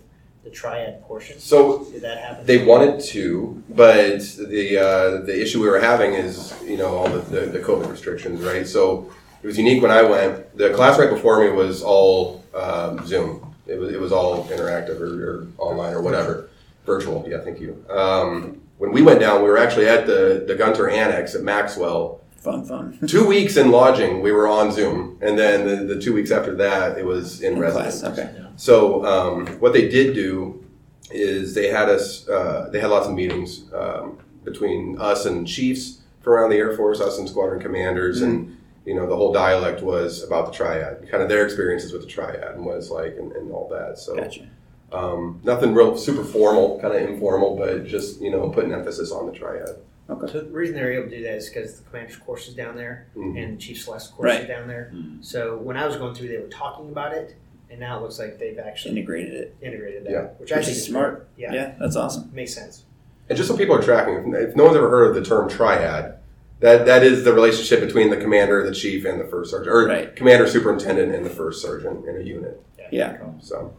the 0.45 0.51
triad 0.51 1.03
portion. 1.03 1.39
So 1.39 1.85
Did 1.85 2.03
that 2.03 2.19
happen? 2.19 2.47
they 2.47 2.65
wanted 2.65 3.01
to, 3.01 3.63
but 3.71 4.21
the 4.39 4.79
uh, 4.79 5.25
the 5.25 5.41
issue 5.41 5.61
we 5.63 5.69
were 5.69 5.81
having 5.81 6.15
is 6.15 6.53
you 6.65 6.77
know 6.77 6.97
all 6.97 7.09
the, 7.09 7.21
the, 7.21 7.41
the 7.47 7.59
COVID 7.61 7.91
restrictions, 7.91 8.41
right? 8.43 8.67
So 8.67 9.11
it 9.43 9.47
was 9.47 9.59
unique 9.59 9.83
when 9.83 9.91
I 9.91 10.03
went. 10.03 10.57
The 10.57 10.71
class 10.75 10.99
right 10.99 11.11
before 11.11 11.41
me 11.45 11.51
was 11.51 11.83
all 11.83 12.45
um, 12.55 13.07
Zoom. 13.07 13.55
It 13.67 13.79
was 13.79 13.93
it 13.93 14.01
was 14.01 14.13
all 14.13 14.45
interactive 14.49 15.01
or, 15.01 15.25
or 15.31 15.47
online 15.59 15.95
or 15.95 16.03
whatever, 16.03 16.49
virtual. 16.87 17.25
Yeah, 17.29 17.41
thank 17.41 17.61
you. 17.61 17.85
Um, 17.89 18.61
when 18.79 18.91
we 18.91 19.03
went 19.03 19.21
down, 19.21 19.43
we 19.43 19.49
were 19.49 19.59
actually 19.59 19.87
at 19.89 20.07
the 20.07 20.45
the 20.47 20.57
Gunter 20.57 20.89
Annex 20.89 21.35
at 21.37 21.43
Maxwell, 21.43 22.21
Fun, 22.43 22.65
fun. 22.65 22.99
two 23.07 23.25
weeks 23.25 23.57
in 23.57 23.71
lodging, 23.71 24.21
we 24.21 24.33
were 24.33 24.49
on 24.49 24.73
Zoom, 24.73 25.17
and 25.23 25.39
then 25.39 25.65
the, 25.65 25.95
the 25.95 26.01
two 26.01 26.13
weeks 26.13 26.33
after 26.33 26.57
that, 26.57 26.99
it 26.99 27.07
was 27.07 27.41
in, 27.41 27.53
In 27.55 27.59
residence. 27.61 28.01
class. 28.01 28.19
Okay. 28.19 28.45
So 28.57 29.05
um, 29.07 29.47
what 29.61 29.73
they 29.73 29.89
did 29.89 30.15
do 30.15 30.67
is 31.13 31.55
they 31.55 31.69
had 31.69 31.89
us. 31.89 32.29
Uh, 32.29 32.69
they 32.73 32.81
had 32.81 32.91
lots 32.91 33.07
of 33.07 33.15
meetings 33.15 33.73
um, 33.73 34.19
between 34.45 34.99
us 34.99 35.25
and 35.25 35.47
chiefs 35.47 36.01
from 36.21 36.33
around 36.33 36.51
the 36.51 36.57
Air 36.57 36.77
Force, 36.77 37.01
us 37.01 37.19
and 37.19 37.29
squadron 37.29 37.61
commanders, 37.61 38.23
and 38.23 38.57
you 38.87 38.95
know 38.97 39.07
the 39.07 39.15
whole 39.15 39.33
dialect 39.33 39.81
was 39.81 40.25
about 40.25 40.47
the 40.47 40.53
triad, 40.53 41.09
kind 41.11 41.23
of 41.23 41.29
their 41.29 41.45
experiences 41.45 41.93
with 41.93 42.03
the 42.03 42.09
triad, 42.09 42.57
and 42.57 42.65
what 42.65 42.77
it's 42.77 42.91
like, 42.91 43.17
and, 43.19 43.31
and 43.33 43.53
all 43.53 43.69
that. 43.69 43.99
So 43.99 44.17
Gotcha. 44.17 44.49
Um, 44.93 45.41
nothing 45.45 45.75
real 45.75 45.97
super 45.97 46.25
formal, 46.25 46.79
kind 46.81 46.95
of 46.95 47.03
informal, 47.09 47.57
but 47.57 47.87
just 47.87 48.21
you 48.21 48.31
know 48.31 48.49
putting 48.51 48.73
emphasis 48.73 49.11
on 49.13 49.27
the 49.27 49.33
triad. 49.33 49.77
Okay. 50.11 50.31
So 50.33 50.41
the 50.41 50.51
reason 50.51 50.75
they're 50.75 50.93
able 50.93 51.09
to 51.09 51.17
do 51.17 51.23
that 51.23 51.35
is 51.37 51.49
because 51.49 51.79
the 51.81 51.85
commander's 51.89 52.17
course 52.17 52.49
is 52.49 52.55
down 52.55 52.77
there 52.77 53.07
Mhm. 53.17 53.43
and 53.43 53.61
Chief 53.61 53.81
Celeste 53.81 54.13
course 54.15 54.27
Right. 54.27 54.41
is 54.43 54.49
down 54.49 54.69
there. 54.69 54.93
So 55.21 55.57
when 55.57 55.77
I 55.77 55.87
was 55.87 55.97
going 55.97 56.15
through, 56.15 56.29
they 56.29 56.37
were 56.39 56.49
talking 56.49 56.91
about 56.91 57.15
it, 57.15 57.35
and 57.71 57.81
now 57.81 57.99
it 57.99 58.03
looks 58.03 58.19
like 58.19 58.39
they've 58.39 58.59
actually 58.59 58.91
Integrated 58.99 59.33
it. 59.35 59.55
integrated 59.63 60.05
that, 60.05 60.11
Yeah. 60.13 60.27
which 60.39 60.53
I 60.53 60.57
think 60.57 60.69
is 60.73 60.79
is 60.79 60.85
smart. 60.85 61.29
Yeah, 61.37 61.55
Yeah, 61.55 61.73
that's 61.81 61.97
awesome. 61.97 62.31
makes 62.35 62.53
sense. 62.53 62.85
And 63.29 63.37
just 63.37 63.49
so 63.49 63.57
people 63.57 63.75
are 63.77 63.81
tracking, 63.83 64.35
if, 64.35 64.51
if 64.51 64.57
no 64.57 64.65
one's 64.65 64.77
ever 64.77 64.91
heard 64.91 65.09
of 65.09 65.15
the 65.15 65.23
term 65.23 65.49
triad, 65.49 66.17
that 66.61 66.85
that 66.87 67.03
is 67.03 67.25
the 67.25 67.33
relationship 67.33 67.81
between 67.81 68.11
the 68.11 68.17
commander, 68.17 68.63
the 68.67 68.75
chief, 68.75 69.05
and 69.07 69.19
the 69.21 69.25
first 69.25 69.51
sergeant, 69.53 69.75
or 69.75 69.87
Right. 69.87 70.15
commander, 70.15 70.47
superintendent, 70.47 71.15
and 71.15 71.25
the 71.25 71.31
first 71.31 71.63
sergeant 71.63 72.07
in 72.07 72.17
a 72.17 72.21
unit. 72.21 72.61
Yeah. 72.91 73.17
So 73.41 73.73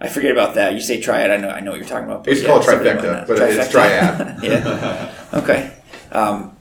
I 0.00 0.08
forget 0.08 0.30
about 0.30 0.54
that. 0.54 0.74
You 0.74 0.80
say 0.80 1.00
triad. 1.00 1.30
I 1.30 1.38
know. 1.38 1.48
I 1.48 1.60
know 1.60 1.70
what 1.70 1.80
you're 1.80 1.88
talking 1.88 2.08
about. 2.08 2.26
It's 2.28 2.40
used 2.40 2.42
to 2.42 2.48
yeah, 2.48 2.52
call 2.52 2.60
it 2.60 2.64
something 2.64 2.86
trifecta, 2.86 2.96
like 2.96 3.26
that. 3.26 3.28
but 3.28 3.38
it's 3.38 3.70
triad. 3.70 4.42
yeah. 4.42 5.14
Okay. 5.32 5.72
Um, 6.12 6.56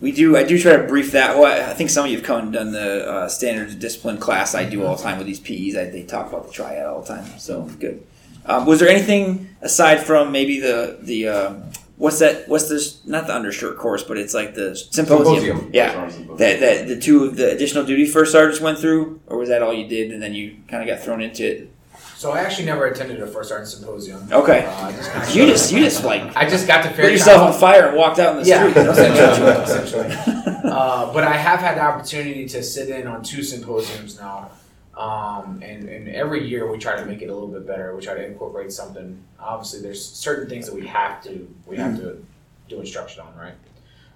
we 0.00 0.12
do. 0.12 0.36
I 0.36 0.44
do 0.44 0.58
try 0.58 0.76
to 0.76 0.82
brief 0.82 1.12
that. 1.12 1.38
Well, 1.38 1.70
I 1.70 1.72
think 1.72 1.88
some 1.88 2.04
of 2.04 2.10
you 2.10 2.18
have 2.18 2.26
come 2.26 2.40
and 2.40 2.52
done 2.52 2.72
the 2.72 3.10
uh, 3.10 3.28
standards 3.28 3.72
of 3.72 3.80
discipline 3.80 4.18
class. 4.18 4.54
I 4.54 4.68
do 4.68 4.84
all 4.84 4.96
the 4.96 5.02
time 5.02 5.16
with 5.16 5.26
these 5.26 5.40
PEs. 5.40 5.76
I, 5.76 5.84
they 5.84 6.02
talk 6.02 6.28
about 6.28 6.48
the 6.48 6.52
triad 6.52 6.86
all 6.86 7.00
the 7.00 7.08
time. 7.08 7.24
So 7.38 7.62
good. 7.62 8.06
Um, 8.44 8.66
was 8.66 8.78
there 8.78 8.88
anything 8.88 9.48
aside 9.62 10.02
from 10.02 10.30
maybe 10.30 10.60
the 10.60 10.98
the 11.00 11.28
um, 11.28 11.62
what's 11.96 12.18
that? 12.18 12.46
What's 12.46 12.68
this? 12.68 13.04
Not 13.06 13.26
the 13.26 13.34
undershirt 13.34 13.78
course, 13.78 14.02
but 14.02 14.18
it's 14.18 14.34
like 14.34 14.54
the 14.54 14.76
symposium. 14.76 15.24
Symposium. 15.24 15.70
Yeah. 15.72 16.10
That, 16.36 16.60
that 16.60 16.88
the 16.88 17.00
two 17.00 17.24
of 17.24 17.36
the 17.36 17.50
additional 17.52 17.86
duty 17.86 18.06
first 18.06 18.32
sergeants 18.32 18.60
went 18.60 18.78
through, 18.78 19.20
or 19.26 19.38
was 19.38 19.48
that 19.48 19.62
all 19.62 19.72
you 19.72 19.88
did, 19.88 20.12
and 20.12 20.22
then 20.22 20.34
you 20.34 20.58
kind 20.68 20.82
of 20.82 20.94
got 20.94 21.02
thrown 21.02 21.22
into 21.22 21.46
it? 21.46 21.70
So 22.16 22.32
I 22.32 22.40
actually 22.40 22.64
never 22.64 22.86
attended 22.86 23.20
a 23.20 23.26
first 23.26 23.50
sergeant 23.50 23.68
symposium. 23.68 24.26
Okay. 24.32 24.64
Uh, 24.64 24.86
I 24.86 24.92
just 24.92 25.36
You 25.36 25.46
just 25.46 25.70
you 25.72 25.80
just 25.80 26.02
like 26.02 26.34
I 26.34 26.48
just 26.48 26.66
got 26.66 26.82
to 26.84 26.88
Fairchild. 26.88 27.12
yourself 27.12 27.54
on 27.54 27.60
fire 27.60 27.88
and 27.88 27.96
walked 27.96 28.18
out 28.18 28.36
in 28.36 28.42
the 28.42 28.48
Yeah, 28.48 28.70
street. 28.70 28.86
essentially, 28.86 29.50
essentially. 30.10 30.70
Uh, 30.70 31.12
but 31.12 31.24
I 31.24 31.34
have 31.36 31.60
had 31.60 31.76
the 31.76 31.82
opportunity 31.82 32.46
to 32.48 32.62
sit 32.62 32.88
in 32.88 33.06
on 33.06 33.22
two 33.22 33.42
symposiums 33.42 34.18
now, 34.18 34.50
um, 34.96 35.60
and, 35.62 35.88
and 35.90 36.08
every 36.08 36.48
year 36.48 36.70
we 36.70 36.78
try 36.78 36.96
to 36.96 37.04
make 37.04 37.20
it 37.20 37.26
a 37.28 37.34
little 37.34 37.48
bit 37.48 37.66
better. 37.66 37.94
We 37.94 38.02
try 38.02 38.14
to 38.14 38.24
incorporate 38.24 38.72
something. 38.72 39.22
Obviously, 39.38 39.82
there's 39.82 40.02
certain 40.02 40.48
things 40.48 40.64
that 40.66 40.74
we 40.74 40.86
have 40.86 41.22
to 41.24 41.46
we 41.66 41.76
have 41.76 41.96
to 41.98 42.24
do 42.70 42.80
instruction 42.80 43.22
on, 43.26 43.36
right? 43.36 43.54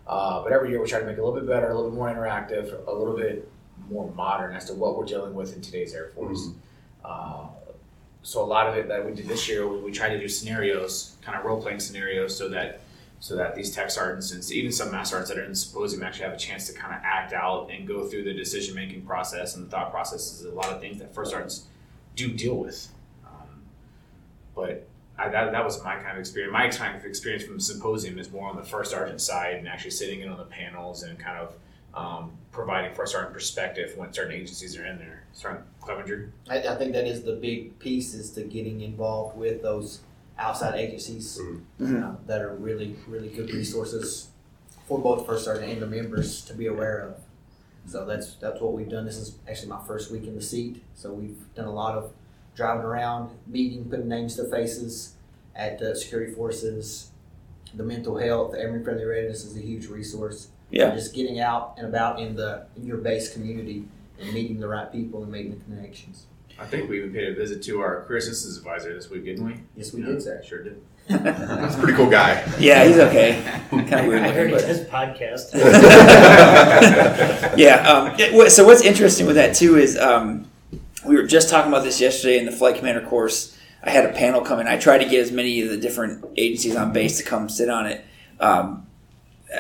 Uh, 0.07 0.43
but 0.43 0.53
every 0.53 0.71
year 0.71 0.81
we 0.83 0.89
try 0.89 1.01
to 1.01 1.07
make 1.07 1.19
it 1.19 1.21
a 1.21 1.25
little 1.25 1.39
bit 1.39 1.47
better, 1.49 1.69
a 1.71 1.75
little 1.75 1.91
bit 1.91 1.97
more 1.99 2.09
interactive, 2.09 2.87
a 2.89 2.93
little 2.93 3.17
bit 3.17 3.47
more 3.91 4.11
modern 4.13 4.57
as 4.57 4.65
to 4.65 4.75
what 4.75 4.97
we're 4.97 5.05
dealing 5.05 5.35
with 5.35 5.55
in 5.55 5.61
today's 5.61 5.93
Air 5.95 6.09
Force. 6.15 6.49
Uh, 7.05 7.45
so 8.23 8.43
a 8.43 8.45
lot 8.45 8.67
of 8.67 8.77
it 8.77 8.89
that 8.89 9.05
we 9.05 9.13
did 9.13 9.29
this 9.29 9.49
year, 9.49 9.67
we, 9.67 9.79
we 9.81 9.93
tried 9.93 10.11
to 10.11 10.19
do 10.19 10.29
scenarios, 10.29 11.17
kind 11.23 11.39
of 11.39 11.45
role 11.45 11.61
playing 11.61 11.81
scenarios, 11.81 12.37
so 12.37 12.49
that 12.49 12.81
so 13.23 13.37
that 13.37 13.55
these 13.55 13.75
tech 13.75 13.91
sergeants 13.91 14.33
and 14.33 14.51
even 14.51 14.73
some 14.73 14.91
master 14.91 15.17
sergeants 15.17 15.29
that 15.29 15.39
are 15.39 15.45
in 15.45 15.51
the 15.51 15.57
symposium 15.57 16.03
actually 16.03 16.25
have 16.25 16.33
a 16.33 16.39
chance 16.39 16.67
to 16.67 16.73
kind 16.73 16.95
of 16.95 17.01
act 17.05 17.35
out 17.35 17.71
and 17.71 17.87
go 17.87 18.07
through 18.07 18.25
the 18.25 18.33
decision 18.33 18.75
making 18.75 19.03
process 19.03 19.57
and 19.57 19.67
the 19.67 19.71
thought 19.71 19.91
processes. 19.91 20.43
A 20.47 20.51
lot 20.51 20.71
of 20.73 20.81
things 20.81 20.99
that 21.01 21.15
first 21.15 21.31
sergeants 21.31 21.67
do 22.17 22.33
deal 22.33 22.57
with, 22.57 22.89
um, 23.27 23.63
but. 24.55 24.87
I, 25.19 25.29
that, 25.29 25.53
that 25.53 25.63
was 25.63 25.85
my 25.85 25.97
kind 25.97 26.13
of 26.13 26.19
experience. 26.19 26.51
My 26.51 26.69
kind 26.69 26.97
of 26.97 27.05
experience 27.05 27.45
from 27.45 27.57
the 27.57 27.61
symposium 27.61 28.19
is 28.19 28.33
more 28.33 28.49
on 28.49 28.57
the 28.57 28.63
first 28.63 28.91
sergeant 28.91 29.21
side 29.21 29.57
and 29.57 29.69
actually 29.69 29.91
sitting 29.91 30.23
in 30.23 30.31
on 30.31 30.39
the 30.39 30.47
panels 30.47 31.03
and 31.03 31.19
kind 31.19 31.37
of 31.37 31.55
um, 31.93 32.33
providing 32.53 32.95
first 32.95 33.13
sergeant 33.13 33.35
perspective 33.35 33.93
when 33.97 34.13
certain 34.15 34.33
agencies 34.33 34.79
are 34.79 34.87
in 34.87 34.99
there. 34.99 35.20
Sergeant 35.33 35.65
Clevenger. 35.81 36.33
I, 36.49 36.59
I 36.59 36.77
think 36.77 36.93
that 36.93 37.07
is 37.07 37.23
the 37.23 37.33
big 37.35 37.79
piece 37.79 38.15
is 38.15 38.31
to 38.33 38.43
getting 38.43 38.81
involved 38.83 39.37
with 39.37 39.63
those 39.63 40.01
outside 40.39 40.75
agencies 40.79 41.39
Mhm. 41.81 42.03
uh, 42.03 42.17
that 42.27 42.41
are 42.43 42.55
really, 42.55 42.97
really 43.09 43.29
good 43.29 43.53
resources 43.53 44.29
for 44.87 44.99
both 44.99 45.27
first 45.27 45.45
sergeant 45.45 45.71
and 45.73 45.83
the 45.83 45.87
members 45.87 46.45
to 46.47 46.55
be 46.55 46.67
aware 46.67 46.99
of. 47.01 47.15
So 47.91 48.05
that's 48.05 48.35
that's 48.35 48.61
what 48.61 48.73
we've 48.73 48.89
done. 48.89 49.05
This 49.07 49.17
is 49.17 49.37
actually 49.49 49.69
my 49.69 49.81
first 49.87 50.11
week 50.11 50.25
in 50.27 50.35
the 50.35 50.43
seat, 50.43 50.83
so 50.95 51.13
we've 51.13 51.39
done 51.55 51.67
a 51.67 51.73
lot 51.73 51.97
of 51.97 52.13
driving 52.55 52.85
around, 52.85 53.31
meeting, 53.47 53.85
putting 53.89 54.09
names 54.09 54.37
to 54.37 54.45
faces 54.45 55.15
at 55.55 55.79
the 55.79 55.95
security 55.97 56.33
forces. 56.33 57.11
The 57.75 57.83
mental 57.85 58.17
health, 58.19 58.53
the 58.53 58.59
airman 58.61 58.77
and 58.79 58.85
family 58.85 59.05
readiness 59.05 59.45
is 59.45 59.57
a 59.57 59.61
huge 59.61 59.87
resource. 59.87 60.49
Yeah. 60.71 60.95
Just 60.95 61.15
getting 61.15 61.41
out 61.41 61.75
and 61.79 61.87
about 61.87 62.21
in 62.21 62.35
the 62.37 62.67
in 62.77 62.85
your 62.87 62.99
base 62.99 63.33
community 63.33 63.89
and 64.21 64.33
meeting 64.33 64.61
the 64.61 64.69
right 64.69 64.91
people 64.93 65.23
and 65.23 65.33
making 65.33 65.59
the 65.59 65.65
connections. 65.65 66.27
I 66.59 66.67
think 66.67 66.91
we 66.91 66.99
even 66.99 67.13
paid 67.13 67.29
a 67.29 67.35
visit 67.35 67.63
to 67.65 67.81
our 67.81 68.03
career 68.05 68.19
assistance 68.19 68.59
advisor 68.59 68.93
this 68.93 69.09
week, 69.09 69.25
didn't 69.25 69.47
we? 69.47 69.55
Yes, 69.77 69.95
we 69.95 70.03
Yeah, 70.03 70.09
did, 70.09 70.23
sir. 70.23 70.43
Sure 70.47 70.63
did. 70.63 70.81
That's 71.09 71.75
a 71.75 71.79
pretty 71.79 71.95
cool 71.95 72.11
guy. 72.11 72.45
Yeah, 72.59 72.85
he's 72.85 72.99
okay. 72.99 73.43
Kind 73.71 73.93
of 73.95 74.07
weird 74.07 74.23
I 74.23 74.31
heard 74.31 74.51
but 74.51 74.63
his 74.65 74.81
podcast. 74.83 75.55
yeah. 77.57 77.89
Um, 77.89 78.15
it- 78.19 78.51
so 78.51 78.65
what's 78.67 78.83
interesting 78.83 79.27
with 79.27 79.37
that 79.37 79.55
too 79.55 79.77
is 79.77 79.97
um, 79.99 80.47
we 81.07 81.17
were 81.17 81.23
just 81.25 81.49
talking 81.49 81.73
about 81.73 81.85
this 81.85 82.01
yesterday 82.01 82.39
in 82.39 82.47
the 82.47 82.53
flight 82.53 82.77
commander 82.77 83.07
course. 83.07 83.57
I 83.83 83.91
had 83.91 84.05
a 84.05 84.13
panel 84.13 84.43
come 84.43 84.61
in. 84.61 84.69
I 84.69 84.77
tried 84.77 84.99
to 84.99 85.07
get 85.09 85.21
as 85.21 85.33
many 85.33 85.63
of 85.63 85.71
the 85.71 85.79
different 85.79 86.25
agencies 86.37 86.77
on 86.77 86.93
base 86.93 87.17
to 87.19 87.25
come 87.25 87.49
sit 87.49 87.71
on 87.71 87.87
it. 87.87 88.05
Um, 88.39 88.87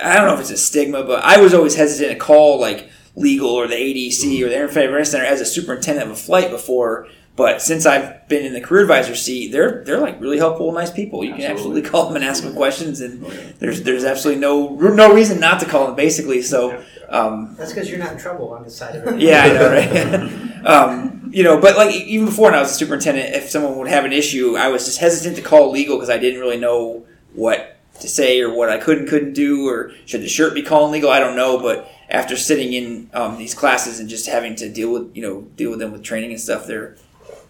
I 0.03 0.16
don't 0.18 0.27
know 0.27 0.35
if 0.35 0.40
it's 0.40 0.51
a 0.51 0.59
stigma, 0.59 1.03
but 1.05 1.25
I 1.25 1.40
was 1.40 1.55
always 1.55 1.75
hesitant 1.75 2.12
to 2.12 2.18
call 2.18 2.61
like 2.61 2.90
legal 3.16 3.51
or 3.51 3.66
the 3.66 3.75
ADC 3.75 4.40
or 4.42 4.49
the 4.49 4.57
Area 4.57 4.68
Defense 4.68 5.12
Counsel 5.12 5.20
as 5.20 5.40
a 5.40 5.46
superintendent 5.46 6.11
of 6.11 6.16
a 6.16 6.20
flight 6.20 6.51
before. 6.51 7.09
But 7.37 7.62
since 7.62 7.87
I've 7.87 8.29
been 8.29 8.44
in 8.44 8.53
the 8.53 8.61
career 8.61 8.83
advisor 8.83 9.14
seat, 9.14 9.51
they're 9.51 9.83
they're 9.85 10.01
like 10.01 10.20
really 10.20 10.37
helpful, 10.37 10.70
nice 10.73 10.90
people. 10.90 11.25
You 11.25 11.33
can 11.35 11.51
absolutely 11.51 11.81
call 11.81 12.07
them 12.07 12.16
and 12.16 12.25
ask 12.25 12.42
them 12.42 12.55
questions, 12.55 13.01
and 13.01 13.25
there's 13.59 13.83
there's 13.83 14.05
absolutely 14.05 14.40
no 14.40 14.75
no 14.75 15.14
reason 15.14 15.40
not 15.40 15.59
to 15.61 15.66
call 15.66 15.87
them. 15.87 15.96
Basically, 15.96 16.42
so 16.42 16.85
um, 17.09 17.55
That's 17.57 17.73
because 17.73 17.88
you're 17.88 17.99
not 17.99 18.12
in 18.12 18.18
trouble 18.18 18.53
on 18.53 18.62
this 18.64 18.77
side 18.77 18.96
of 18.96 19.07
it. 19.14 19.20
yeah, 19.20 19.42
I 19.44 19.53
know, 19.53 19.70
right? 20.61 20.66
um, 20.66 21.31
you 21.33 21.42
know, 21.42 21.59
but 21.59 21.77
like 21.77 21.94
even 21.94 22.27
before 22.27 22.46
when 22.51 22.55
I 22.55 22.61
was 22.61 22.73
a 22.73 22.75
superintendent, 22.75 23.35
if 23.35 23.49
someone 23.49 23.79
would 23.79 23.88
have 23.88 24.05
an 24.05 24.12
issue, 24.12 24.57
I 24.57 24.68
was 24.68 24.85
just 24.85 24.99
hesitant 24.99 25.37
to 25.37 25.42
call 25.42 25.70
legal 25.70 25.96
because 25.96 26.11
I 26.11 26.18
didn't 26.18 26.40
really 26.40 26.59
know 26.59 27.07
what 27.33 27.79
to 28.01 28.09
say 28.09 28.40
or 28.40 28.53
what 28.53 28.68
I 28.68 28.79
could 28.79 28.99
and 28.99 29.09
couldn't 29.09 29.33
do, 29.33 29.66
or 29.66 29.92
should 30.05 30.23
the 30.23 30.29
shirt 30.29 30.55
be 30.55 30.62
calling 30.62 30.92
legal? 30.92 31.11
I 31.11 31.20
don't 31.20 31.37
know. 31.37 31.59
But 31.59 31.90
after 32.11 32.37
sitting 32.37 32.73
in 32.73 33.11
um, 33.14 33.38
these 33.38 33.55
classes 33.55 34.01
and 34.01 34.09
just 34.09 34.27
having 34.27 34.57
to 34.57 34.68
deal 34.68 34.92
with 34.92 35.16
you 35.16 35.23
know 35.23 35.42
deal 35.57 35.70
with 35.70 35.79
them 35.79 35.92
with 35.92 36.03
training 36.03 36.31
and 36.31 36.40
stuff, 36.40 36.66
they're 36.66 36.96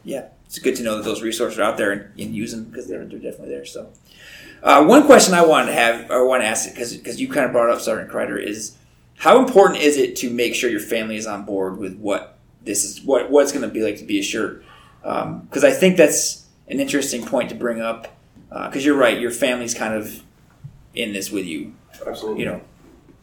yeah, 0.04 0.28
it's 0.46 0.58
good 0.58 0.76
to 0.76 0.82
know 0.82 0.96
that 0.96 1.04
those 1.04 1.22
resources 1.22 1.58
are 1.58 1.62
out 1.62 1.76
there 1.76 1.92
and, 1.92 2.20
and 2.20 2.34
use 2.34 2.52
them 2.52 2.64
because 2.64 2.86
they're 2.88 3.04
they're 3.04 3.18
definitely 3.18 3.54
there. 3.54 3.64
So. 3.64 3.90
Uh, 4.62 4.84
one 4.84 5.06
question 5.06 5.32
I 5.32 5.42
wanted 5.42 5.68
to 5.68 5.72
have, 5.72 6.10
or 6.10 6.26
want 6.26 6.42
to 6.42 6.46
ask, 6.46 6.68
because 6.68 6.94
because 6.94 7.18
you 7.18 7.28
kind 7.28 7.46
of 7.46 7.52
brought 7.52 7.70
up 7.70 7.80
Sergeant 7.80 8.10
Kreider, 8.10 8.38
is 8.38 8.76
how 9.16 9.38
important 9.38 9.80
is 9.80 9.96
it 9.96 10.16
to 10.16 10.30
make 10.30 10.54
sure 10.54 10.68
your 10.68 10.80
family 10.80 11.16
is 11.16 11.26
on 11.26 11.46
board 11.46 11.78
with 11.78 11.96
what 11.96 12.38
this 12.62 12.84
is, 12.84 13.02
what 13.02 13.30
what's 13.30 13.52
going 13.52 13.62
to 13.62 13.68
be 13.68 13.80
like 13.82 13.96
to 13.96 14.04
be 14.04 14.18
a 14.18 14.22
shirt? 14.22 14.62
Because 15.02 15.64
I 15.64 15.70
think 15.70 15.96
that's 15.96 16.46
an 16.68 16.78
interesting 16.78 17.24
point 17.24 17.48
to 17.48 17.54
bring 17.54 17.80
up. 17.80 18.14
Because 18.50 18.84
you're 18.84 18.96
right, 18.96 19.18
your 19.18 19.30
family's 19.30 19.74
kind 19.74 19.94
of 19.94 20.22
in 20.94 21.12
this 21.12 21.30
with 21.30 21.46
you. 21.46 21.72
Absolutely. 22.06 22.40
You 22.40 22.46
know, 22.46 22.60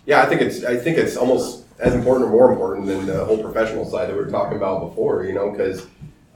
Yeah, 0.07 0.23
I 0.23 0.27
think 0.27 0.41
it's 0.41 0.63
I 0.65 0.77
think 0.77 0.97
it's 0.97 1.17
almost 1.17 1.65
as 1.79 1.93
important 1.95 2.27
or 2.27 2.31
more 2.31 2.51
important 2.51 2.87
than 2.87 3.05
the 3.05 3.25
whole 3.25 3.37
professional 3.43 3.85
side 3.85 4.09
that 4.09 4.15
we 4.15 4.23
were 4.23 4.31
talking 4.31 4.57
about 4.57 4.89
before. 4.89 5.25
You 5.25 5.33
know, 5.33 5.51
because 5.51 5.85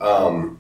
um, 0.01 0.59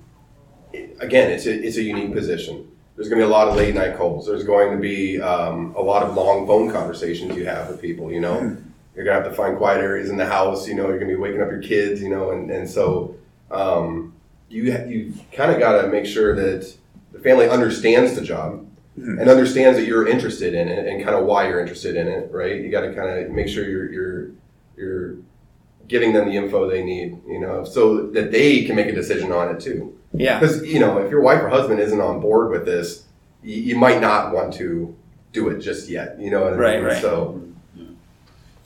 it- 0.73 0.97
again, 1.01 1.31
it's 1.31 1.45
a, 1.47 1.53
it's 1.53 1.77
a 1.77 1.83
unique 1.83 2.13
position. 2.13 2.67
There's 2.95 3.09
going 3.09 3.19
to 3.21 3.25
be 3.27 3.29
a 3.29 3.33
lot 3.33 3.49
of 3.49 3.55
late 3.57 3.75
night 3.75 3.97
calls. 3.97 4.27
There's 4.27 4.45
going 4.45 4.73
to 4.73 4.79
be 4.79 5.21
um, 5.21 5.75
a 5.77 5.81
lot 5.81 6.03
of 6.03 6.15
long 6.15 6.47
phone 6.47 6.71
conversations 6.71 7.37
you 7.37 7.45
have 7.45 7.69
with 7.69 7.81
people. 7.81 8.11
You 8.11 8.21
know, 8.21 8.39
you're 8.95 9.05
going 9.05 9.17
to 9.17 9.23
have 9.23 9.25
to 9.31 9.33
find 9.35 9.57
quiet 9.57 9.81
areas 9.81 10.09
in 10.11 10.17
the 10.17 10.27
house. 10.27 10.67
You 10.67 10.75
know, 10.75 10.89
you're 10.89 10.99
going 10.99 11.09
to 11.11 11.15
be 11.17 11.21
waking 11.21 11.41
up 11.41 11.49
your 11.51 11.63
kids. 11.63 12.01
You 12.01 12.09
know, 12.09 12.31
and 12.31 12.51
and 12.51 12.69
so 12.69 13.15
um, 13.51 14.13
you 14.49 14.63
you 14.87 15.13
kind 15.33 15.51
of 15.51 15.59
got 15.59 15.81
to 15.83 15.89
make 15.89 16.05
sure 16.07 16.35
that 16.35 16.73
the 17.13 17.19
family 17.19 17.49
understands 17.49 18.15
the 18.15 18.21
job 18.21 18.67
and 18.97 19.29
understands 19.29 19.77
that 19.79 19.85
you're 19.85 20.07
interested 20.07 20.53
in 20.53 20.67
it 20.67 20.85
and 20.87 21.03
kind 21.03 21.15
of 21.15 21.25
why 21.25 21.47
you're 21.47 21.59
interested 21.61 21.95
in 21.95 22.07
it, 22.07 22.29
right? 22.31 22.59
You 22.61 22.69
got 22.69 22.81
to 22.81 22.93
kind 22.93 23.09
of 23.25 23.31
make 23.31 23.47
sure 23.47 23.67
you're 23.67 23.91
you're 23.91 24.31
you're 24.77 25.15
giving 25.87 26.13
them 26.13 26.27
the 26.29 26.35
info 26.35 26.69
they 26.69 26.83
need, 26.83 27.17
you 27.27 27.39
know, 27.39 27.63
so 27.63 28.07
that 28.07 28.31
they 28.31 28.63
can 28.65 28.75
make 28.75 28.87
a 28.87 28.91
decision 28.93 29.31
on 29.31 29.53
it 29.55 29.59
too. 29.61 29.97
yeah, 30.13 30.39
Because 30.39 30.63
you 30.65 30.79
know, 30.79 30.97
if 30.99 31.09
your 31.11 31.21
wife 31.21 31.41
or 31.41 31.49
husband 31.49 31.79
isn't 31.79 31.99
on 32.01 32.19
board 32.21 32.49
with 32.51 32.65
this, 32.65 33.05
you, 33.43 33.55
you 33.61 33.75
might 33.75 33.99
not 34.01 34.33
want 34.33 34.53
to 34.55 34.95
do 35.33 35.49
it 35.49 35.59
just 35.59 35.89
yet, 35.89 36.19
you 36.19 36.29
know 36.29 36.43
what 36.43 36.53
I 36.53 36.57
Right, 36.57 36.75
mean? 36.79 36.85
right. 36.87 37.01
So 37.01 37.41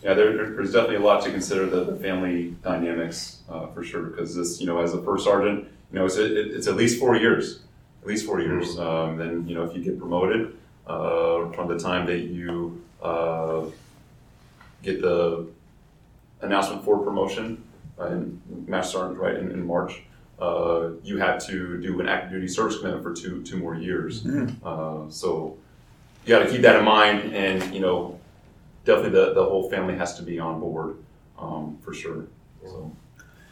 Yeah, 0.03 0.13
there, 0.13 0.33
there- 0.38 0.49
there's 0.51 0.73
definitely 0.73 0.97
a 0.97 0.99
lot 0.99 1.23
to 1.23 1.31
consider 1.31 1.65
the, 1.65 1.83
the 1.83 1.95
family 1.95 2.55
dynamics 2.63 3.41
uh, 3.49 3.67
for 3.67 3.83
sure 3.83 4.03
because 4.03 4.35
this, 4.35 4.59
you 4.59 4.67
know, 4.67 4.79
as 4.81 4.93
a 4.93 5.01
first 5.01 5.23
sergeant, 5.25 5.65
you 5.91 5.99
know, 5.99 6.05
it's, 6.05 6.17
it, 6.17 6.31
it's 6.31 6.67
at 6.67 6.75
least 6.75 6.99
four 6.99 7.15
years, 7.15 7.61
at 8.05 8.09
least 8.09 8.27
four 8.27 8.39
years. 8.39 8.77
Um, 8.77 9.17
then, 9.17 9.47
you 9.47 9.55
know, 9.55 9.63
if 9.63 9.75
you 9.75 9.83
get 9.83 9.97
promoted 9.97 10.55
uh, 10.85 11.49
from 11.53 11.67
the 11.67 11.79
time 11.79 12.05
that 12.05 12.19
you 12.19 12.83
uh, 13.01 13.65
get 14.83 15.01
the 15.01 15.47
announcement 16.41 16.85
for 16.85 16.99
promotion 16.99 17.63
uh, 17.99 18.09
in 18.09 18.39
Master 18.67 18.99
Sergeant, 18.99 19.17
right, 19.17 19.35
in, 19.35 19.49
in 19.49 19.65
March, 19.65 20.03
uh, 20.39 20.89
you 21.03 21.17
have 21.17 21.43
to 21.47 21.81
do 21.81 21.99
an 21.99 22.07
active 22.07 22.29
duty 22.33 22.47
service 22.47 22.77
commitment 22.77 23.01
for 23.01 23.13
two 23.13 23.41
two 23.41 23.57
more 23.57 23.73
years. 23.73 24.23
Uh, 24.63 25.09
so 25.09 25.57
you 26.25 26.29
got 26.29 26.43
to 26.43 26.49
keep 26.49 26.61
that 26.61 26.75
in 26.75 26.85
mind, 26.85 27.33
and 27.33 27.73
you 27.73 27.79
know, 27.79 28.19
definitely 28.83 29.11
the, 29.11 29.33
the 29.33 29.43
whole 29.43 29.67
family 29.69 29.95
has 29.95 30.15
to 30.17 30.23
be 30.23 30.37
on 30.37 30.59
board 30.59 30.97
um, 31.39 31.79
for 31.81 31.93
sure. 31.93 32.25
So 32.63 32.91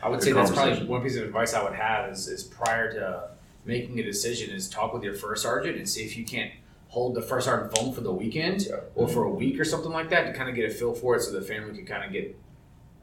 I 0.03 0.09
would 0.09 0.21
say 0.21 0.33
that's 0.33 0.51
probably 0.51 0.85
one 0.85 1.01
piece 1.01 1.15
of 1.15 1.23
advice 1.23 1.55
I 1.55 1.63
would 1.63 1.73
have 1.73 2.11
is, 2.11 2.27
is 2.27 2.43
prior 2.43 2.91
to 2.93 3.32
making 3.65 3.99
a 3.99 4.04
decision 4.04 4.54
is 4.54 4.69
talk 4.69 4.93
with 4.93 5.04
your 5.04 5.13
first 5.13 5.43
sergeant 5.43 5.78
and 5.78 5.88
see 5.89 6.04
if 6.04 6.17
you 6.17 6.26
can't 6.26 6.52
hold 6.89 7.15
the 7.15 7.21
first 7.21 7.45
sergeant 7.45 7.76
phone 7.76 7.93
for 7.93 8.02
the 8.02 8.12
weekend 8.12 8.67
or 8.95 9.08
for 9.08 9.23
a 9.23 9.30
week 9.30 9.60
or 9.60 9.65
something 9.65 9.91
like 9.91 10.10
that 10.10 10.23
to 10.28 10.34
kind 10.34 10.49
of 10.49 10.56
get 10.56 10.69
a 10.69 10.73
feel 10.73 10.93
for 10.93 11.15
it 11.15 11.21
so 11.21 11.32
the 11.32 11.41
family 11.41 11.76
can 11.76 11.86
kind 11.86 12.04
of 12.06 12.12
get 12.12 12.38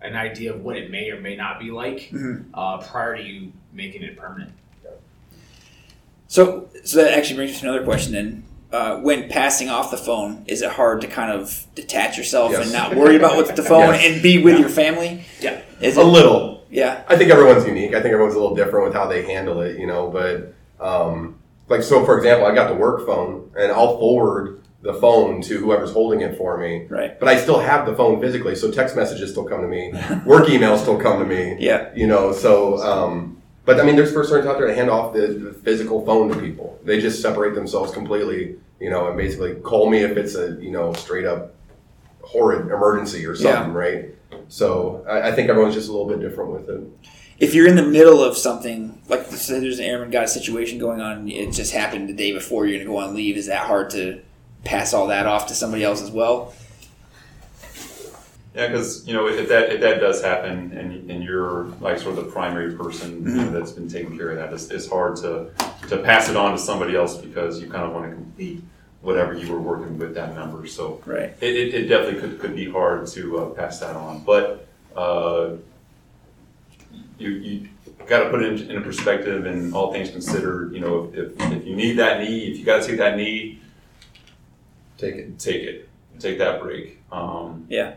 an 0.02 0.14
idea 0.16 0.52
of 0.54 0.62
what 0.62 0.76
it 0.76 0.90
may 0.90 1.10
or 1.10 1.20
may 1.20 1.34
not 1.36 1.58
be 1.58 1.70
like 1.70 2.10
Mhm. 2.12 2.44
uh, 2.54 2.78
prior 2.78 3.16
to 3.16 3.22
you 3.22 3.52
making 3.72 4.02
it 4.02 4.16
permanent. 4.16 4.52
So, 6.28 6.68
so 6.84 7.02
that 7.02 7.12
actually 7.16 7.36
brings 7.36 7.52
me 7.52 7.58
to 7.60 7.68
another 7.68 7.84
question. 7.84 8.12
Then, 8.12 8.44
uh, 8.72 8.96
when 8.98 9.28
passing 9.28 9.68
off 9.68 9.90
the 9.90 9.96
phone, 9.96 10.44
is 10.46 10.62
it 10.62 10.70
hard 10.70 11.00
to 11.00 11.08
kind 11.08 11.32
of 11.32 11.66
detach 11.74 12.16
yourself 12.16 12.52
Yes. 12.52 12.64
and 12.64 12.72
not 12.72 12.94
worry 12.94 13.16
about 13.16 13.36
what's 13.36 13.50
the 13.52 13.64
phone 13.64 13.80
Yes. 13.94 14.12
and 14.14 14.22
be 14.22 14.42
with 14.42 14.58
your 14.58 14.68
family? 14.68 15.24
Yeah. 15.40 15.60
Is 15.80 15.96
A 15.96 16.00
it? 16.02 16.04
little. 16.04 16.59
Yeah. 16.70 17.02
I 17.08 17.16
think 17.16 17.30
everyone's 17.30 17.66
unique. 17.66 17.94
I 17.94 18.00
think 18.00 18.12
everyone's 18.12 18.34
a 18.34 18.40
little 18.40 18.56
different 18.56 18.86
with 18.86 18.94
how 18.94 19.06
they 19.06 19.24
handle 19.24 19.60
it, 19.60 19.78
you 19.78 19.86
know. 19.86 20.08
But 20.08 20.54
um, 20.84 21.38
like, 21.68 21.82
so 21.82 22.04
for 22.04 22.16
example, 22.16 22.46
I 22.46 22.54
got 22.54 22.68
the 22.68 22.74
work 22.74 23.04
phone, 23.06 23.50
and 23.58 23.70
I'll 23.72 23.98
forward 23.98 24.62
the 24.82 24.94
phone 24.94 25.42
to 25.42 25.58
whoever's 25.58 25.92
holding 25.92 26.22
it 26.22 26.38
for 26.38 26.56
me. 26.56 26.86
Right. 26.88 27.18
But 27.18 27.28
I 27.28 27.36
still 27.36 27.58
have 27.58 27.84
the 27.84 27.94
phone 27.94 28.20
physically, 28.20 28.54
so 28.56 28.70
text 28.70 28.96
messages 28.96 29.30
still 29.30 29.44
come 29.44 29.60
to 29.60 29.68
me, 29.68 29.92
work 30.24 30.46
emails 30.46 30.78
still 30.78 30.98
come 30.98 31.18
to 31.18 31.26
me. 31.26 31.56
Yeah. 31.58 31.90
You 31.94 32.06
know, 32.06 32.32
so. 32.32 32.78
Um, 32.78 33.36
but 33.66 33.78
I 33.78 33.84
mean, 33.84 33.94
there's 33.94 34.12
first 34.12 34.30
sergeants 34.30 34.50
out 34.50 34.58
there 34.58 34.66
to 34.66 34.74
hand 34.74 34.90
off 34.90 35.12
the, 35.12 35.26
the 35.28 35.52
physical 35.52 36.04
phone 36.04 36.28
to 36.30 36.40
people. 36.40 36.80
They 36.82 37.00
just 37.00 37.20
separate 37.20 37.54
themselves 37.54 37.92
completely, 37.92 38.56
you 38.80 38.90
know, 38.90 39.08
and 39.08 39.16
basically 39.16 39.54
call 39.56 39.88
me 39.88 39.98
if 39.98 40.16
it's 40.16 40.34
a 40.34 40.56
you 40.60 40.70
know 40.70 40.92
straight 40.94 41.26
up 41.26 41.54
horrid 42.22 42.66
emergency 42.66 43.26
or 43.26 43.36
something, 43.36 43.72
right? 43.72 44.14
So 44.48 45.04
I, 45.08 45.28
I 45.28 45.32
think 45.32 45.48
everyone's 45.48 45.74
just 45.74 45.88
a 45.88 45.92
little 45.92 46.08
bit 46.08 46.20
different 46.20 46.50
with 46.50 46.68
it. 46.68 46.80
If 47.38 47.54
you're 47.54 47.66
in 47.66 47.76
the 47.76 47.82
middle 47.82 48.22
of 48.22 48.36
something, 48.36 49.00
like 49.08 49.24
say 49.26 49.60
there's 49.60 49.78
an 49.78 49.86
airman 49.86 50.10
got 50.10 50.24
a 50.24 50.28
situation 50.28 50.78
going 50.78 51.00
on, 51.00 51.18
and 51.18 51.30
it 51.30 51.52
just 51.52 51.72
happened 51.72 52.08
the 52.08 52.14
day 52.14 52.32
before 52.32 52.66
you're 52.66 52.76
going 52.78 52.86
to 52.86 52.92
go 52.92 52.98
on 52.98 53.14
leave, 53.14 53.36
is 53.36 53.46
that 53.46 53.66
hard 53.66 53.90
to 53.90 54.20
pass 54.64 54.92
all 54.92 55.06
that 55.06 55.26
off 55.26 55.46
to 55.46 55.54
somebody 55.54 55.82
else 55.82 56.02
as 56.02 56.10
well? 56.10 56.52
yeah, 58.54 58.66
because 58.66 59.06
you 59.06 59.14
know 59.14 59.28
if 59.28 59.48
that 59.48 59.72
if 59.72 59.80
that 59.80 60.00
does 60.00 60.22
happen 60.22 60.72
and 60.76 61.10
and 61.10 61.22
you're 61.22 61.64
like 61.80 61.98
sort 61.98 62.18
of 62.18 62.24
the 62.24 62.30
primary 62.30 62.74
person 62.74 63.12
you 63.12 63.20
know, 63.20 63.42
mm-hmm. 63.42 63.54
that's 63.54 63.72
been 63.72 63.88
taking 63.88 64.16
care 64.16 64.30
of 64.30 64.36
that, 64.36 64.52
it's, 64.52 64.70
it's 64.70 64.88
hard 64.88 65.16
to 65.16 65.50
to 65.88 65.98
pass 65.98 66.28
it 66.28 66.36
on 66.36 66.52
to 66.52 66.58
somebody 66.58 66.96
else 66.96 67.16
because 67.16 67.62
you 67.62 67.70
kind 67.70 67.84
of 67.84 67.92
want 67.92 68.10
to 68.10 68.14
complete 68.14 68.62
whatever 69.02 69.32
you 69.34 69.50
were 69.52 69.60
working 69.60 69.98
with 69.98 70.14
that 70.14 70.34
member. 70.34 70.66
So 70.66 71.00
Right. 71.06 71.34
it, 71.40 71.56
it, 71.56 71.74
it 71.74 71.86
definitely 71.88 72.20
could, 72.20 72.38
could 72.40 72.54
be 72.54 72.70
hard 72.70 73.06
to 73.08 73.38
uh, 73.38 73.46
pass 73.50 73.80
that 73.80 73.96
on. 73.96 74.22
But 74.24 74.66
uh, 74.94 75.52
you, 77.18 77.30
you 77.30 77.68
got 78.06 78.24
to 78.24 78.30
put 78.30 78.42
it 78.42 78.60
in, 78.60 78.70
in 78.70 78.76
a 78.76 78.80
perspective 78.80 79.46
and 79.46 79.72
all 79.74 79.92
things 79.92 80.10
considered, 80.10 80.74
you 80.74 80.80
know, 80.80 81.10
if, 81.14 81.38
if, 81.40 81.52
if 81.52 81.66
you 81.66 81.76
need 81.76 81.94
that 81.94 82.20
knee, 82.20 82.48
if 82.50 82.58
you 82.58 82.64
got 82.64 82.82
to 82.82 82.86
take 82.88 82.98
that 82.98 83.16
knee, 83.16 83.58
Take 84.98 85.14
it. 85.14 85.38
take 85.38 85.62
it. 85.62 85.88
Take 86.18 86.36
that 86.38 86.60
break. 86.60 86.98
Um, 87.10 87.64
Yeah. 87.70 87.94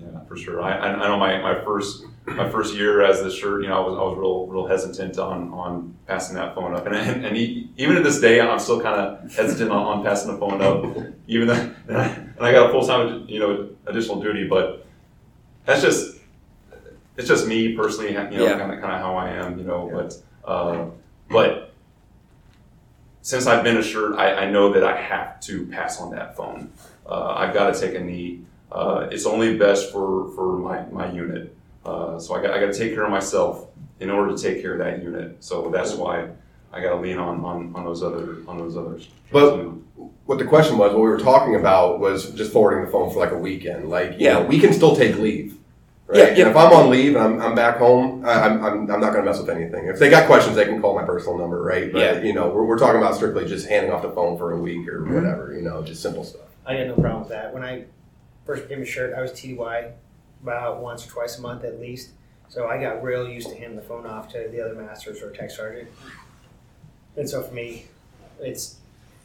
yeah, 0.00 0.20
for 0.28 0.36
sure. 0.36 0.62
I, 0.62 0.76
I, 0.76 0.88
I 0.92 1.08
know 1.08 1.18
my, 1.18 1.38
my 1.40 1.64
first 1.64 2.04
my 2.26 2.48
first 2.50 2.74
year 2.74 3.02
as 3.02 3.22
the 3.22 3.30
shirt, 3.30 3.62
you 3.62 3.68
know, 3.68 3.76
I 3.82 3.86
was 3.86 3.94
I 3.98 4.02
was 4.02 4.18
real 4.18 4.46
real 4.46 4.66
hesitant 4.66 5.18
on, 5.18 5.52
on 5.52 5.94
passing 6.06 6.34
that 6.36 6.54
phone 6.54 6.74
up, 6.74 6.86
and 6.86 6.94
and, 6.96 7.24
and 7.24 7.36
e- 7.36 7.70
even 7.76 7.96
to 7.96 8.02
this 8.02 8.20
day, 8.20 8.40
I'm 8.40 8.58
still 8.58 8.80
kind 8.80 9.00
of 9.00 9.32
hesitant 9.34 9.70
on, 9.70 9.98
on 9.98 10.04
passing 10.04 10.32
the 10.32 10.38
phone 10.38 10.60
up, 10.60 10.84
even 11.28 11.48
though 11.48 11.70
and 11.88 11.96
I, 11.96 12.06
and 12.06 12.40
I 12.40 12.52
got 12.52 12.68
a 12.68 12.72
full 12.72 12.86
time 12.86 13.26
you 13.28 13.38
know 13.38 13.68
additional 13.86 14.20
duty, 14.20 14.46
but 14.48 14.84
that's 15.64 15.82
just 15.82 16.16
it's 17.16 17.28
just 17.28 17.46
me 17.46 17.74
personally, 17.74 18.10
you 18.12 18.14
know, 18.18 18.28
Yeah. 18.30 18.58
kind 18.58 18.72
of 18.72 18.80
kind 18.80 18.92
of 18.94 19.00
how 19.00 19.16
I 19.16 19.30
am, 19.30 19.58
you 19.58 19.64
know, 19.64 19.88
but 19.92 20.14
uh, 20.50 20.86
but 21.30 21.72
since 23.22 23.46
I've 23.46 23.64
been 23.64 23.76
a 23.76 23.82
shirt, 23.82 24.16
I, 24.16 24.34
I 24.46 24.50
know 24.50 24.72
that 24.72 24.84
I 24.84 25.00
have 25.00 25.40
to 25.42 25.66
pass 25.66 26.00
on 26.00 26.10
that 26.12 26.36
phone. 26.36 26.70
Uh, 27.08 27.34
I've 27.36 27.52
got 27.54 27.74
to 27.74 27.80
take 27.80 27.94
a 27.96 28.00
knee. 28.00 28.42
Uh, 28.70 29.08
it's 29.10 29.26
only 29.26 29.56
best 29.58 29.90
for, 29.92 30.30
for 30.34 30.58
my, 30.58 30.84
my 30.92 31.10
unit. 31.10 31.55
Uh, 31.86 32.18
so 32.18 32.34
I 32.34 32.42
got, 32.42 32.50
I 32.52 32.58
got 32.60 32.72
to 32.72 32.78
take 32.78 32.94
care 32.94 33.04
of 33.04 33.10
myself 33.10 33.68
in 34.00 34.10
order 34.10 34.34
to 34.36 34.42
take 34.42 34.60
care 34.60 34.72
of 34.72 34.78
that 34.80 35.02
unit. 35.02 35.36
So 35.42 35.70
that's 35.70 35.92
why 35.94 36.28
I 36.72 36.80
got 36.82 36.90
to 36.90 36.96
lean 36.96 37.18
on, 37.18 37.44
on, 37.44 37.72
on 37.74 37.84
those 37.84 38.02
other 38.02 38.38
on 38.48 38.58
those 38.58 38.76
others. 38.76 39.08
But 39.32 39.56
what 40.26 40.38
the 40.38 40.44
question 40.44 40.76
was, 40.78 40.92
what 40.92 41.00
we 41.00 41.08
were 41.08 41.18
talking 41.18 41.54
about 41.54 42.00
was 42.00 42.30
just 42.32 42.52
forwarding 42.52 42.84
the 42.84 42.90
phone 42.90 43.10
for 43.12 43.20
like 43.20 43.30
a 43.30 43.38
weekend. 43.38 43.88
Like, 43.88 44.14
Yeah. 44.18 44.34
know, 44.34 44.42
we 44.42 44.58
can 44.58 44.72
still 44.72 44.96
take 44.96 45.16
leave. 45.16 45.56
Right? 46.08 46.18
Yeah, 46.18 46.24
And 46.44 46.50
if 46.50 46.56
I'm 46.56 46.72
on 46.72 46.88
leave 46.90 47.16
and 47.16 47.24
I'm, 47.24 47.40
I'm 47.42 47.54
back 47.56 47.78
home, 47.78 48.24
I, 48.24 48.32
I'm, 48.32 48.64
I'm, 48.64 48.90
I'm 48.90 49.00
not 49.00 49.12
going 49.12 49.24
to 49.24 49.30
mess 49.30 49.40
with 49.40 49.50
anything. 49.50 49.86
If 49.86 49.98
they 49.98 50.08
got 50.08 50.26
questions, 50.28 50.54
they 50.54 50.64
can 50.64 50.80
call 50.80 50.94
my 50.94 51.04
personal 51.04 51.36
number, 51.38 51.60
right? 51.62 51.90
But, 51.92 51.98
Yeah. 51.98 52.20
you 52.22 52.32
know, 52.32 52.48
we're, 52.48 52.64
we're 52.64 52.78
talking 52.78 53.00
about 53.00 53.16
strictly 53.16 53.44
just 53.44 53.66
handing 53.68 53.90
off 53.92 54.02
the 54.02 54.10
phone 54.12 54.36
for 54.38 54.52
a 54.52 54.58
week 54.58 54.86
or 54.88 55.00
Mm-hmm. 55.00 55.14
whatever, 55.14 55.52
you 55.56 55.62
know, 55.62 55.82
just 55.82 56.02
simple 56.02 56.22
stuff. 56.24 56.42
I 56.64 56.74
had 56.74 56.86
no 56.88 56.94
problem 56.94 57.20
with 57.22 57.30
that. 57.30 57.52
When 57.54 57.64
I 57.64 57.84
first 58.44 58.68
became 58.68 58.82
a 58.82 58.86
shirt, 58.86 59.14
I 59.16 59.20
was 59.20 59.32
TDY 59.32 59.90
about 60.42 60.80
once 60.80 61.06
or 61.06 61.10
twice 61.10 61.38
a 61.38 61.40
month 61.40 61.64
at 61.64 61.80
least. 61.80 62.10
So 62.48 62.68
I 62.68 62.80
got 62.80 63.02
real 63.02 63.28
used 63.28 63.48
to 63.48 63.56
handing 63.56 63.76
the 63.76 63.82
phone 63.82 64.06
off 64.06 64.30
to 64.32 64.48
the 64.50 64.64
other 64.64 64.74
masters 64.74 65.20
or 65.22 65.30
tech 65.30 65.50
sergeant. 65.50 65.88
And 67.16 67.28
so 67.28 67.42
for 67.42 67.52
me, 67.52 67.86
it's 68.40 68.76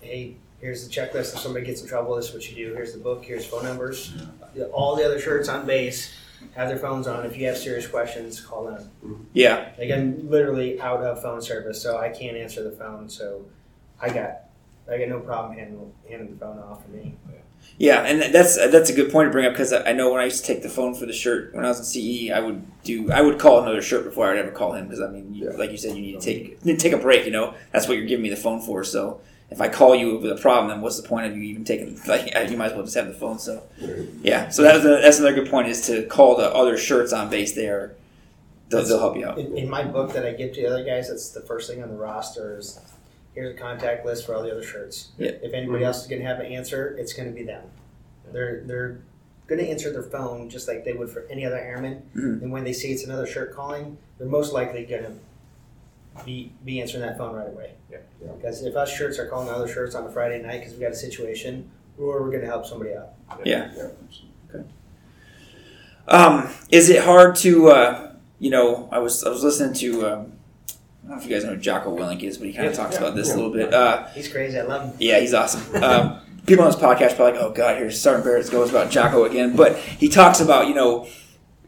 hey, 0.01 0.35
here's 0.59 0.87
the 0.87 0.93
checklist. 0.93 1.33
If 1.33 1.39
somebody 1.39 1.65
gets 1.65 1.81
in 1.81 1.87
trouble, 1.87 2.15
this 2.15 2.29
is 2.29 2.33
what 2.33 2.49
you 2.49 2.55
do. 2.55 2.73
Here's 2.73 2.93
the 2.93 2.99
book. 2.99 3.23
Here's 3.23 3.45
phone 3.45 3.63
numbers. 3.63 4.13
All 4.73 4.95
the 4.95 5.05
other 5.05 5.19
shirts 5.19 5.49
on 5.49 5.65
base 5.65 6.13
have 6.55 6.69
their 6.69 6.77
phones 6.77 7.07
on. 7.07 7.25
If 7.25 7.37
you 7.37 7.47
have 7.47 7.57
serious 7.57 7.87
questions, 7.87 8.41
call 8.41 8.65
them. 8.65 8.89
Mm-hmm. 9.05 9.23
Yeah. 9.33 9.69
Like 9.77 9.91
I'm 9.91 10.29
literally 10.29 10.79
out 10.81 11.03
of 11.03 11.21
phone 11.21 11.41
service, 11.41 11.81
so 11.81 11.97
I 11.97 12.09
can't 12.09 12.37
answer 12.37 12.63
the 12.63 12.71
phone. 12.71 13.09
So 13.09 13.45
I 14.01 14.09
got 14.09 14.45
I 14.91 14.97
got 14.97 15.09
no 15.09 15.19
problem 15.19 15.57
handing 15.57 15.91
handing 16.09 16.33
the 16.33 16.39
phone 16.39 16.59
off 16.59 16.83
for 16.83 16.89
me. 16.89 17.15
Yeah, 17.29 17.37
and 18.03 18.33
that's 18.33 18.57
that's 18.57 18.89
a 18.89 18.93
good 18.93 19.11
point 19.11 19.29
to 19.29 19.31
bring 19.31 19.45
up 19.45 19.53
because 19.53 19.73
I 19.73 19.91
know 19.93 20.11
when 20.11 20.21
I 20.21 20.25
used 20.25 20.45
to 20.45 20.53
take 20.53 20.61
the 20.61 20.69
phone 20.69 20.93
for 20.93 21.05
the 21.05 21.13
shirt 21.13 21.55
when 21.55 21.65
I 21.65 21.67
was 21.67 21.79
in 21.79 21.85
CE, 21.85 22.31
I 22.31 22.39
would 22.39 22.63
do 22.83 23.11
I 23.11 23.21
would 23.21 23.39
call 23.39 23.61
another 23.61 23.81
shirt 23.81 24.03
before 24.03 24.27
I 24.27 24.29
would 24.31 24.39
ever 24.39 24.51
call 24.51 24.73
him 24.73 24.85
because 24.85 25.01
I 25.01 25.09
mean, 25.09 25.33
you, 25.33 25.51
like 25.51 25.71
you 25.71 25.77
said, 25.77 25.95
you 25.95 26.01
need 26.01 26.19
to 26.19 26.25
take 26.25 26.49
you 26.49 26.57
need 26.63 26.79
to 26.79 26.83
take 26.83 26.93
a 26.93 27.01
break. 27.01 27.25
You 27.25 27.31
know, 27.31 27.55
that's 27.71 27.87
what 27.87 27.97
you're 27.97 28.05
giving 28.05 28.23
me 28.23 28.29
the 28.29 28.35
phone 28.35 28.61
for. 28.61 28.83
So 28.83 29.21
if 29.49 29.59
I 29.59 29.67
call 29.67 29.95
you 29.95 30.17
with 30.17 30.31
a 30.31 30.41
problem, 30.41 30.69
then 30.69 30.81
what's 30.81 30.99
the 30.99 31.07
point 31.07 31.25
of 31.25 31.35
you 31.35 31.43
even 31.43 31.63
taking? 31.63 31.99
Like 32.07 32.33
you 32.49 32.57
might 32.57 32.67
as 32.67 32.73
well 32.73 32.83
just 32.83 32.95
have 32.95 33.07
the 33.07 33.13
phone. 33.13 33.39
So 33.39 33.63
yeah, 34.21 34.49
so 34.49 34.63
that 34.63 34.75
was 34.75 34.85
a, 34.85 35.01
that's 35.01 35.19
another 35.19 35.35
good 35.35 35.49
point 35.49 35.67
is 35.67 35.85
to 35.87 36.05
call 36.05 36.37
the 36.37 36.53
other 36.53 36.77
shirts 36.77 37.13
on 37.13 37.29
base 37.29 37.53
there. 37.53 37.95
They'll, 38.69 38.85
they'll 38.85 38.99
help 38.99 39.17
you 39.17 39.25
out. 39.25 39.37
In, 39.37 39.57
in 39.57 39.69
my 39.69 39.83
book 39.83 40.13
that 40.13 40.25
I 40.25 40.31
give 40.31 40.53
to 40.53 40.61
the 40.61 40.67
other 40.67 40.85
guys, 40.85 41.09
that's 41.09 41.31
the 41.31 41.41
first 41.41 41.69
thing 41.69 41.83
on 41.83 41.89
the 41.89 41.97
roster 41.97 42.57
is 42.57 42.79
here's 43.33 43.55
a 43.55 43.59
contact 43.59 44.05
list 44.05 44.25
for 44.25 44.35
all 44.35 44.43
the 44.43 44.51
other 44.51 44.63
shirts. 44.63 45.09
Yeah. 45.17 45.31
If 45.41 45.53
anybody 45.53 45.83
else 45.83 46.01
is 46.01 46.07
going 46.07 46.21
to 46.21 46.27
have 46.27 46.39
an 46.39 46.47
answer, 46.47 46.95
it's 46.97 47.13
going 47.13 47.27
to 47.29 47.33
be 47.33 47.43
them. 47.43 47.63
They're 48.31 48.61
they're 48.65 48.99
going 49.47 49.59
to 49.59 49.69
answer 49.69 49.91
their 49.91 50.03
phone 50.03 50.49
just 50.49 50.67
like 50.67 50.85
they 50.85 50.93
would 50.93 51.09
for 51.09 51.25
any 51.29 51.45
other 51.45 51.57
airman. 51.57 52.03
Mhm. 52.15 52.41
And 52.41 52.51
when 52.51 52.63
they 52.63 52.73
see 52.73 52.91
it's 52.91 53.03
another 53.03 53.27
shirt 53.27 53.53
calling, 53.53 53.97
they're 54.17 54.27
most 54.27 54.53
likely 54.53 54.85
going 54.85 55.03
to 55.03 55.11
be 56.25 56.51
be 56.63 56.79
answering 56.81 57.01
that 57.03 57.17
phone 57.17 57.35
right 57.35 57.47
away. 57.47 57.71
Yeah. 57.91 57.97
Yeah. 58.23 58.31
Because 58.33 58.63
if 58.63 58.75
us 58.75 58.91
shirts 58.91 59.17
are 59.19 59.27
calling 59.27 59.49
other 59.49 59.67
shirts 59.67 59.95
on 59.95 60.05
a 60.05 60.11
Friday 60.11 60.41
night 60.41 60.59
because 60.59 60.73
we 60.73 60.79
got 60.79 60.91
a 60.91 60.95
situation, 60.95 61.69
or 61.97 62.21
we're 62.21 62.29
going 62.29 62.41
to 62.41 62.47
help 62.47 62.65
somebody 62.65 62.93
out. 62.93 63.09
Yeah. 63.45 63.71
Um, 66.07 66.49
is 66.69 66.89
it 66.89 67.03
hard 67.03 67.35
to, 67.37 67.69
uh, 67.69 68.11
you 68.39 68.49
know, 68.49 68.89
I 68.91 68.99
was 68.99 69.23
I 69.23 69.29
was 69.29 69.43
listening 69.43 69.73
to, 69.75 70.07
um, 70.07 70.33
I 70.33 70.40
don't 71.11 71.19
know 71.19 71.23
if 71.23 71.29
you 71.29 71.35
guys 71.35 71.43
know 71.45 71.51
who 71.55 71.61
Jocko 71.61 71.95
Willink 71.95 72.23
is, 72.23 72.37
but 72.37 72.47
he 72.47 72.53
kind 72.53 72.67
of 72.67 72.73
Yeah, 72.73 72.77
talks 72.83 72.95
yeah, 72.95 73.01
about 73.01 73.15
this 73.15 73.27
yeah. 73.29 73.33
a 73.33 73.35
little 73.35 73.51
bit. 73.51 73.73
Uh, 73.73 74.07
He's 74.09 74.27
crazy. 74.27 74.57
I 74.59 74.63
love 74.63 74.85
him. 74.89 74.93
yeah, 74.99 75.19
he's 75.19 75.33
awesome. 75.33 75.61
Um, 75.83 76.19
people 76.45 76.63
on 76.65 76.71
this 76.71 76.79
podcast 76.79 77.13
are 77.13 77.15
probably 77.15 77.33
like, 77.39 77.41
oh 77.41 77.51
god, 77.51 77.77
here's 77.77 77.99
Sergeant 77.99 78.25
Barrett 78.25 78.49
goes 78.51 78.69
about 78.69 78.89
Jocko 78.91 79.25
again, 79.25 79.55
but 79.55 79.77
he 79.77 80.09
talks 80.09 80.39
about 80.39 80.67
you 80.67 80.73
know. 80.73 81.07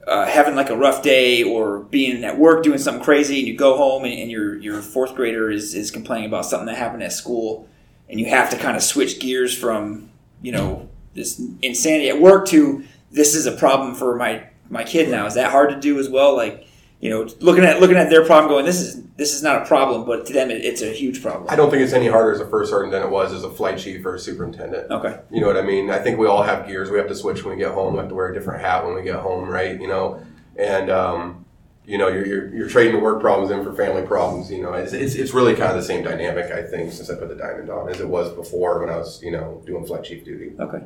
Uh, 0.06 0.26
having 0.26 0.54
like 0.54 0.70
a 0.70 0.76
rough 0.76 1.02
day 1.02 1.44
or 1.44 1.80
being 1.80 2.26
at 2.26 2.38
work 2.38 2.62
doing 2.62 2.78
something 2.78 3.02
crazy 3.02 3.40
and 3.40 3.48
you 3.48 3.56
go 3.56 3.78
home 3.78 4.04
and, 4.04 4.14
and 4.14 4.30
your 4.30 4.58
your 4.60 4.82
fourth 4.82 5.16
grader 5.16 5.50
is, 5.50 5.74
is 5.74 5.92
complaining 5.92 6.28
about 6.28 6.46
something 6.46 6.66
that 6.66 6.76
happened 6.76 7.02
at 7.02 7.14
school 7.14 7.70
and 8.10 8.20
you 8.20 8.26
have 8.26 8.50
to 8.50 8.58
kind 8.58 8.76
of 8.76 8.84
switch 8.84 9.22
gears 9.22 9.58
from 9.58 10.10
you 10.42 10.52
know 10.52 10.90
this 11.14 11.42
insanity 11.62 12.10
at 12.10 12.20
work 12.20 12.46
to 12.50 12.84
this 13.12 13.34
is 13.34 13.46
a 13.46 13.54
problem 13.54 13.96
for 13.96 14.18
my 14.18 14.44
my 14.70 14.84
kid 14.84 15.08
now. 15.10 15.26
Is 15.26 15.36
that 15.36 15.52
hard 15.52 15.70
to 15.70 15.80
do 15.80 15.98
as 16.00 16.10
well? 16.10 16.36
Like, 16.36 16.68
you 17.04 17.10
know, 17.10 17.28
looking 17.42 17.66
at 17.66 17.82
looking 17.82 17.98
at 17.98 18.10
their 18.10 18.26
problem, 18.26 18.50
going, 18.50 18.64
this 18.64 18.80
is 18.80 19.04
this 19.18 19.34
is 19.34 19.44
not 19.44 19.62
a 19.62 19.66
problem, 19.66 20.06
but 20.06 20.26
to 20.28 20.32
them 20.32 20.50
it, 20.50 20.64
it's 20.64 20.82
a 20.82 20.94
huge 20.94 21.22
problem. 21.22 21.46
I 21.50 21.58
don't 21.58 21.70
think 21.70 21.84
it's 21.84 21.92
any 21.92 22.08
harder 22.08 22.32
as 22.32 22.40
a 22.40 22.48
first 22.48 22.70
sergeant 22.72 22.94
than 22.94 23.04
it 23.04 23.10
was 23.10 23.34
as 23.34 23.44
a 23.44 23.50
flight 23.50 23.78
chief 23.78 24.06
or 24.06 24.16
a 24.16 24.20
superintendent. 24.20 24.90
Okay. 24.90 25.20
You 25.30 25.42
know 25.42 25.48
what 25.48 25.58
I 25.58 25.64
mean? 25.64 25.92
I 25.92 26.00
think 26.00 26.18
we 26.18 26.28
all 26.28 26.44
have 26.44 26.66
gears. 26.66 26.90
We 26.90 26.98
have 27.00 27.10
to 27.10 27.16
switch 27.16 27.44
when 27.44 27.58
we 27.58 27.62
get 27.62 27.74
home. 27.74 27.96
We 27.96 28.00
have 28.00 28.08
to 28.08 28.16
wear 28.16 28.32
a 28.32 28.34
different 28.34 28.62
hat 28.62 28.86
when 28.86 28.96
we 28.96 29.04
get 29.04 29.18
home, 29.18 29.50
right? 29.50 29.82
You 29.82 29.88
know, 29.90 30.26
and 30.56 30.90
um, 30.90 31.44
you 31.86 31.98
know, 31.98 32.08
you're, 32.08 32.26
you're, 32.26 32.56
you're 32.56 32.70
trading 32.70 32.94
the 32.94 33.02
work 33.02 33.20
problems 33.20 33.52
in 33.52 33.66
for 33.66 33.74
family 33.74 34.04
problems. 34.08 34.50
You 34.50 34.62
know, 34.62 34.72
it's, 34.72 34.94
it's, 34.94 35.16
it's 35.16 35.34
really 35.34 35.56
kind 35.56 35.72
of 35.72 35.76
the 35.76 35.84
same 35.84 36.06
dynamic, 36.06 36.54
I 36.54 36.64
think, 36.64 36.94
since 36.94 37.10
I 37.10 37.16
put 37.16 37.28
the 37.28 37.36
diamond 37.36 37.70
on 37.70 37.90
as 37.90 38.00
it 38.00 38.08
was 38.08 38.32
before 38.32 38.80
when 38.80 38.90
I 38.90 38.96
was, 38.96 39.22
you 39.22 39.32
know, 39.32 39.62
doing 39.66 39.86
flight 39.86 40.06
chief 40.06 40.24
duty. 40.24 40.54
Okay. 40.58 40.86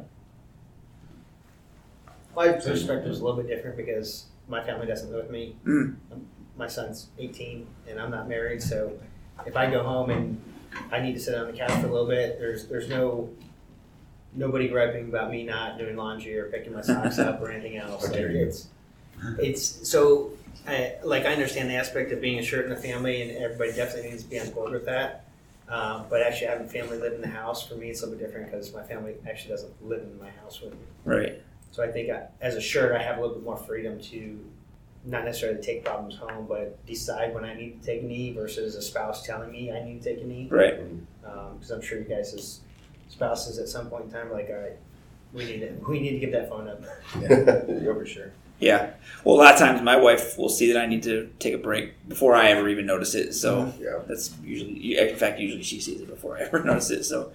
My 2.36 2.54
perspective 2.54 3.12
is 3.12 3.20
a 3.20 3.24
little 3.24 3.40
bit 3.40 3.48
different 3.56 3.78
because 3.78 4.26
my 4.48 4.64
family 4.64 4.88
doesn't 4.88 5.12
live 5.12 5.24
with 5.24 5.32
me. 5.32 5.56
Mm. 5.66 5.96
My 6.58 6.68
son's 6.68 7.08
18 7.20 7.68
and 7.88 8.00
I'm 8.00 8.12
not 8.12 8.28
married, 8.28 8.62
so 8.62 8.98
if 9.46 9.56
I 9.56 9.70
go 9.70 9.84
home 9.84 10.10
and 10.10 10.42
I 10.92 11.00
need 11.00 11.14
to 11.14 11.20
sit 11.20 11.36
on 11.36 11.48
the 11.48 11.54
couch 11.54 11.72
for 11.72 11.88
a 11.88 11.92
little 11.92 12.08
bit, 12.08 12.40
there's 12.40 12.68
there's 12.68 12.90
no 12.90 13.30
nobody 14.34 14.68
griping 14.68 15.10
about 15.10 15.32
me 15.32 15.44
not 15.44 15.78
doing 15.78 15.96
laundry 15.96 16.38
or 16.38 16.50
picking 16.50 16.74
my 16.74 16.82
socks 16.82 17.20
up 17.20 17.42
or 17.42 17.52
anything 17.52 17.78
else. 17.78 18.08
Like, 18.10 18.16
it's 18.16 18.68
it's 19.40 19.90
so 19.90 20.32
I, 20.68 20.96
like 21.04 21.26
I 21.26 21.34
understand 21.34 21.70
the 21.70 21.76
aspect 21.76 22.12
of 22.12 22.22
being 22.22 22.40
a 22.40 22.44
shirt 22.44 22.66
in 22.66 22.70
the 22.70 22.76
family, 22.76 23.22
and 23.22 23.32
everybody 23.38 23.72
definitely 23.72 24.12
needs 24.12 24.24
to 24.24 24.30
be 24.30 24.40
on 24.40 24.50
board 24.52 24.72
with 24.72 24.86
that. 24.86 25.26
Um, 25.70 26.06
but 26.10 26.22
actually, 26.22 26.48
having 26.48 26.68
family 26.68 26.98
live 26.98 27.14
in 27.14 27.22
the 27.22 27.28
house 27.28 27.68
for 27.68 27.76
me, 27.76 27.90
it's 27.90 28.02
a 28.02 28.06
little 28.06 28.18
bit 28.18 28.26
different 28.26 28.52
because 28.52 28.74
my 28.74 28.84
family 28.84 29.16
actually 29.30 29.52
doesn't 29.52 29.88
live 29.88 30.02
in 30.02 30.20
my 30.20 30.30
house 30.42 30.62
with 30.62 30.74
me. 30.74 30.80
Right. 31.04 31.42
So 31.78 31.84
I 31.84 31.92
think 31.92 32.10
I, 32.10 32.24
as 32.42 32.56
a 32.56 32.62
shirt, 32.62 33.00
I 33.00 33.04
have 33.04 33.20
a 33.20 33.22
little 33.22 33.36
bit 33.36 33.44
more 33.44 33.56
freedom 33.56 34.02
to 34.02 34.44
not 35.06 35.26
necessarily 35.26 35.62
take 35.62 35.86
problems 35.86 36.16
home, 36.16 36.48
but 36.50 36.84
decide 36.88 37.36
when 37.36 37.46
I 37.46 37.54
need 37.54 37.80
to 37.80 37.86
take 37.86 38.02
a 38.02 38.06
knee 38.06 38.34
versus 38.34 38.74
a 38.74 38.82
spouse 38.82 39.24
telling 39.24 39.52
me 39.52 39.72
I 39.72 39.84
need 39.84 40.02
to 40.02 40.16
take 40.16 40.24
a 40.24 40.26
knee. 40.26 40.48
Right. 40.50 40.80
Um, 41.24 41.54
because 41.54 41.70
I'm 41.70 41.82
sure 41.82 42.00
you 42.00 42.06
guys 42.06 42.34
as 42.34 42.62
spouses 43.10 43.60
at 43.60 43.70
some 43.70 43.92
point 43.92 44.06
in 44.06 44.10
time 44.10 44.30
are 44.30 44.34
like, 44.34 44.50
all 44.50 44.56
right, 44.56 44.76
we 45.34 45.46
need 45.46 45.60
to 45.60 45.70
we 45.88 46.00
need 46.00 46.14
to 46.14 46.18
get 46.20 46.32
that 46.32 46.50
phone 46.50 46.68
up. 46.68 46.82
yeah, 47.22 47.94
for 47.94 48.08
sure. 48.08 48.32
Yeah. 48.60 48.94
Well, 49.24 49.36
a 49.36 49.38
lot 49.38 49.54
of 49.54 49.60
times 49.60 49.80
my 49.84 49.98
wife 49.98 50.36
will 50.36 50.50
see 50.50 50.74
that 50.74 50.82
I 50.82 50.88
need 50.88 51.04
to 51.04 51.30
take 51.38 51.54
a 51.54 51.60
break 51.60 51.94
before 52.10 52.34
I 52.34 52.48
ever 52.50 52.68
even 52.70 52.88
notice 52.88 53.14
it. 53.14 53.34
So 53.34 53.72
Yeah. 53.80 54.00
that's 54.08 54.34
usually, 54.44 54.98
in 54.98 55.16
fact, 55.16 55.40
usually 55.40 55.62
she 55.62 55.80
sees 55.80 56.02
it 56.02 56.08
before 56.08 56.38
I 56.40 56.42
ever 56.48 56.64
notice 56.64 56.90
it. 56.90 57.04
So, 57.04 57.34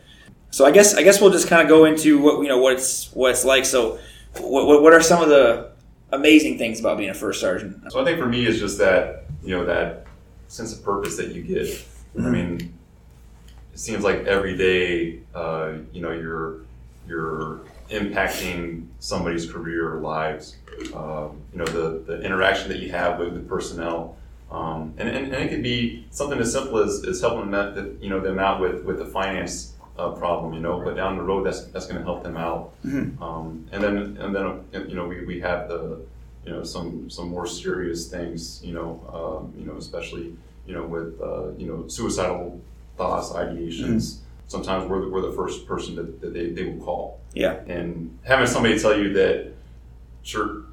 so 0.50 0.64
I 0.66 0.72
guess 0.72 0.96
I 0.96 1.04
guess 1.04 1.20
we'll 1.20 1.30
just 1.30 1.46
kind 1.46 1.62
of 1.62 1.68
go 1.68 1.84
into 1.84 2.20
what 2.20 2.42
you 2.42 2.48
know 2.48 2.58
what 2.58 2.72
it's 2.72 3.12
what 3.14 3.30
it's 3.30 3.44
like. 3.44 3.64
So, 3.64 4.00
what, 4.38 4.66
what 4.66 4.82
what 4.82 4.92
are 4.92 5.02
some 5.02 5.22
of 5.22 5.28
the 5.28 5.70
amazing 6.10 6.58
things 6.58 6.80
about 6.80 6.98
being 6.98 7.10
a 7.10 7.14
first 7.14 7.40
sergeant? 7.40 7.90
So 7.92 8.00
I 8.00 8.04
think 8.04 8.18
for 8.18 8.26
me, 8.26 8.46
it's 8.46 8.58
just 8.58 8.78
that 8.78 9.24
you 9.42 9.56
know 9.56 9.64
that 9.64 10.06
sense 10.48 10.72
of 10.76 10.84
purpose 10.84 11.16
that 11.16 11.28
you 11.28 11.42
get. 11.42 11.66
I 12.16 12.20
Mhm. 12.20 12.30
mean, 12.30 12.72
it 13.72 13.78
seems 13.78 14.04
like 14.04 14.26
every 14.26 14.56
day, 14.56 15.20
uh, 15.34 15.72
you 15.92 16.02
know, 16.02 16.12
you're 16.12 16.56
you're 17.08 17.60
impacting 17.90 18.86
somebody's 19.00 19.50
career 19.50 19.94
or 19.94 20.00
lives. 20.00 20.56
Um, 20.94 21.38
you 21.52 21.58
know, 21.58 21.64
the 21.64 22.02
the 22.06 22.20
interaction 22.22 22.68
that 22.70 22.78
you 22.78 22.90
have 22.90 23.18
with 23.18 23.34
the 23.34 23.40
personnel, 23.40 24.16
um, 24.50 24.94
and, 24.98 25.08
and 25.08 25.32
and 25.32 25.44
it 25.44 25.48
can 25.48 25.62
be 25.62 26.06
something 26.10 26.38
as 26.38 26.52
simple 26.52 26.78
as, 26.78 27.04
as 27.04 27.20
helping 27.20 27.50
them 27.50 27.54
out, 27.54 27.76
you 28.02 28.08
know 28.10 28.20
them 28.20 28.38
out 28.38 28.60
with 28.60 28.84
with 28.84 28.98
the 28.98 29.04
finance 29.06 29.71
uh, 29.98 30.10
problem. 30.10 30.54
You 30.54 30.60
know, 30.60 30.80
but 30.84 30.96
down 30.96 31.16
the 31.16 31.22
road, 31.22 31.44
that's 31.46 31.64
that's 31.66 31.86
going 31.86 31.98
to 31.98 32.04
help 32.04 32.22
them 32.22 32.36
out. 32.36 32.72
Mhm. 32.84 33.20
Um, 33.20 33.66
and 33.72 33.82
then 33.82 33.96
and 34.20 34.34
then 34.34 34.88
you 34.88 34.94
know 34.94 35.06
we, 35.06 35.24
we 35.24 35.40
have 35.40 35.68
the 35.68 36.00
you 36.44 36.52
know 36.52 36.64
some 36.64 37.08
some 37.10 37.28
more 37.28 37.46
serious 37.46 38.08
things 38.08 38.60
you 38.64 38.74
know 38.74 38.90
um, 39.12 39.52
you 39.58 39.64
know 39.66 39.76
especially 39.76 40.34
you 40.66 40.74
know 40.74 40.84
with 40.84 41.20
uh, 41.20 41.50
you 41.56 41.66
know 41.66 41.86
suicidal 41.88 42.60
thoughts 42.96 43.30
ideations 43.30 44.18
sometimes 44.48 44.88
we're 44.88 45.00
the, 45.02 45.08
we're 45.08 45.22
the 45.22 45.32
first 45.32 45.66
person 45.66 45.94
that, 45.96 46.20
that 46.20 46.34
they, 46.34 46.50
they 46.50 46.64
will 46.64 46.84
call 46.84 47.20
Yeah. 47.32 47.54
and 47.68 48.18
having 48.22 48.46
somebody 48.46 48.78
tell 48.78 48.98
you 48.98 49.12
that 49.14 49.52
sure 50.22 50.64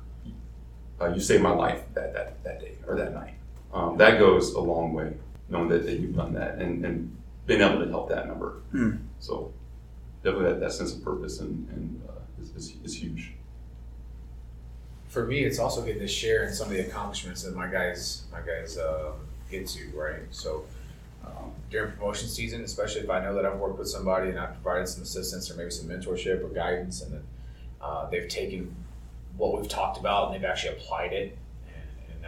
uh, 0.99 1.07
you 1.13 1.21
saved 1.21 1.41
my 1.43 1.51
life 1.51 1.81
that, 1.93 2.13
that, 2.13 2.43
that 2.43 2.59
day 2.59 2.73
or 2.87 2.95
that 2.97 3.13
night 3.13 3.35
um, 3.73 3.95
that 3.97 4.19
goes 4.19 4.53
a 4.53 4.59
long 4.59 4.91
way 4.93 5.13
knowing 5.49 5.69
that, 5.69 5.85
that 5.85 5.99
you've 5.99 6.15
done 6.15 6.33
that 6.33 6.55
and, 6.55 6.83
and 6.85 7.15
being 7.47 7.61
able 7.61 7.79
to 7.83 7.89
help 7.89 8.09
that 8.09 8.27
number 8.27 8.53
Hmm. 8.71 8.91
So 9.19 9.51
definitely 10.23 10.51
that, 10.51 10.59
that 10.59 10.71
sense 10.71 10.93
of 10.93 11.03
purpose 11.03 11.39
and, 11.39 11.67
and 11.69 12.01
uh, 12.09 12.41
is, 12.41 12.49
is, 12.55 12.75
is 12.83 12.95
huge 13.01 13.33
For 15.07 15.25
me, 15.25 15.43
it's 15.43 15.59
also 15.59 15.81
getting 15.83 16.01
to 16.01 16.07
share 16.07 16.43
in 16.43 16.53
some 16.53 16.67
of 16.67 16.73
the 16.73 16.81
accomplishments 16.81 17.43
that 17.43 17.55
my 17.55 17.67
guys, 17.67 18.23
my 18.31 18.39
guys 18.41 18.77
um, 18.77 19.13
get 19.49 19.67
to, 19.67 19.89
right? 19.95 20.21
So 20.29 20.65
um, 21.25 21.51
during 21.71 21.91
promotion 21.93 22.27
season, 22.29 22.63
especially 22.63 23.01
if 23.01 23.09
I 23.09 23.19
know 23.23 23.33
that 23.35 23.45
I've 23.45 23.57
worked 23.57 23.79
with 23.79 23.89
somebody 23.89 24.29
and 24.29 24.39
I've 24.39 24.53
provided 24.61 24.87
some 24.87 25.03
assistance 25.03 25.49
or 25.49 25.55
maybe 25.55 25.71
some 25.71 25.87
mentorship 25.87 26.43
or 26.43 26.49
guidance, 26.49 27.01
and 27.01 27.13
then 27.13 27.23
uh, 27.81 28.07
they've 28.09 28.27
taken 28.27 28.75
what 29.37 29.59
we've 29.59 29.69
talked 29.69 29.97
about 29.99 30.27
and 30.27 30.35
they've 30.35 30.49
actually 30.49 30.73
applied 30.73 31.13
it, 31.13 31.37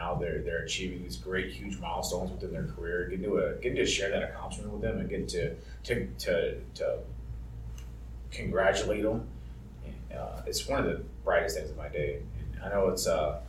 now 0.02 0.16
they're 0.16 0.40
they're 0.42 0.64
achieving 0.64 1.04
these 1.04 1.18
great, 1.18 1.52
huge 1.52 1.78
milestones 1.80 2.32
within 2.32 2.52
their 2.52 2.68
career. 2.76 3.08
Getting 3.10 3.26
to 3.26 3.38
a, 3.38 3.54
getting 3.62 3.76
to 3.78 3.86
share 3.86 4.10
that 4.10 4.24
accomplishment 4.24 4.72
with 4.74 4.82
them 4.82 5.00
and 5.00 5.10
getting 5.10 5.28
to 5.28 5.56
to 5.84 6.08
to, 6.26 6.56
to 6.76 6.98
congratulate 8.32 9.04
them. 9.04 9.28
Uh, 10.16 10.42
it's 10.46 10.68
one 10.68 10.80
of 10.80 10.86
the 10.86 11.04
brightest 11.24 11.58
days 11.58 11.70
of 11.70 11.78
my 11.78 11.88
day. 11.88 12.20
And 12.56 12.64
I 12.64 12.70
know 12.70 12.90
it's 12.90 13.08
uh, 13.08 13.40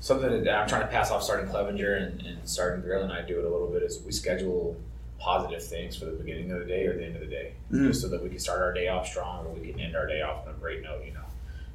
something 0.00 0.44
that 0.44 0.54
I'm 0.54 0.68
trying 0.68 0.82
to 0.82 0.86
pass 0.88 1.10
off 1.10 1.22
Sergeant 1.22 1.50
Clevenger 1.50 1.94
and, 1.96 2.20
and 2.22 2.48
Sergeant 2.48 2.84
Grill 2.84 3.02
and 3.02 3.12
I 3.12 3.22
do 3.22 3.38
it 3.38 3.44
a 3.44 3.48
little 3.48 3.68
bit 3.68 3.82
is 3.82 4.00
we 4.04 4.12
schedule 4.12 4.76
positive 5.18 5.64
things 5.64 5.96
for 5.96 6.04
the 6.06 6.12
beginning 6.12 6.50
of 6.52 6.58
the 6.60 6.64
day 6.64 6.86
or 6.86 6.96
the 6.96 7.04
end 7.04 7.14
of 7.14 7.20
the 7.20 7.26
day, 7.28 7.52
Mhm. 7.72 7.88
just 7.88 8.00
so 8.02 8.08
that 8.08 8.22
we 8.22 8.28
can 8.28 8.38
start 8.40 8.60
our 8.60 8.72
day 8.72 8.88
off 8.88 9.06
strong 9.06 9.46
or 9.46 9.50
we 9.52 9.70
can 9.70 9.78
end 9.80 9.94
our 9.96 10.06
day 10.06 10.20
off 10.20 10.46
on 10.46 10.52
a 10.54 10.56
great 10.58 10.82
note. 10.82 11.04
You 11.06 11.12
know. 11.14 11.21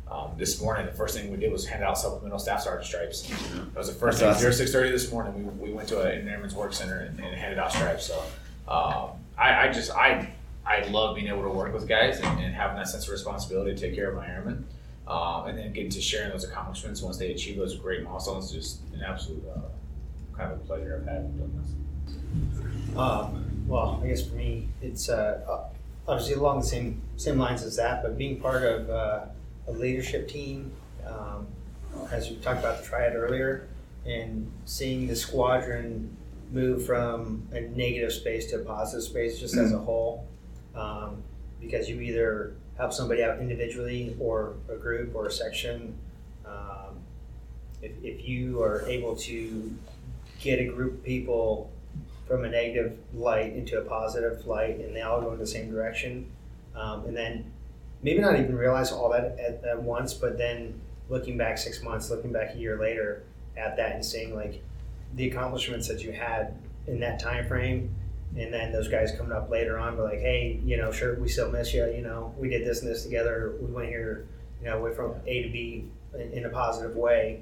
Um, 0.10 0.32
this 0.38 0.62
morning, 0.62 0.86
the 0.86 0.92
first 0.94 1.18
thing 1.18 1.30
we 1.32 1.38
did 1.38 1.52
was 1.52 1.66
hand 1.68 1.84
out 1.84 1.98
supplemental 1.98 2.40
staff 2.40 2.62
sergeant 2.62 2.86
stripes. 2.86 3.22
That 3.24 3.76
was 3.76 3.88
the 3.88 3.94
first 3.94 4.20
That's 4.20 4.20
thing. 4.20 4.30
awesome. 4.30 4.42
Zero 4.42 4.54
six 4.54 4.72
thirty 4.72 4.90
this 4.90 5.12
morning, 5.12 5.60
we, 5.60 5.68
we 5.70 5.74
went 5.74 5.90
to 5.90 6.02
an 6.02 6.28
airman's 6.28 6.56
work 6.56 6.74
center 6.74 7.00
and, 7.00 7.20
and 7.20 7.36
handed 7.36 7.60
out 7.60 7.74
stripes. 7.74 8.06
So 8.06 8.18
um, 8.68 9.12
I, 9.38 9.68
I 9.68 9.72
just 9.72 9.92
I 9.92 10.30
I 10.66 10.86
love 10.88 11.16
being 11.16 11.28
able 11.28 11.44
to 11.44 11.50
work 11.50 11.74
with 11.74 11.88
guys 11.88 12.20
and, 12.20 12.40
and 12.40 12.54
having 12.54 12.78
that 12.78 12.88
sense 12.88 13.06
of 13.06 13.12
responsibility 13.12 13.74
to 13.76 13.80
take 13.80 13.96
care 13.96 14.10
of 14.10 14.16
my 14.16 14.28
airmen. 14.28 14.66
Um, 15.08 15.48
and 15.48 15.58
then 15.58 15.72
getting 15.72 15.90
to 15.92 16.02
sharing 16.02 16.32
those 16.32 16.44
accomplishments 16.44 17.02
once 17.02 17.16
they 17.18 17.32
achieve 17.32 17.56
those 17.56 17.76
great 17.76 18.04
milestones 18.04 18.46
is 18.46 18.52
just 18.52 18.80
an 18.94 19.02
absolute 19.04 19.42
uh, 19.50 19.62
kind 20.38 20.52
of 20.52 20.60
a 20.60 20.64
pleasure 20.64 21.00
I've 21.02 21.08
had 21.08 21.38
doing 21.38 21.62
this. 21.62 22.98
Um, 22.98 23.64
well, 23.68 24.02
I 24.04 24.08
guess 24.08 24.28
for 24.28 24.36
me, 24.36 24.68
it's 24.82 25.08
uh, 25.08 25.46
uh, 25.50 26.12
obviously 26.12 26.36
along 26.36 26.60
the 26.60 26.66
same 26.66 27.02
same 27.16 27.38
lines 27.38 27.64
as 27.64 27.78
that, 27.78 28.04
but 28.04 28.18
being 28.18 28.40
part 28.42 28.64
of 28.64 28.90
uh, 28.90 29.26
a 29.68 29.72
leadership 29.72 30.28
team, 30.28 30.72
um, 31.06 31.48
as 32.12 32.30
we 32.30 32.36
talked 32.38 32.60
about 32.60 32.82
the 32.82 32.86
triad 32.88 33.16
earlier, 33.16 33.68
and 34.06 34.50
seeing 34.66 35.08
the 35.08 35.16
squadron 35.16 36.16
move 36.52 36.86
from 36.86 37.46
a 37.52 37.62
negative 37.62 38.12
space 38.12 38.50
to 38.52 38.58
a 38.58 38.60
positive 38.60 39.04
space, 39.04 39.40
just 39.40 39.58
as 39.58 39.74
a 39.74 39.78
whole, 39.78 40.26
um, 40.76 41.22
because 41.60 41.90
you 41.90 42.00
either 42.00 42.56
help 42.78 42.94
somebody 42.94 43.24
out 43.24 43.40
individually 43.40 44.16
or 44.20 44.56
a 44.70 44.76
group 44.76 45.14
or 45.16 45.28
a 45.28 45.32
section. 45.32 45.98
Um, 46.46 47.00
if, 47.82 47.92
if 48.04 48.28
you 48.28 48.62
are 48.62 48.88
able 48.88 49.16
to 49.18 49.76
get 50.40 50.60
a 50.60 50.66
group 50.66 50.94
of 50.94 51.04
people 51.04 51.72
from 52.28 52.44
a 52.46 52.50
negative 52.50 52.98
light 53.14 53.54
into 53.54 53.78
a 53.80 53.82
positive 53.82 54.46
light, 54.46 54.80
and 54.80 54.96
they 54.96 55.02
all 55.02 55.22
go 55.22 55.32
in 55.34 55.40
the 55.40 55.48
same 55.48 55.72
direction. 55.72 56.30
Um, 56.76 57.06
and 57.06 57.18
then 57.18 57.52
maybe 58.02 58.20
not 58.20 58.40
even 58.40 58.56
realize 58.56 58.92
all 58.92 59.10
that 59.12 59.38
at, 59.40 59.64
at 59.64 59.82
once, 59.82 60.14
but 60.14 60.38
then 60.38 60.80
looking 61.10 61.38
back 61.38 61.58
six 61.58 61.82
months, 61.82 62.10
looking 62.10 62.32
back 62.32 62.56
a 62.56 62.58
year 62.58 62.80
later 62.80 63.24
at 63.56 63.78
that, 63.78 63.96
and 63.96 64.06
seeing 64.06 64.36
like 64.36 64.62
the 65.16 65.30
accomplishments 65.30 65.88
that 65.88 66.04
you 66.04 66.12
had 66.12 66.58
in 66.88 67.00
that 67.00 67.20
time 67.20 67.48
frame, 67.48 67.94
and 68.38 68.54
then 68.54 68.72
those 68.72 68.88
guys 68.88 69.12
coming 69.18 69.32
up 69.32 69.50
later 69.50 69.80
on, 69.80 69.96
be 69.96 70.02
like, 70.02 70.20
hey, 70.20 70.60
you 70.64 70.78
know, 70.78 70.92
sure, 70.92 71.16
we 71.16 71.28
still 71.28 71.50
miss 71.50 71.74
you. 71.74 71.86
You 71.88 72.02
know, 72.02 72.34
we 72.38 72.50
did 72.50 72.66
this 72.66 72.82
and 72.82 72.92
this 72.92 73.04
together. 73.04 73.56
We 73.60 73.72
went 73.72 73.90
here, 73.90 74.28
you 74.62 74.70
know, 74.70 74.80
went 74.80 74.96
from 74.96 75.16
A 75.26 75.44
to 75.44 75.50
B 75.50 75.86
in, 76.14 76.32
in 76.34 76.46
a 76.46 76.50
positive 76.50 76.96
way. 76.96 77.42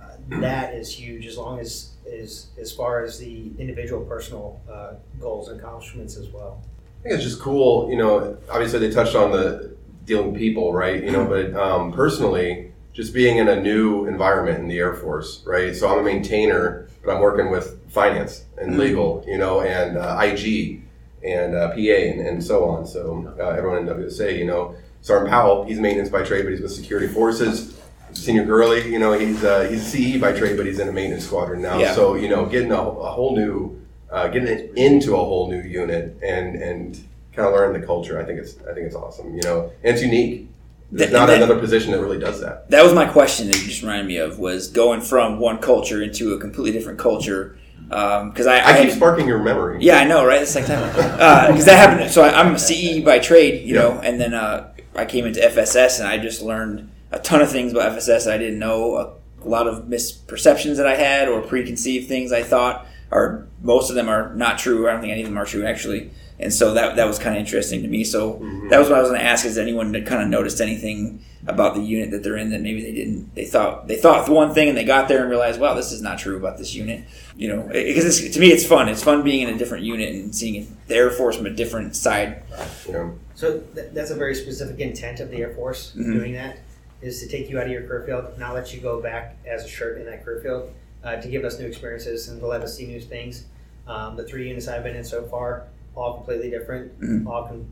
Uh, 0.00 0.40
that 0.40 0.74
is 0.74 0.92
huge 0.92 1.26
as 1.26 1.38
long 1.38 1.58
as 1.60 1.92
is 2.04 2.48
as 2.60 2.70
far 2.70 3.02
as 3.02 3.18
the 3.18 3.50
individual 3.58 4.04
personal 4.04 4.60
uh, 4.70 4.92
goals 5.18 5.48
and 5.48 5.58
accomplishments 5.58 6.16
as 6.16 6.28
well. 6.28 6.62
I 7.00 7.02
think 7.04 7.14
it's 7.14 7.24
just 7.24 7.40
cool, 7.40 7.88
you 7.90 7.96
know. 7.96 8.36
Obviously, 8.50 8.80
they 8.80 8.90
touched 8.90 9.14
on 9.14 9.30
the 9.32 9.73
dealing 10.04 10.32
with 10.32 10.40
people, 10.40 10.72
right? 10.72 11.02
You 11.02 11.10
know, 11.10 11.24
but 11.24 11.54
um, 11.54 11.92
personally, 11.92 12.72
just 12.92 13.12
being 13.12 13.38
in 13.38 13.48
a 13.48 13.60
new 13.60 14.06
environment 14.06 14.60
in 14.60 14.68
the 14.68 14.78
Air 14.78 14.94
Force, 14.94 15.42
right? 15.46 15.74
So 15.74 15.88
I'm 15.92 15.98
a 15.98 16.02
maintainer, 16.02 16.88
but 17.04 17.14
I'm 17.14 17.20
working 17.20 17.50
with 17.50 17.90
finance 17.90 18.44
and 18.56 18.78
legal, 18.78 19.24
you 19.26 19.36
know, 19.36 19.60
and 19.60 19.96
uh, 19.96 20.18
IG 20.22 20.82
and 21.24 21.54
uh, 21.54 21.70
PA 21.70 21.76
and, 21.76 22.20
and 22.20 22.44
so 22.44 22.64
on. 22.64 22.86
So 22.86 23.34
uh, 23.38 23.48
everyone 23.48 23.78
in 23.78 23.86
WSA, 23.86 24.38
you 24.38 24.46
know, 24.46 24.76
Sergeant 25.02 25.30
Powell, 25.30 25.64
he's 25.64 25.80
maintenance 25.80 26.08
by 26.08 26.22
trade, 26.22 26.44
but 26.44 26.52
he's 26.52 26.60
with 26.60 26.72
security 26.72 27.08
forces. 27.08 27.78
Senior 28.12 28.44
Gurley, 28.44 28.90
you 28.90 29.00
know, 29.00 29.12
he's 29.12 29.42
uh, 29.42 29.68
he's 29.68 29.82
CE 29.84 30.20
by 30.20 30.32
trade, 30.32 30.56
but 30.56 30.66
he's 30.66 30.78
in 30.78 30.88
a 30.88 30.92
maintenance 30.92 31.26
squadron 31.26 31.60
now. 31.60 31.78
Yeah. 31.78 31.94
So 31.94 32.14
you 32.14 32.28
know, 32.28 32.46
getting 32.46 32.70
a, 32.70 32.80
a 32.80 33.10
whole 33.10 33.34
new, 33.34 33.80
uh, 34.10 34.28
getting 34.28 34.46
it 34.46 34.72
into 34.76 35.14
a 35.14 35.18
whole 35.18 35.50
new 35.50 35.60
unit 35.60 36.16
and 36.22 36.54
and 36.54 37.04
kind 37.34 37.48
of 37.48 37.54
learn 37.54 37.78
the 37.78 37.84
culture. 37.86 38.20
I 38.20 38.24
think 38.24 38.38
it's 38.40 38.56
I 38.68 38.72
think 38.74 38.86
it's 38.86 38.94
awesome. 38.94 39.34
You 39.34 39.42
know, 39.42 39.70
and 39.82 39.94
it's 39.94 40.02
unique. 40.02 40.48
There's 40.92 41.10
That- 41.10 41.18
not 41.18 41.26
that- 41.26 41.38
another 41.38 41.58
position 41.58 41.92
that 41.92 42.00
really 42.00 42.18
does 42.18 42.40
that. 42.40 42.70
That 42.70 42.84
was 42.84 42.92
my 42.94 43.06
question 43.06 43.46
that 43.48 43.56
you 43.60 43.66
just 43.66 43.82
reminded 43.82 44.06
me 44.06 44.18
of 44.18 44.38
was 44.38 44.68
going 44.68 45.00
from 45.00 45.38
one 45.40 45.58
culture 45.58 46.02
into 46.02 46.34
a 46.34 46.38
completely 46.38 46.72
different 46.72 46.98
culture. 46.98 47.56
Because 47.88 48.46
I, 48.46 48.64
I 48.80 48.82
keep 48.84 48.92
sparking 48.92 49.26
your 49.28 49.38
memory. 49.40 49.78
Yeah, 49.80 49.98
I 49.98 50.04
know, 50.04 50.24
right? 50.24 50.40
It's 50.42 50.54
like 50.54 50.66
time 50.66 50.88
because 50.90 51.64
that 51.66 51.76
happened. 51.76 52.10
So 52.10 52.22
I, 52.22 52.40
I'm 52.40 52.54
a 52.54 52.58
CE 52.58 53.00
by 53.04 53.18
trade, 53.18 53.66
you 53.68 53.74
know, 53.74 53.92
and 54.02 54.20
then 54.20 54.32
uh, 54.34 54.72
I 54.94 55.04
came 55.04 55.26
into 55.26 55.40
FSS 55.40 55.98
and 56.00 56.08
I 56.08 56.18
just 56.18 56.42
learned 56.42 56.90
a 57.12 57.18
ton 57.18 57.40
of 57.42 57.50
things 57.50 57.72
about 57.72 57.92
FSS 57.96 58.30
I 58.30 58.38
didn't 58.38 58.58
know. 58.58 58.96
A, 58.96 59.12
lot 59.46 59.66
of 59.66 59.84
misperceptions 59.84 60.76
that 60.78 60.86
I 60.86 60.94
had 60.96 61.28
or 61.28 61.42
preconceived 61.42 62.08
things 62.08 62.32
I 62.32 62.42
thought, 62.42 62.86
or 63.10 63.46
most 63.60 63.90
of 63.90 63.94
them 63.96 64.08
are 64.08 64.32
not 64.34 64.56
true. 64.56 64.88
I 64.88 64.92
don't 64.92 65.02
think 65.02 65.12
any 65.12 65.20
of 65.20 65.28
them 65.28 65.36
are 65.36 65.44
true 65.44 65.66
actually. 65.66 66.10
And 66.38 66.52
so 66.52 66.74
that 66.74 66.96
that 66.96 67.06
was 67.06 67.18
kind 67.18 67.36
of 67.36 67.40
interesting 67.40 67.82
to 67.82 67.88
me. 67.88 68.02
So 68.04 68.40
that 68.70 68.78
was 68.78 68.88
what 68.88 68.98
I 68.98 69.00
was 69.00 69.10
going 69.10 69.20
to 69.20 69.26
ask: 69.26 69.44
Is 69.46 69.56
anyone 69.58 69.92
that 69.92 70.04
kind 70.06 70.22
of 70.22 70.28
noticed 70.28 70.60
anything 70.60 71.22
about 71.46 71.74
the 71.74 71.80
unit 71.82 72.10
that 72.10 72.22
they're 72.24 72.36
in 72.36 72.50
that 72.50 72.60
maybe 72.60 72.82
they 72.82 72.92
didn't? 72.92 73.34
They 73.34 73.44
thought 73.44 73.86
they 73.86 73.96
thought 73.96 74.28
one 74.28 74.52
thing 74.52 74.68
and 74.68 74.76
they 74.76 74.84
got 74.84 75.06
there 75.08 75.20
and 75.20 75.30
realized, 75.30 75.60
wow, 75.60 75.74
this 75.74 75.92
is 75.92 76.02
not 76.02 76.18
true 76.18 76.36
about 76.36 76.58
this 76.58 76.74
unit. 76.74 77.04
You 77.36 77.48
know, 77.48 77.68
because 77.72 78.28
to 78.30 78.40
me 78.40 78.48
it's 78.48 78.66
fun. 78.66 78.88
It's 78.88 79.02
fun 79.02 79.22
being 79.22 79.46
in 79.48 79.54
a 79.54 79.58
different 79.58 79.84
unit 79.84 80.12
and 80.14 80.34
seeing 80.34 80.76
the 80.88 80.96
Air 80.96 81.10
Force 81.10 81.36
from 81.36 81.46
a 81.46 81.50
different 81.50 81.94
side. 81.94 82.42
You 82.86 82.92
know, 82.92 83.14
So 83.36 83.58
th- 83.74 83.88
that's 83.92 84.10
a 84.10 84.14
very 84.16 84.34
specific 84.34 84.80
intent 84.80 85.20
of 85.20 85.30
the 85.30 85.36
Air 85.38 85.50
Force 85.54 85.92
Mhm. 85.96 86.14
doing 86.14 86.32
that 86.34 86.58
is 87.02 87.20
to 87.20 87.28
take 87.28 87.48
you 87.50 87.58
out 87.60 87.66
of 87.66 87.72
your 87.72 87.82
career 87.82 88.02
field, 88.06 88.38
not 88.38 88.54
let 88.54 88.74
you 88.74 88.80
go 88.80 89.00
back 89.00 89.36
as 89.46 89.64
a 89.64 89.68
shirt 89.68 89.98
in 89.98 90.06
that 90.06 90.24
career 90.24 90.40
field, 90.40 90.70
uh, 91.04 91.16
to 91.16 91.28
give 91.28 91.44
us 91.44 91.58
new 91.60 91.66
experiences 91.66 92.28
and 92.28 92.40
to 92.40 92.46
let 92.46 92.62
us 92.62 92.76
see 92.76 92.86
new 92.86 93.00
things. 93.00 93.44
Um, 93.86 94.16
the 94.16 94.24
three 94.24 94.48
units 94.48 94.66
I've 94.68 94.82
been 94.84 94.96
in 94.96 95.04
so 95.04 95.22
far, 95.24 95.64
all 95.96 96.14
completely 96.14 96.50
different, 96.50 96.98
Mhm. 97.00 97.26
all 97.26 97.46
com- 97.46 97.66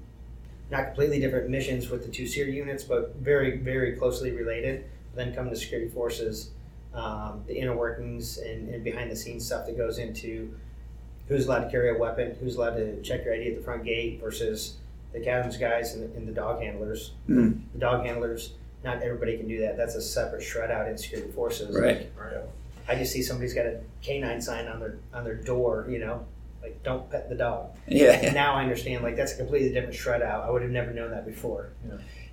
not 0.70 0.86
completely 0.86 1.20
different 1.20 1.48
missions 1.50 1.90
with 1.90 2.04
the 2.04 2.10
two 2.10 2.26
SERE 2.26 2.46
units, 2.48 2.84
but 2.84 3.14
very, 3.16 3.56
very 3.58 3.92
closely 3.96 4.30
related. 4.30 4.84
Then 5.14 5.34
come 5.34 5.50
to 5.50 5.56
security 5.56 5.90
forces, 5.90 6.50
um, 6.94 7.42
the 7.46 7.54
inner 7.58 7.76
workings 7.76 8.38
and, 8.38 8.68
and 8.74 8.82
behind 8.84 9.10
the 9.10 9.16
scenes 9.16 9.44
stuff 9.44 9.66
that 9.66 9.76
goes 9.76 9.98
into 9.98 10.54
who's 11.28 11.46
allowed 11.46 11.64
to 11.64 11.70
carry 11.70 11.90
a 11.90 11.98
weapon, 11.98 12.34
who's 12.40 12.56
allowed 12.56 12.76
to 12.76 13.00
check 13.02 13.24
your 13.24 13.34
ID 13.34 13.50
at 13.50 13.56
the 13.56 13.62
front 13.62 13.84
gate 13.84 14.20
versus 14.20 14.76
the 15.12 15.20
cabins 15.20 15.56
guys 15.56 15.94
and 15.94 16.02
the, 16.10 16.16
and 16.16 16.26
the 16.26 16.32
dog 16.32 16.60
handlers. 16.62 17.12
Mhm. 17.28 17.60
The 17.74 17.78
dog 17.78 18.04
handlers, 18.06 18.54
not 18.84 19.02
everybody 19.02 19.36
can 19.36 19.46
do 19.48 19.60
that. 19.60 19.76
That's 19.76 19.94
a 19.94 20.02
separate 20.02 20.42
shred 20.42 20.70
out 20.70 20.88
in 20.88 20.96
security 20.98 21.30
forces. 21.32 21.78
Right. 21.78 22.08
I 22.88 22.94
just 22.96 23.12
see 23.12 23.22
somebody's 23.22 23.54
got 23.54 23.66
a 23.66 23.80
canine 24.02 24.40
sign 24.40 24.66
on 24.66 24.80
their 24.80 24.96
on 25.14 25.24
their 25.24 25.36
door, 25.36 25.86
you 25.88 25.98
know, 26.00 26.24
like 26.62 26.82
don't 26.82 27.10
pet 27.10 27.28
the 27.28 27.34
dog. 27.34 27.74
Yeah. 27.88 28.32
Now 28.32 28.54
I 28.54 28.62
understand, 28.62 29.02
like 29.02 29.16
that's 29.16 29.34
a 29.34 29.36
completely 29.36 29.72
different 29.72 29.94
shred 29.94 30.22
out. 30.22 30.44
I 30.44 30.50
would 30.50 30.62
have 30.62 30.70
never 30.70 30.92
known 30.92 31.10
that 31.10 31.26
before. 31.26 31.72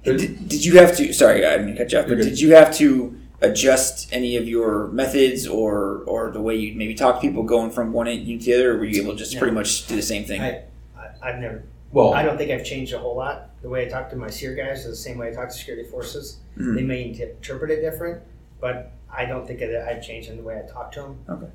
Did, 0.03 0.47
did 0.47 0.63
you 0.63 0.77
have 0.79 0.95
to? 0.97 1.11
Sorry, 1.13 1.45
I 1.45 1.57
didn't 1.57 1.75
cut 1.77 1.91
you 1.91 1.99
off. 1.99 2.07
But 2.07 2.17
did 2.19 2.39
you 2.39 2.53
have 2.55 2.73
to 2.77 3.17
adjust 3.41 4.11
any 4.13 4.37
of 4.37 4.47
your 4.47 4.87
methods 4.89 5.47
or 5.47 6.03
or 6.05 6.31
the 6.31 6.41
way 6.41 6.55
you 6.55 6.75
maybe 6.75 6.93
talk 6.93 7.15
to 7.15 7.21
people 7.21 7.43
going 7.43 7.71
from 7.71 7.91
one 7.91 8.07
unit 8.07 8.41
to 8.41 8.45
the 8.45 8.53
other, 8.53 8.75
or 8.75 8.77
were 8.77 8.85
you 8.85 9.01
able 9.01 9.13
to 9.13 9.17
just 9.17 9.33
No. 9.33 9.39
pretty 9.39 9.53
much 9.55 9.87
do 9.87 9.95
the 9.95 10.01
same 10.01 10.23
thing? 10.25 10.41
I, 10.41 10.63
I 10.97 11.09
I've 11.21 11.39
never. 11.39 11.63
well, 11.91 12.13
I 12.13 12.23
don't 12.23 12.37
think 12.37 12.51
I've 12.51 12.63
changed 12.65 12.93
a 12.93 12.99
whole 12.99 13.15
lot. 13.15 13.49
The 13.61 13.67
way 13.69 13.85
I 13.85 13.89
talk 13.89 14.09
to 14.11 14.15
my 14.15 14.29
SERE 14.29 14.55
guys 14.55 14.79
is 14.85 14.85
the 14.85 14.95
same 14.95 15.17
way 15.17 15.29
I 15.29 15.31
talk 15.31 15.49
to 15.49 15.53
security 15.55 15.89
forces. 15.89 16.37
Mhm. 16.57 16.75
They 16.75 16.83
may 16.83 17.03
interpret 17.09 17.71
it 17.71 17.81
different, 17.81 18.21
but 18.61 18.93
I 19.11 19.25
don't 19.25 19.45
think 19.45 19.59
that 19.59 19.85
I've 19.89 20.01
changed 20.01 20.29
in 20.29 20.37
the 20.37 20.43
way 20.43 20.61
I 20.63 20.71
talk 20.71 20.91
to 20.93 21.01
them. 21.01 21.19
Okay. 21.27 21.47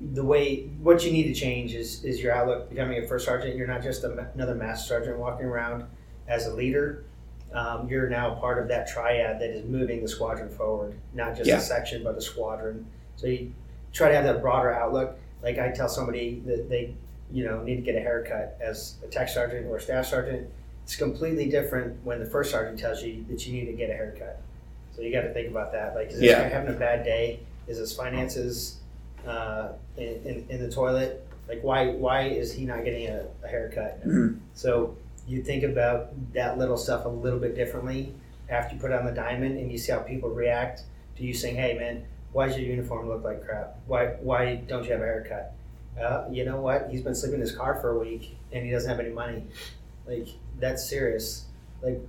The 0.00 0.24
way 0.24 0.64
what 0.80 1.04
you 1.04 1.10
need 1.10 1.24
to 1.24 1.34
change 1.34 1.74
is 1.74 2.04
is 2.04 2.22
your 2.22 2.32
outlook. 2.32 2.70
Becoming 2.70 3.02
a 3.02 3.06
first 3.06 3.24
sergeant, 3.26 3.56
you're 3.56 3.66
not 3.66 3.82
just 3.82 4.04
a, 4.04 4.28
another 4.34 4.54
master 4.54 4.86
sergeant 4.86 5.18
walking 5.18 5.46
around 5.46 5.84
as 6.28 6.46
a 6.46 6.54
leader. 6.54 7.04
Um, 7.52 7.88
you're 7.88 8.08
now 8.08 8.34
part 8.34 8.62
of 8.62 8.68
that 8.68 8.86
triad 8.88 9.40
that 9.40 9.50
is 9.50 9.64
moving 9.64 10.02
the 10.02 10.08
squadron 10.08 10.50
forward, 10.50 10.94
not 11.14 11.34
just 11.36 11.48
Yeah. 11.48 11.56
a 11.56 11.60
section, 11.60 12.04
but 12.04 12.14
a 12.16 12.20
squadron. 12.20 12.86
So 13.16 13.26
you 13.26 13.52
try 13.92 14.08
to 14.10 14.14
have 14.14 14.24
that 14.24 14.40
broader 14.42 14.72
outlook. 14.72 15.18
Like 15.42 15.58
I 15.58 15.70
tell 15.70 15.88
somebody 15.88 16.42
that 16.46 16.68
they, 16.68 16.94
you 17.32 17.44
know, 17.44 17.62
need 17.62 17.76
to 17.76 17.82
get 17.82 17.96
a 17.96 18.00
haircut 18.00 18.56
as 18.60 18.96
a 19.02 19.08
tech 19.08 19.28
sergeant 19.28 19.66
or 19.66 19.78
a 19.78 19.80
staff 19.80 20.06
sergeant. 20.06 20.48
It's 20.84 20.94
completely 20.94 21.48
different 21.48 22.04
when 22.04 22.18
the 22.20 22.26
first 22.26 22.50
sergeant 22.50 22.78
tells 22.78 23.02
you 23.02 23.24
that 23.30 23.44
you 23.46 23.52
need 23.52 23.66
to 23.66 23.72
get 23.72 23.90
a 23.90 23.94
haircut. 23.94 24.40
So 24.94 25.02
you 25.02 25.10
got 25.12 25.22
to 25.22 25.32
think 25.32 25.50
about 25.50 25.72
that. 25.72 25.94
Like, 25.94 26.08
is 26.08 26.14
this 26.20 26.30
Yeah. 26.30 26.42
guy 26.42 26.48
having 26.48 26.74
a 26.74 26.78
bad 26.78 27.04
day? 27.04 27.40
Is 27.66 27.78
his 27.78 27.92
finances 27.94 28.77
uh, 29.28 29.72
in, 29.96 30.04
in, 30.24 30.46
in 30.48 30.60
the 30.62 30.70
toilet? 30.70 31.26
Like, 31.48 31.62
why 31.62 31.88
why 31.88 32.22
is 32.28 32.52
he 32.52 32.64
not 32.64 32.84
getting 32.84 33.08
a, 33.08 33.26
a 33.44 33.48
haircut? 33.48 34.06
Mhm. 34.06 34.38
So 34.54 34.96
you 35.26 35.42
think 35.42 35.62
about 35.64 36.10
that 36.34 36.58
little 36.58 36.76
stuff 36.76 37.04
a 37.04 37.08
little 37.08 37.38
bit 37.38 37.54
differently 37.54 38.14
after 38.48 38.74
you 38.74 38.80
put 38.80 38.92
on 38.92 39.04
the 39.06 39.12
diamond 39.12 39.58
and 39.58 39.70
you 39.70 39.78
see 39.78 39.92
how 39.92 40.00
people 40.00 40.30
react 40.30 40.82
to 41.16 41.22
you 41.24 41.34
saying, 41.34 41.56
"Hey, 41.56 41.76
man, 41.78 42.04
why 42.32 42.46
does 42.46 42.56
your 42.58 42.66
uniform 42.66 43.08
look 43.08 43.24
like 43.24 43.44
crap? 43.44 43.78
Why 43.86 44.06
why 44.20 44.56
don't 44.66 44.84
you 44.84 44.92
have 44.92 45.00
a 45.02 45.04
haircut?" 45.04 45.54
Uh, 46.00 46.24
you 46.30 46.44
know 46.44 46.60
what? 46.60 46.88
He's 46.90 47.02
been 47.02 47.14
sleeping 47.14 47.36
in 47.36 47.40
his 47.40 47.52
car 47.56 47.74
for 47.80 47.90
a 47.90 47.98
week 47.98 48.36
and 48.52 48.64
he 48.64 48.70
doesn't 48.70 48.88
have 48.88 49.00
any 49.00 49.10
money. 49.14 49.42
Like 50.06 50.28
that's 50.60 50.88
serious. 50.88 51.46
Like 51.82 52.00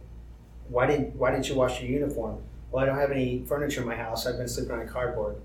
why 0.69 0.85
didn't 0.87 1.15
why 1.15 1.31
didn't 1.31 1.49
you 1.49 1.55
wash 1.55 1.81
your 1.81 1.89
uniform? 1.89 2.37
Well, 2.71 2.83
I 2.83 2.85
don't 2.85 2.99
have 2.99 3.11
any 3.11 3.43
furniture 3.47 3.81
in 3.81 3.87
my 3.87 3.95
house. 3.95 4.27
I've 4.27 4.37
been 4.37 4.47
sleeping 4.47 4.73
on 4.75 4.87
cardboard. 4.87 5.37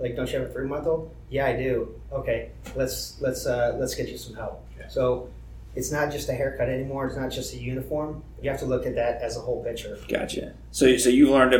Like, 0.00 0.16
don't 0.16 0.30
you 0.32 0.38
have 0.40 0.48
a 0.48 0.52
three 0.52 0.66
month 0.66 0.86
old? 0.86 1.14
Yeah, 1.28 1.46
I 1.46 1.52
do. 1.56 1.94
Okay, 2.12 2.50
let's 2.74 3.20
let's 3.20 3.46
uh, 3.46 3.76
let's 3.78 3.94
get 3.94 4.08
you 4.08 4.16
some 4.18 4.34
help. 4.34 4.64
So 4.88 5.28
it's 5.76 5.92
not 5.92 6.10
just 6.10 6.28
a 6.28 6.32
haircut 6.32 6.68
anymore. 6.68 7.06
It's 7.06 7.16
not 7.16 7.30
just 7.30 7.54
a 7.54 7.58
uniform. 7.58 8.24
You 8.42 8.50
have 8.50 8.58
to 8.60 8.66
look 8.66 8.86
at 8.86 8.96
that 8.96 9.22
as 9.22 9.36
a 9.36 9.40
whole 9.40 9.62
picture. 9.62 9.96
Gotcha. 10.08 10.54
So 10.72 10.96
so 10.96 11.10
you 11.10 11.30
learned 11.30 11.52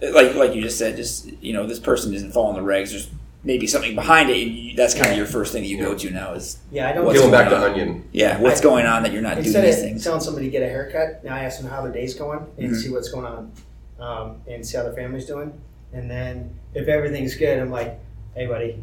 to 0.00 0.10
like 0.12 0.34
like 0.34 0.54
you 0.54 0.60
just 0.62 0.76
said, 0.78 0.96
just 0.96 1.26
you 1.42 1.52
know, 1.54 1.66
this 1.66 1.78
person 1.78 2.12
isn't 2.12 2.32
following 2.32 2.56
the 2.62 2.70
regs. 2.70 2.90
There's 2.90 3.08
maybe 3.44 3.66
something 3.68 3.94
behind 3.94 4.28
it, 4.28 4.42
and 4.46 4.56
you, 4.58 4.76
that's 4.76 4.92
kind 4.94 5.10
of 5.12 5.16
your 5.16 5.24
first 5.26 5.52
thing 5.52 5.62
that 5.62 5.68
you 5.68 5.78
go 5.78 5.94
to 5.94 6.10
now 6.10 6.32
is 6.34 6.58
Yeah, 6.72 6.88
I 6.90 6.92
don't. 6.92 7.04
What's 7.06 7.16
peeling 7.18 7.30
back 7.32 7.48
going 7.48 7.62
to 7.62 7.70
onion. 7.80 8.08
yeah, 8.12 8.38
what's 8.40 8.60
I- 8.60 8.64
going 8.64 8.84
on 8.86 9.04
that 9.04 9.12
you're 9.12 9.22
not 9.22 9.34
doing 9.36 9.46
Instead 9.46 9.64
these 9.64 9.76
of 9.76 9.82
things. 9.84 10.04
telling 10.04 10.20
somebody 10.20 10.46
to 10.46 10.50
get 10.52 10.62
a 10.64 10.68
haircut, 10.68 11.24
now 11.24 11.34
I 11.36 11.44
ask 11.44 11.60
them 11.60 11.70
how 11.70 11.80
their 11.82 11.92
day's 11.92 12.14
going 12.14 12.44
and 12.58 12.72
Mhm. 12.72 12.76
see 12.76 12.90
what's 12.90 13.08
going 13.08 13.24
on, 13.26 13.52
um, 14.00 14.42
and 14.48 14.66
see 14.66 14.76
how 14.76 14.82
their 14.82 14.92
family's 14.92 15.24
doing. 15.26 15.52
And 15.96 16.10
then 16.10 16.54
if 16.74 16.88
everything's 16.88 17.34
good, 17.34 17.58
I'm 17.58 17.70
like, 17.70 17.98
hey, 18.34 18.46
buddy, 18.46 18.82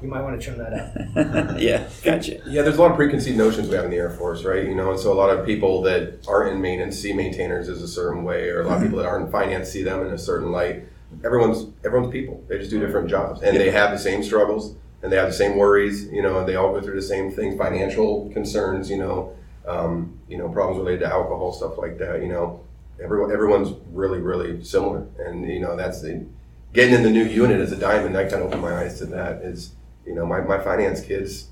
you 0.00 0.08
might 0.08 0.22
want 0.22 0.40
to 0.40 0.44
trim 0.44 0.56
that 0.56 0.72
up. 0.72 1.58
yeah, 1.60 1.86
gotcha. 2.02 2.40
Yeah, 2.46 2.62
there's 2.62 2.78
a 2.78 2.80
lot 2.80 2.90
of 2.90 2.96
preconceived 2.96 3.36
notions 3.36 3.68
we 3.68 3.74
have 3.74 3.84
in 3.84 3.90
the 3.90 3.98
Air 3.98 4.08
Force, 4.08 4.44
right? 4.44 4.64
You 4.64 4.74
know, 4.74 4.90
and 4.90 4.98
so 4.98 5.12
a 5.12 5.14
lot 5.14 5.28
of 5.28 5.44
people 5.44 5.82
that 5.82 6.26
aren't 6.26 6.54
in 6.54 6.62
maintenance 6.62 6.98
see 6.98 7.12
maintainers 7.12 7.68
as 7.68 7.82
a 7.82 7.88
certain 7.88 8.24
way, 8.24 8.48
or 8.48 8.62
a 8.62 8.66
lot 8.66 8.78
of 8.78 8.82
people 8.82 8.98
that 8.98 9.06
aren't 9.06 9.26
in 9.26 9.30
finance 9.30 9.68
see 9.68 9.82
them 9.82 10.06
in 10.06 10.12
a 10.12 10.18
certain 10.18 10.52
light. 10.52 10.84
Everyone's 11.22 11.66
everyone's 11.84 12.10
people. 12.10 12.42
They 12.48 12.58
just 12.58 12.70
do 12.70 12.80
different 12.80 13.10
jobs, 13.10 13.42
and 13.42 13.54
they 13.58 13.70
have 13.70 13.90
the 13.90 13.98
same 13.98 14.22
struggles, 14.22 14.74
and 15.02 15.12
they 15.12 15.16
have 15.16 15.28
the 15.28 15.34
same 15.34 15.58
worries. 15.58 16.06
You 16.06 16.22
know, 16.22 16.38
and 16.38 16.48
they 16.48 16.56
all 16.56 16.72
go 16.72 16.80
through 16.80 16.96
the 16.96 17.02
same 17.02 17.30
things: 17.30 17.58
financial 17.58 18.30
concerns. 18.30 18.90
You 18.90 18.98
know, 18.98 19.36
um, 19.68 20.18
you 20.28 20.38
know, 20.38 20.48
problems 20.48 20.78
related 20.78 21.00
to 21.00 21.08
alcohol, 21.08 21.52
stuff 21.52 21.76
like 21.76 21.98
that. 21.98 22.22
You 22.22 22.28
know, 22.28 22.64
everyone 23.02 23.30
everyone's 23.30 23.76
really 23.92 24.20
really 24.20 24.64
similar, 24.64 25.06
and 25.18 25.46
you 25.46 25.60
know 25.60 25.76
that's 25.76 26.00
the 26.00 26.26
getting 26.74 26.94
in 26.94 27.02
the 27.02 27.10
new 27.10 27.24
unit 27.24 27.60
as 27.60 27.72
a 27.72 27.76
diamond. 27.76 28.14
That 28.14 28.30
kind 28.30 28.42
of 28.42 28.48
opened 28.48 28.62
my 28.62 28.74
eyes 28.74 28.98
to 28.98 29.06
that. 29.06 29.42
Is 29.42 29.72
you 30.06 30.14
know, 30.14 30.26
my, 30.26 30.42
my 30.42 30.58
finance 30.58 31.00
kids 31.00 31.48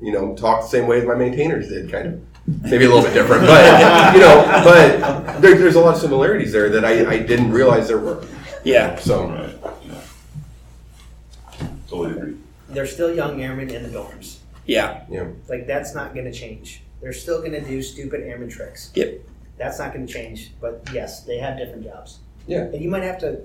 you 0.00 0.12
know, 0.12 0.34
talk 0.34 0.62
the 0.62 0.68
same 0.68 0.86
way 0.86 1.00
as 1.00 1.06
my 1.06 1.14
maintainers 1.14 1.68
did, 1.68 1.90
kind 1.90 2.06
of. 2.08 2.20
Maybe 2.46 2.84
a 2.84 2.88
little 2.88 3.02
bit 3.02 3.14
different, 3.14 3.46
but 3.46 4.14
you 4.14 4.20
know, 4.20 4.44
but 4.64 5.40
there, 5.40 5.56
there's 5.56 5.76
a 5.76 5.80
lot 5.80 5.94
of 5.94 6.00
similarities 6.00 6.52
there 6.52 6.68
that 6.68 6.84
I, 6.84 7.10
I 7.12 7.18
didn't 7.20 7.50
realize 7.50 7.88
there 7.88 7.98
were. 7.98 8.22
Yeah, 8.64 8.96
So 8.96 9.28
Right. 9.28 9.56
Yeah. 9.86 11.68
Totally 11.88 12.18
agree. 12.18 12.36
They're 12.68 12.86
still 12.86 13.14
young 13.14 13.40
airmen 13.42 13.70
in 13.70 13.82
the 13.82 13.88
dorms. 13.88 14.40
yeah, 14.66 15.04
Yeah. 15.10 15.28
Like 15.48 15.66
that's 15.66 15.94
not 15.94 16.12
going 16.12 16.26
to 16.26 16.32
change. 16.32 16.82
They're 17.00 17.14
still 17.14 17.38
going 17.38 17.52
to 17.52 17.62
do 17.62 17.82
stupid 17.82 18.20
airman 18.20 18.50
tricks. 18.50 18.90
Yep. 18.94 19.20
That's 19.56 19.78
not 19.78 19.94
going 19.94 20.06
to 20.06 20.12
change. 20.12 20.52
But 20.60 20.86
yes, 20.92 21.22
they 21.22 21.38
have 21.38 21.56
different 21.56 21.84
jobs. 21.84 22.18
Yeah. 22.46 22.64
And 22.64 22.82
you 22.82 22.90
might 22.90 23.04
have 23.04 23.18
to 23.20 23.40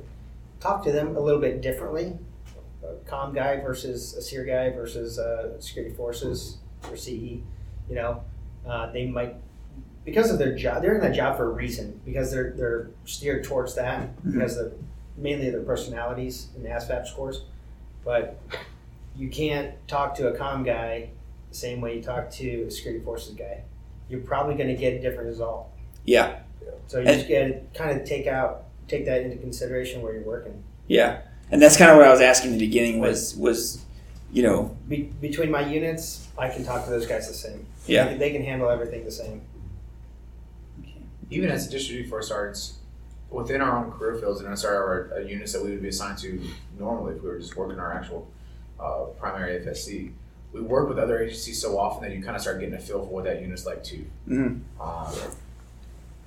talk 0.59 0.83
to 0.83 0.91
them 0.91 1.15
a 1.15 1.19
little 1.19 1.41
bit 1.41 1.61
differently. 1.61 2.17
A 2.83 2.95
com 3.09 3.33
guy 3.33 3.59
versus 3.59 4.15
a 4.15 4.21
SERE 4.21 4.45
guy 4.45 4.69
versus 4.71 5.19
uh, 5.19 5.59
security 5.59 5.93
forces 5.95 6.57
or 6.89 6.95
CE. 6.95 7.09
You 7.09 7.95
know, 7.95 8.23
uh, 8.67 8.91
they 8.91 9.05
might 9.07 9.35
because 10.05 10.31
of 10.31 10.39
their 10.39 10.55
job. 10.55 10.81
They're 10.81 10.95
in 10.95 11.01
that 11.01 11.13
job 11.13 11.37
for 11.37 11.45
a 11.45 11.53
reason 11.53 11.99
because 12.05 12.31
they're 12.31 12.51
they're 12.55 12.89
steered 13.05 13.43
towards 13.43 13.75
that 13.75 14.15
Mhm. 14.23 14.33
because 14.33 14.57
of 14.57 14.73
mainly 15.17 15.49
their 15.49 15.61
personalities 15.61 16.47
and 16.55 16.63
the 16.65 16.69
ASVAB 16.69 17.05
scores. 17.07 17.43
But 18.05 18.39
you 19.15 19.29
can't 19.29 19.75
talk 19.87 20.15
to 20.15 20.29
a 20.29 20.37
com 20.37 20.63
guy 20.63 21.09
the 21.49 21.55
same 21.55 21.81
way 21.81 21.97
you 21.97 22.01
talk 22.01 22.29
to 22.31 22.63
a 22.67 22.71
security 22.71 23.03
forces 23.03 23.35
guy. 23.35 23.63
You're 24.07 24.21
probably 24.21 24.55
going 24.55 24.69
to 24.69 24.75
get 24.75 24.93
a 24.93 24.99
different 25.01 25.27
result. 25.27 25.67
yeah, 26.05 26.39
So 26.87 26.99
you 26.99 27.05
just 27.05 27.27
got 27.27 27.39
to 27.39 27.59
kind 27.75 27.99
of 27.99 28.07
take 28.07 28.25
out 28.27 28.63
take 28.89 29.05
that 29.05 29.21
into 29.21 29.37
consideration 29.37 30.01
where 30.01 30.13
you're 30.13 30.23
working. 30.23 30.63
Yeah, 30.87 31.21
and 31.51 31.61
that's 31.61 31.77
kind 31.77 31.91
of 31.91 31.97
what 31.97 32.05
I 32.07 32.11
was 32.11 32.21
asking 32.21 32.51
in 32.53 32.57
the 32.57 32.65
beginning 32.65 32.99
was 32.99 33.35
was, 33.35 33.83
you 34.31 34.43
know, 34.43 34.75
Be- 34.87 35.11
between 35.21 35.51
my 35.51 35.61
units, 35.61 36.27
I 36.37 36.49
can 36.49 36.65
talk 36.65 36.83
to 36.85 36.89
those 36.89 37.05
guys 37.05 37.27
the 37.27 37.33
same. 37.33 37.65
Yeah. 37.85 38.09
They, 38.09 38.17
they 38.17 38.31
can 38.31 38.43
handle 38.43 38.69
everything 38.69 39.05
the 39.05 39.11
same. 39.11 39.41
even 41.31 41.49
as 41.49 41.67
district 41.69 41.97
duty 41.99 42.09
first 42.09 42.29
sergeants, 42.29 42.77
within 43.29 43.61
our 43.61 43.77
own 43.85 43.91
career 43.91 44.15
fields 44.19 44.41
and 44.41 44.49
inside 44.49 44.69
our 44.69 45.11
uh, 45.15 45.19
units 45.19 45.53
that 45.53 45.63
we 45.63 45.69
would 45.71 45.81
be 45.81 45.89
assigned 45.89 46.17
to 46.17 46.41
normally 46.79 47.15
if 47.15 47.21
we 47.21 47.29
were 47.29 47.37
just 47.39 47.55
working 47.55 47.79
our 47.79 47.93
actual 47.93 48.27
uh, 48.79 49.03
primary 49.19 49.59
FSC, 49.63 50.11
we 50.51 50.61
work 50.61 50.89
with 50.89 50.97
other 50.97 51.19
agencies 51.21 51.61
so 51.61 51.77
often 51.77 52.01
that 52.09 52.15
you 52.15 52.23
kind 52.23 52.35
of 52.35 52.41
start 52.41 52.59
getting 52.59 52.73
a 52.73 52.79
feel 52.79 52.99
for 53.05 53.09
what 53.13 53.23
that 53.25 53.39
unit's 53.41 53.65
like 53.67 53.83
too. 53.83 54.05
Mhm. 54.27 54.61
Um, 54.81 55.13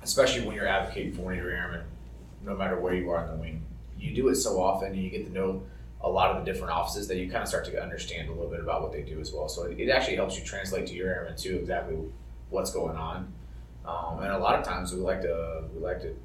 especially 0.01 0.45
when 0.45 0.55
you're 0.55 0.67
advocating 0.67 1.13
for 1.13 1.23
one 1.23 1.33
of 1.33 1.39
your 1.39 1.51
airmen, 1.51 1.81
no 2.45 2.55
matter 2.55 2.79
where 2.79 2.93
you 2.93 3.09
are 3.11 3.23
in 3.23 3.31
the 3.31 3.37
wing. 3.37 3.65
You 3.97 4.13
do 4.13 4.27
it 4.29 4.35
so 4.35 4.61
often 4.61 4.93
and 4.93 5.01
you 5.01 5.09
get 5.09 5.25
to 5.25 5.31
know 5.31 5.63
a 6.01 6.09
lot 6.09 6.31
of 6.31 6.43
the 6.43 6.51
different 6.51 6.73
offices 6.73 7.07
that 7.07 7.17
you 7.17 7.29
kind 7.29 7.41
of 7.41 7.47
start 7.47 7.63
to 7.65 7.81
understand 7.81 8.27
a 8.27 8.33
little 8.33 8.49
bit 8.49 8.59
about 8.59 8.81
what 8.81 8.91
they 8.91 9.01
do 9.01 9.19
as 9.21 9.31
well. 9.31 9.47
So 9.47 9.63
it, 9.63 9.89
actually 9.89 10.17
helps 10.17 10.37
you 10.37 10.43
translate 10.43 10.87
to 10.87 10.93
your 10.93 11.07
airmen 11.07 11.37
too 11.37 11.57
exactly 11.57 11.97
what's 12.49 12.71
going 12.71 12.97
on. 12.97 13.31
Um, 13.85 14.19
and 14.19 14.31
a 14.33 14.37
lot 14.37 14.59
of 14.59 14.65
times 14.65 14.93
we 14.93 14.99
like 14.99 15.21
to 15.21 15.63
we 15.73 15.81
like 15.81 16.01
to 16.01 16.15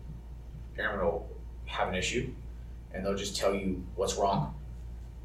airmen 0.77 1.05
will 1.05 1.29
have 1.67 1.89
an 1.89 1.95
issue 1.95 2.31
and 2.93 3.05
they'll 3.05 3.17
just 3.17 3.37
tell 3.37 3.55
you 3.55 3.85
what's 3.95 4.17
wrong. 4.17 4.55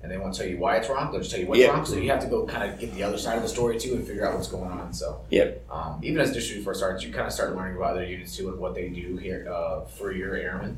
And 0.03 0.11
they 0.11 0.17
won't 0.17 0.35
tell 0.35 0.45
you 0.45 0.57
why 0.57 0.75
it's 0.75 0.89
wrong. 0.89 1.11
They'll 1.11 1.21
just 1.21 1.31
tell 1.31 1.39
you 1.39 1.47
what's 1.47 1.61
Yeah. 1.61 1.67
wrong. 1.67 1.85
So 1.85 1.95
you 1.95 2.09
have 2.11 2.19
to 2.19 2.27
go 2.27 2.45
kind 2.45 2.69
of 2.69 2.77
get 2.77 2.93
the 2.93 3.03
other 3.03 3.17
side 3.17 3.37
of 3.37 3.43
the 3.43 3.47
story 3.49 3.79
too 3.79 3.93
and 3.93 4.05
figure 4.05 4.27
out 4.27 4.35
what's 4.35 4.49
going 4.49 4.69
on. 4.69 4.91
So 4.93 5.21
Yep. 5.29 5.61
um, 5.71 5.99
even 6.03 6.19
as 6.19 6.33
district 6.33 6.65
first 6.65 6.81
sergeants, 6.81 7.05
you 7.05 7.13
kind 7.13 7.25
of 7.25 7.31
start 7.31 7.55
learning 7.55 7.77
about 7.77 7.91
other 7.91 8.03
units 8.03 8.35
too 8.35 8.49
and 8.49 8.59
what 8.59 8.75
they 8.75 8.89
do 8.89 9.15
here 9.15 9.47
uh, 9.49 9.81
for 9.85 10.11
your 10.11 10.35
airmen, 10.35 10.75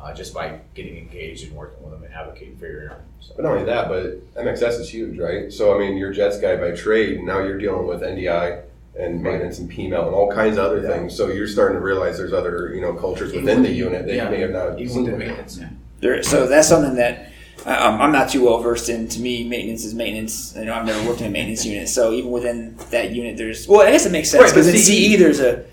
uh, 0.00 0.14
just 0.14 0.32
by 0.32 0.60
getting 0.76 0.96
engaged 0.96 1.48
and 1.48 1.56
working 1.56 1.82
with 1.82 1.92
them 1.94 2.04
and 2.04 2.14
advocating 2.14 2.56
for 2.58 2.66
your 2.68 2.80
airmen. 2.82 2.98
So. 3.20 3.32
But 3.34 3.42
not 3.44 3.52
only 3.54 3.64
that, 3.64 3.88
but 3.88 4.36
MXS 4.40 4.78
is 4.78 4.88
huge, 4.88 5.18
right? 5.18 5.52
So 5.52 5.74
I 5.74 5.78
mean, 5.80 5.96
you're 5.96 6.12
Jets 6.12 6.38
guy 6.38 6.54
by 6.54 6.70
trade, 6.70 7.16
and 7.18 7.26
now 7.26 7.40
you're 7.42 7.58
dealing 7.58 7.88
with 7.88 8.02
NDI 8.04 8.60
and 8.96 9.20
maintenance 9.20 9.58
and 9.58 9.68
PMEL 9.68 10.06
and 10.06 10.14
all 10.14 10.30
kinds 10.30 10.58
of 10.58 10.64
other 10.66 10.80
Yeah. 10.80 10.90
things. 10.90 11.16
So 11.16 11.26
you're 11.26 11.48
starting 11.48 11.76
to 11.76 11.82
realize 11.84 12.18
there's 12.18 12.32
other 12.32 12.72
you 12.72 12.80
know 12.82 12.92
cultures 12.94 13.32
within 13.32 13.64
the 13.64 13.70
unit 13.70 14.06
that 14.06 14.14
Yeah. 14.14 14.26
you 14.26 14.30
may 14.30 14.40
have 14.42 14.50
not 14.52 14.78
even 14.78 14.88
seen 14.92 15.02
with 15.02 15.12
the 15.12 15.18
maintenance, 15.18 15.58
yeah. 15.58 15.68
there. 16.00 16.22
So 16.22 16.46
that's 16.46 16.68
something 16.68 16.94
that. 16.94 17.26
Um, 17.66 18.00
I'm 18.00 18.12
not 18.12 18.30
too 18.30 18.44
well 18.44 18.58
versed 18.58 18.88
in. 18.88 19.08
To 19.08 19.20
me, 19.20 19.44
maintenance 19.44 19.84
is 19.84 19.94
maintenance. 19.94 20.54
You 20.56 20.64
know, 20.64 20.74
I've 20.74 20.86
never 20.86 21.06
worked 21.08 21.20
in 21.20 21.26
a 21.26 21.30
maintenance 21.30 21.64
unit, 21.66 21.88
so 21.88 22.12
even 22.12 22.30
within 22.30 22.76
that 22.90 23.10
unit, 23.10 23.36
there's 23.36 23.68
well, 23.68 23.86
I 23.86 23.90
guess 23.92 24.06
it 24.06 24.12
makes 24.12 24.30
sense 24.30 24.44
Right, 24.44 24.50
because 24.50 24.68
in 24.68 24.76
CE 24.76 25.14
CE 25.14 25.18
there's 25.18 25.40
a 25.40 25.64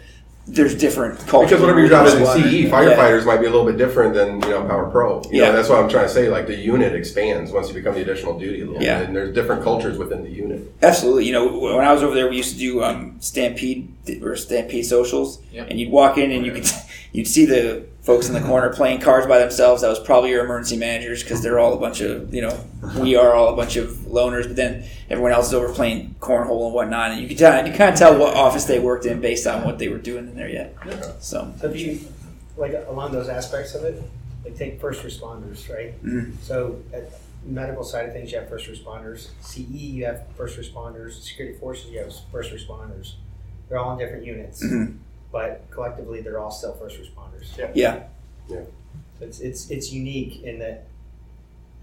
there's 0.50 0.76
different 0.76 1.20
cultures. 1.28 1.50
Because 1.50 1.62
whatever 1.62 1.80
your 1.82 1.90
job 1.90 2.06
is 2.08 2.14
in 2.14 2.20
Squadron. 2.26 2.50
CE, 2.50 2.70
firefighters 2.72 3.26
might 3.26 3.42
be 3.42 3.48
a 3.48 3.50
little 3.50 3.66
bit 3.66 3.78
different 3.78 4.14
than 4.14 4.42
you 4.44 4.50
know 4.50 4.64
Power 4.64 4.90
Pro. 4.90 5.22
You 5.24 5.42
Yeah. 5.42 5.50
know, 5.50 5.58
that's 5.58 5.68
what 5.70 5.80
I'm 5.84 5.90
trying 5.90 6.08
to 6.08 6.14
say. 6.14 6.30
Like 6.30 6.48
the 6.48 6.56
unit 6.56 6.94
expands 6.94 7.52
once 7.52 7.68
you 7.68 7.74
become 7.74 7.96
the 7.96 8.02
additional 8.02 8.38
duty 8.40 8.62
a 8.62 8.66
little 8.66 8.82
Yeah. 8.82 9.00
bit, 9.00 9.08
and 9.08 9.16
there's 9.16 9.34
different 9.36 9.62
cultures 9.64 9.98
within 9.98 10.24
the 10.24 10.30
unit. 10.30 10.62
Absolutely. 10.82 11.26
You 11.26 11.34
know, 11.34 11.48
when 11.60 11.86
I 11.86 11.92
was 11.94 12.02
over 12.02 12.16
there, 12.16 12.30
we 12.30 12.38
used 12.38 12.54
to 12.54 12.60
do 12.60 12.82
um, 12.84 13.18
Stampede 13.20 13.90
or 14.24 14.36
Stampede 14.38 14.86
socials, 14.86 15.40
Yep. 15.52 15.68
and 15.70 15.80
you'd 15.82 15.92
walk 15.92 16.18
in 16.18 16.32
and 16.32 16.46
you 16.46 16.54
could 16.54 16.66
you'd 17.12 17.28
see 17.28 17.46
the 17.46 17.84
folks 18.08 18.30
in 18.30 18.34
the 18.34 18.39
corner 18.41 18.74
playing 18.74 19.01
cards 19.01 19.28
by 19.28 19.38
themselves. 19.38 19.82
That 19.82 19.89
was 19.89 19.99
probably 19.99 20.30
your 20.30 20.45
emergency 20.45 20.78
managers 20.78 21.22
because 21.22 21.43
they're 21.43 21.60
all 21.60 21.74
a 21.74 21.78
bunch 21.78 21.99
of 21.99 22.34
you 22.34 22.41
know 22.41 22.58
we 22.99 23.18
are 23.18 23.34
all 23.34 23.53
a 23.53 23.55
bunch 23.55 23.76
of 23.76 23.89
loners. 24.08 24.47
But 24.47 24.55
then 24.55 24.86
everyone 25.10 25.34
else 25.34 25.47
is 25.47 25.53
over 25.53 25.72
playing 25.74 26.16
cornhole 26.22 26.66
and 26.68 26.74
whatnot, 26.74 27.12
and 27.12 27.22
you 27.22 27.28
could 27.28 27.38
tell, 27.38 27.68
you 27.68 27.74
kind 27.74 27.91
of 27.93 27.99
tell 27.99 28.18
what 28.18 28.34
office 28.34 28.64
they 28.64 28.80
worked 28.80 29.05
in 29.05 29.20
based 29.20 29.45
on 29.45 29.66
what 29.66 29.78
they 29.78 29.89
were 29.89 29.97
doing 29.97 30.28
in 30.30 30.36
there 30.36 30.49
yet. 30.49 30.74
So 31.20 31.53
if 31.62 31.76
you, 31.78 31.99
like 32.55 32.74
along 32.88 33.12
those 33.12 33.28
aspects 33.28 33.76
of 33.76 33.84
it, 33.84 34.01
like 34.45 34.58
take 34.58 34.80
first 34.80 35.03
responders, 35.03 35.70
right? 35.72 35.93
Mhm. 36.03 36.32
So 36.41 36.80
at 36.93 37.12
medical 37.45 37.84
side 37.84 38.05
of 38.08 38.14
things, 38.14 38.32
you 38.32 38.39
have 38.39 38.47
first 38.47 38.68
responders. 38.70 39.28
CE, 39.41 39.60
you 39.68 40.05
have 40.05 40.24
first 40.38 40.58
responders. 40.58 41.22
Security 41.22 41.58
forces, 41.60 41.91
you 41.91 41.99
have 41.99 42.14
first 42.32 42.53
responders. 42.53 43.14
They're 43.68 43.78
all 43.78 43.91
in 43.91 43.99
different 43.99 44.26
units, 44.26 44.64
Mhm. 44.64 44.95
But 45.32 45.65
collectively, 45.71 46.21
they're 46.21 46.39
all 46.39 46.51
still 46.51 46.73
first 46.73 46.97
responders. 46.99 47.57
yeah, 47.73 48.03
It's 49.19 49.39
it's 49.39 49.69
it's 49.69 49.91
unique 49.91 50.43
in 50.43 50.59
that 50.59 50.86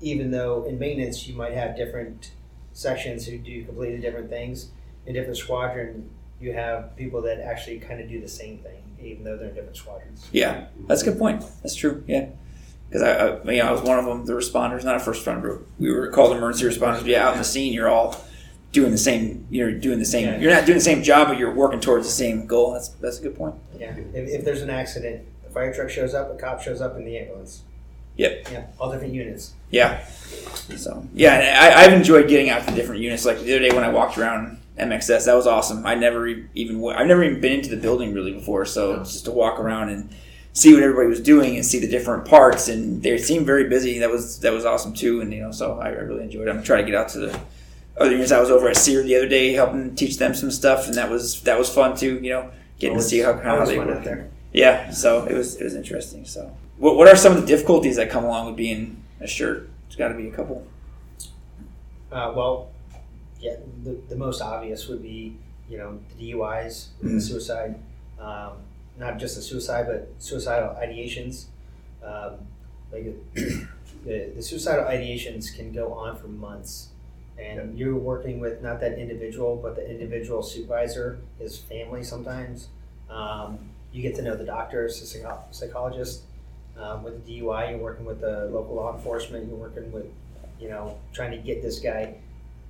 even 0.01 0.31
though 0.31 0.65
in 0.65 0.79
maintenance 0.79 1.27
you 1.27 1.35
might 1.35 1.53
have 1.53 1.77
different 1.77 2.31
sections 2.73 3.27
who 3.27 3.39
do 3.39 3.65
completely 3.65 3.99
different 4.01 4.29
things, 4.31 4.69
in 5.07 5.15
different 5.15 5.37
squadron 5.37 6.11
you 6.41 6.53
have 6.53 6.95
people 6.97 7.23
that 7.23 7.41
actually 7.41 7.79
kind 7.79 8.01
of 8.01 8.09
do 8.09 8.21
the 8.21 8.29
same 8.29 8.59
thing, 8.59 8.83
even 9.01 9.25
though 9.25 9.37
they're 9.37 9.49
in 9.49 9.55
different 9.55 9.77
squadrons. 9.77 10.29
yeah, 10.33 10.67
that's 10.87 11.03
a 11.03 11.05
good 11.07 11.19
point. 11.19 11.45
That's 11.63 11.75
true. 11.75 12.05
Yeah. 12.07 12.27
Because 12.89 13.03
I, 13.03 13.13
I, 13.13 13.53
you 13.53 13.63
know, 13.63 13.69
I 13.69 13.73
was 13.73 13.81
one 13.81 13.99
of 13.99 14.05
them, 14.05 14.25
the 14.27 14.35
responders, 14.35 14.85
not 14.85 14.97
a 14.97 15.01
first 15.01 15.25
responder. 15.25 15.63
We 15.79 15.91
were 15.91 16.09
called 16.09 16.37
emergency 16.37 16.67
responders. 16.67 16.99
But 17.01 17.07
yeah, 17.07 17.27
out 17.27 17.33
in 17.33 17.39
the 17.39 17.45
scene, 17.45 17.73
you're 17.73 17.89
all 17.89 18.15
doing 18.75 18.91
the 18.91 18.99
same. 18.99 19.47
You're 19.51 19.73
doing 19.73 19.99
the 19.99 20.05
same. 20.05 20.27
Yeah. 20.27 20.39
You're 20.39 20.53
not 20.53 20.67
doing 20.67 20.77
the 20.77 20.85
same 20.85 21.03
job, 21.03 21.29
but 21.29 21.39
you're 21.39 21.55
working 21.55 21.81
towards 21.81 22.07
the 22.07 22.13
same 22.13 22.47
goal. 22.47 22.73
That's 22.73 22.89
that's 22.89 23.21
a 23.21 23.23
good 23.23 23.37
point. 23.37 23.55
Yeah. 23.79 23.97
If, 24.13 24.41
if 24.41 24.45
there's 24.45 24.61
an 24.61 24.69
accident, 24.69 25.27
a 25.47 25.51
fire 25.51 25.73
truck 25.73 25.89
shows 25.89 26.13
up, 26.13 26.31
a 26.31 26.37
cop 26.37 26.61
shows 26.61 26.83
up 26.83 26.97
in 26.97 27.05
the 27.05 27.17
ambulance. 27.17 27.63
Yep. 28.17 28.49
Yeah. 28.53 28.67
All 28.79 28.93
different 28.93 29.15
units. 29.15 29.55
Yeah. 29.71 30.05
So 30.05 31.07
yeah, 31.15 31.59
I, 31.61 31.85
I've 31.85 31.93
enjoyed 31.93 32.29
getting 32.29 32.51
out 32.51 32.67
to 32.69 32.75
different 32.75 33.01
units. 33.01 33.25
Like 33.25 33.41
the 33.41 33.55
other 33.55 33.69
day 33.69 33.75
when 33.75 33.85
I 33.85 33.91
walked 33.91 34.19
around 34.19 34.61
MXS, 34.79 35.27
that 35.27 35.35
was 35.35 35.47
awesome. 35.47 35.87
I 35.87 35.95
never 35.95 36.27
even 36.27 36.85
i've 36.91 37.07
never 37.07 37.25
even 37.25 37.41
been 37.41 37.53
into 37.53 37.71
the 37.71 37.77
building 37.77 38.13
really 38.13 38.33
before. 38.33 38.67
So 38.67 38.99
just 38.99 39.25
to 39.25 39.31
walk 39.31 39.59
around 39.59 39.89
and 39.89 40.15
see 40.53 40.73
what 40.73 40.83
everybody 40.83 41.09
was 41.09 41.21
doing 41.21 41.57
and 41.57 41.65
see 41.65 41.81
the 41.81 41.89
different 41.89 42.25
parts, 42.25 42.69
and 42.69 43.03
they 43.03 43.19
seemed 43.19 43.47
very 43.47 43.69
busy. 43.69 43.99
That 43.99 44.11
was 44.11 44.41
that 44.41 44.53
was 44.53 44.65
awesome 44.65 44.95
too. 44.95 45.21
And 45.21 45.33
you 45.33 45.43
know, 45.43 45.53
so 45.53 45.79
I, 45.81 45.89
I 45.89 45.91
really 45.91 46.25
enjoyed 46.25 46.49
it. 46.49 46.51
I'm 46.51 46.63
trying 46.63 46.85
to 46.85 46.91
get 46.91 46.99
out 46.99 47.09
to 47.11 47.19
the 47.19 47.41
other 47.99 48.11
units. 48.13 48.33
I 48.33 48.41
was 48.41 48.51
over 48.51 48.69
at 48.69 48.77
SERE 48.77 49.03
the 49.03 49.17
other 49.17 49.29
day 49.29 49.53
helping 49.53 49.95
teach 49.95 50.19
them 50.19 50.35
some 50.35 50.51
stuff, 50.51 50.87
and 50.87 50.95
that 50.95 51.11
was 51.11 51.41
that 51.43 51.59
was 51.59 51.69
fun 51.69 51.97
too. 51.97 52.19
You 52.23 52.31
know, 52.31 52.51
getting 52.79 52.99
to 52.99 53.03
see 53.03 53.21
how, 53.21 53.35
how 53.39 53.55
Always 53.55 53.69
they 53.71 53.77
fun 53.77 53.87
work. 53.89 53.99
out 53.99 54.05
there. 54.05 54.31
Yeah, 54.53 54.91
so 54.91 55.25
it 55.25 55.35
was 55.35 55.57
it 55.57 55.65
was 55.65 55.75
interesting. 55.75 56.25
So, 56.25 56.57
what 56.79 56.97
what 56.97 57.09
are 57.09 57.17
some 57.17 57.33
of 57.37 57.41
the 57.41 57.47
difficulties 57.47 57.97
that 57.97 58.11
come 58.11 58.25
along 58.25 58.47
with 58.47 58.57
being 58.57 59.03
a 59.21 59.27
shirt? 59.27 59.69
There's 59.87 59.97
got 59.97 60.09
to 60.09 60.15
be 60.15 60.29
a 60.29 60.33
couple. 60.33 60.67
Uh, 62.13 62.33
well, 62.35 62.71
yeah, 63.41 63.57
the, 63.83 63.99
the 64.09 64.17
most 64.17 64.41
obvious 64.41 64.87
would 64.89 65.03
be, 65.03 65.37
you 65.69 65.77
know, 65.79 65.99
the 66.17 66.33
DUIs, 66.33 66.89
Mhm. 67.03 67.15
the 67.15 67.21
suicide, 67.21 67.75
um, 68.21 68.53
not 68.99 69.19
just 69.19 69.35
the 69.37 69.43
suicide, 69.43 69.87
but 69.89 70.09
suicidal 70.19 70.71
ideations. 70.81 71.47
Um, 72.05 72.35
like 72.93 73.07
the, 73.35 74.33
the 74.37 74.43
suicidal 74.43 74.85
ideations 74.85 75.55
can 75.55 75.73
go 75.73 75.93
on 75.93 76.17
for 76.17 76.29
months. 76.29 76.89
And 77.39 77.77
you're 77.79 77.97
working 77.97 78.39
with 78.41 78.63
not 78.63 78.81
that 78.81 78.99
individual, 78.99 79.57
but 79.57 79.77
the 79.77 79.89
individual 79.91 80.43
supervisor, 80.43 81.19
his 81.39 81.59
family 81.59 82.05
sometimes. 82.05 82.69
Um, 83.11 83.59
you 83.93 84.03
get 84.03 84.15
to 84.17 84.23
know 84.23 84.37
the 84.37 84.45
doctors, 84.45 85.01
the 85.01 85.07
psycho- 85.07 85.45
psychologist. 85.51 86.23
Um, 86.79 87.05
with 87.05 87.25
the 87.25 87.41
DUI, 87.41 87.71
you're 87.71 87.79
working 87.79 88.05
with 88.05 88.21
the 88.21 88.47
local 88.53 88.75
law 88.75 88.95
enforcement. 88.97 89.47
You're 89.49 89.57
working 89.57 89.93
with, 89.93 90.07
you 90.61 90.69
know, 90.69 90.99
trying 91.13 91.31
to 91.31 91.37
get 91.39 91.63
this 91.63 91.79
guy. 91.79 92.15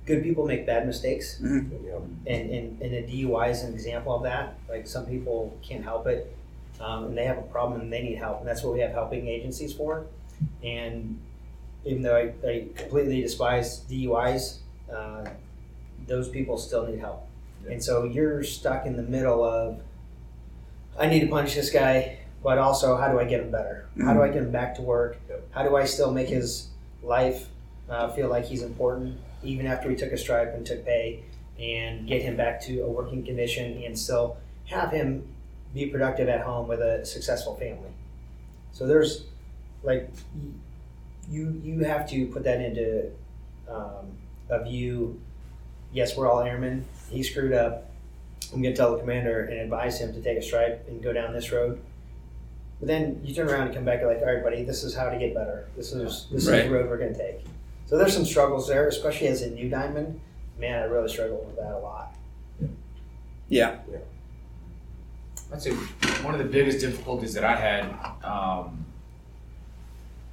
Good 0.05 0.21
people 0.21 0.45
make 0.45 0.67
bad 0.67 0.85
mistakes, 0.85 1.39
You 1.41 1.89
know, 1.89 2.07
and, 2.27 2.51
and, 2.51 2.81
and 2.81 2.93
a 2.93 3.03
DUI 3.03 3.49
is 3.49 3.63
an 3.63 3.73
example 3.73 4.15
of 4.15 4.21
that. 4.23 4.55
Like 4.69 4.87
some 4.87 5.07
people 5.07 5.57
can't 5.63 5.83
help 5.83 6.05
it, 6.05 6.35
um, 6.79 7.05
and 7.05 7.17
they 7.17 7.25
have 7.25 7.39
a 7.39 7.43
problem 7.43 7.81
and 7.81 7.91
they 7.91 8.03
need 8.03 8.17
help, 8.19 8.39
and 8.39 8.47
that's 8.47 8.61
what 8.61 8.73
we 8.73 8.81
have 8.81 8.91
helping 8.91 9.27
agencies 9.27 9.73
for. 9.73 10.05
And 10.63 11.19
even 11.85 12.01
though 12.01 12.15
I, 12.15 12.47
I 12.47 12.67
completely 12.75 13.21
despise 13.21 13.81
DUIs, 13.89 14.57
uh, 14.93 15.25
those 16.07 16.29
people 16.29 16.57
still 16.57 16.85
need 16.85 16.99
help. 16.99 17.27
And 17.69 17.83
so 17.83 18.03
you're 18.03 18.43
stuck 18.43 18.85
in 18.85 18.95
the 18.95 19.03
middle 19.03 19.43
of, 19.43 19.79
I 20.99 21.07
need 21.07 21.21
to 21.21 21.27
punish 21.27 21.55
this 21.55 21.69
guy, 21.69 22.19
but 22.43 22.57
also 22.57 22.95
how 22.97 23.11
do 23.11 23.19
I 23.19 23.25
get 23.25 23.41
him 23.41 23.51
better? 23.51 23.87
How 24.03 24.13
do 24.13 24.21
I 24.21 24.27
get 24.27 24.43
him 24.43 24.51
back 24.51 24.75
to 24.75 24.81
work? 24.81 25.17
How 25.51 25.63
do 25.63 25.75
I 25.75 25.85
still 25.85 26.11
make 26.11 26.27
his 26.27 26.67
life 27.01 27.47
uh, 27.89 28.09
feel 28.09 28.29
like 28.29 28.45
he's 28.45 28.61
important, 28.61 29.17
even 29.43 29.65
after 29.65 29.89
he 29.89 29.95
took 29.95 30.11
a 30.11 30.17
stripe 30.17 30.53
and 30.53 30.65
took 30.65 30.85
pay, 30.85 31.23
and 31.59 32.07
get 32.07 32.21
him 32.21 32.35
back 32.35 32.61
to 32.61 32.81
a 32.81 32.89
working 32.89 33.23
condition 33.23 33.81
and 33.83 33.97
still 33.97 34.37
have 34.65 34.91
him 34.91 35.27
be 35.73 35.87
productive 35.87 36.29
at 36.29 36.41
home 36.41 36.67
with 36.67 36.81
a 36.81 37.05
successful 37.05 37.55
family? 37.55 37.89
So 38.73 38.85
there's 38.85 39.23
like 39.83 40.09
you 41.29 41.61
you 41.63 41.79
have 41.79 42.09
to 42.09 42.27
put 42.27 42.43
that 42.43 42.61
into 42.61 43.11
um, 43.69 44.11
a 44.49 44.63
view. 44.63 45.19
Yes, 45.93 46.15
we're 46.15 46.29
all 46.29 46.41
airmen. 46.41 46.85
He 47.09 47.23
screwed 47.23 47.53
up. 47.53 47.91
I'm 48.53 48.61
going 48.61 48.73
to 48.73 48.77
tell 48.77 48.93
the 48.93 48.99
commander 48.99 49.45
and 49.45 49.59
advise 49.59 49.99
him 49.99 50.13
to 50.13 50.21
take 50.21 50.37
a 50.37 50.41
stripe 50.41 50.85
and 50.87 51.01
go 51.01 51.13
down 51.13 51.33
this 51.33 51.51
road. 51.51 51.81
But 52.79 52.87
then 52.87 53.21
you 53.23 53.33
turn 53.33 53.49
around 53.49 53.67
and 53.67 53.75
come 53.75 53.85
back 53.85 53.99
and 53.99 54.07
like, 54.07 54.19
all 54.19 54.25
right, 54.25 54.43
buddy, 54.43 54.63
this 54.63 54.83
is 54.83 54.93
how 54.93 55.09
to 55.09 55.17
get 55.17 55.33
better. 55.33 55.67
This 55.75 55.93
is 55.93 56.27
this 56.31 56.45
is 56.45 56.47
the 56.47 56.69
road 56.69 56.89
we're 56.89 56.97
going 56.97 57.13
to 57.13 57.17
take. 57.19 57.45
So 57.87 57.97
there's 57.97 58.13
some 58.13 58.25
struggles 58.25 58.67
there, 58.67 58.87
especially 58.87 59.27
as 59.27 59.41
a 59.41 59.51
new 59.51 59.69
diamond. 59.69 60.19
Man, 60.59 60.81
I 60.81 60.85
really 60.85 61.09
struggled 61.09 61.45
with 61.45 61.55
that 61.57 61.71
a 61.71 61.79
lot. 61.79 62.15
Yeah. 63.47 63.77
I'd 65.53 65.61
say 65.61 65.71
one 66.23 66.33
of 66.33 66.39
the 66.39 66.45
biggest 66.45 66.79
difficulties 66.79 67.33
that 67.35 67.43
I 67.43 67.55
had 67.55 67.83
um, 68.23 68.84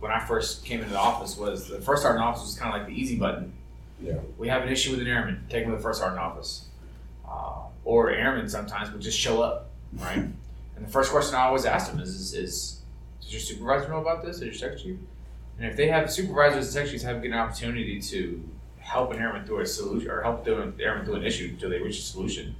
when 0.03 0.11
I 0.11 0.19
first 0.19 0.65
came 0.65 0.81
into 0.81 0.91
the 0.91 0.99
office 0.99 1.37
was 1.37 1.69
the 1.69 1.81
first 1.81 2.03
sergeant 2.03 2.25
office 2.25 2.43
was 2.43 2.59
kind 2.59 2.75
of 2.75 2.81
like 2.81 2.89
the 2.89 3.01
easy 3.01 3.17
button. 3.17 3.53
Yeah. 4.03 4.19
We 4.37 4.49
have 4.49 4.65
an 4.65 4.69
issue 4.69 4.91
with 4.91 5.01
an 5.01 5.07
airman, 5.07 5.45
take 5.49 5.63
him 5.63 5.71
to 5.71 5.77
the 5.77 5.83
first 5.83 6.01
sergeant 6.01 6.21
office. 6.21 6.67
Uh, 7.25 7.67
or 7.85 8.11
airmen 8.11 8.49
sometimes 8.49 8.91
would 8.91 9.01
just 9.01 9.17
show 9.17 9.43
up, 9.43 9.71
right? 9.99 10.19
and 10.77 10.85
the 10.85 10.91
first 10.91 11.13
question 11.13 11.37
I 11.37 11.43
always 11.43 11.65
ask 11.65 11.89
them 11.89 12.01
is, 12.01 12.09
is, 12.09 12.35
is 12.35 12.81
does 13.21 13.33
your 13.33 13.41
supervisor 13.41 13.91
know 13.91 14.01
about 14.01 14.25
this? 14.25 14.43
Or 14.43 14.47
your 14.47 14.55
secretary? 14.55 14.95
chief? 14.95 15.01
And 15.59 15.69
if 15.69 15.77
they 15.77 15.87
have 15.87 16.11
supervisors 16.11 16.65
and 16.65 16.73
secretary 16.73 16.95
chiefs 16.95 17.05
have 17.05 17.23
an 17.23 17.33
opportunity 17.33 18.01
to 18.01 18.43
help 18.81 19.13
an 19.13 19.21
airman 19.21 19.47
through 19.47 19.61
a 19.61 19.67
solution 19.67 20.11
or 20.11 20.21
help 20.23 20.45
the 20.45 20.51
airman 20.81 21.05
through 21.05 21.15
an 21.15 21.25
issue 21.25 21.51
until 21.53 21.71
they 21.71 21.79
reach 21.79 22.01
a 22.01 22.03
solution, 22.03 22.57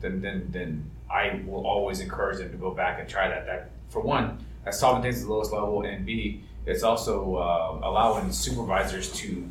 then 0.00 0.20
then 0.20 0.48
then 0.50 0.90
I 1.08 1.42
will 1.46 1.64
always 1.64 2.00
encourage 2.00 2.38
them 2.38 2.50
to 2.50 2.56
go 2.56 2.72
back 2.72 2.98
and 2.98 3.08
try 3.08 3.28
that. 3.28 3.46
That 3.46 3.70
for 3.88 4.00
one, 4.00 4.44
that's 4.64 4.80
solving 4.80 5.02
things 5.04 5.20
at 5.20 5.28
the 5.28 5.32
lowest 5.32 5.52
level, 5.52 5.82
and 5.82 6.04
B, 6.04 6.42
it's 6.66 6.82
also 6.82 7.36
uh, 7.36 7.80
allowing 7.88 8.32
supervisors 8.32 9.12
to 9.12 9.48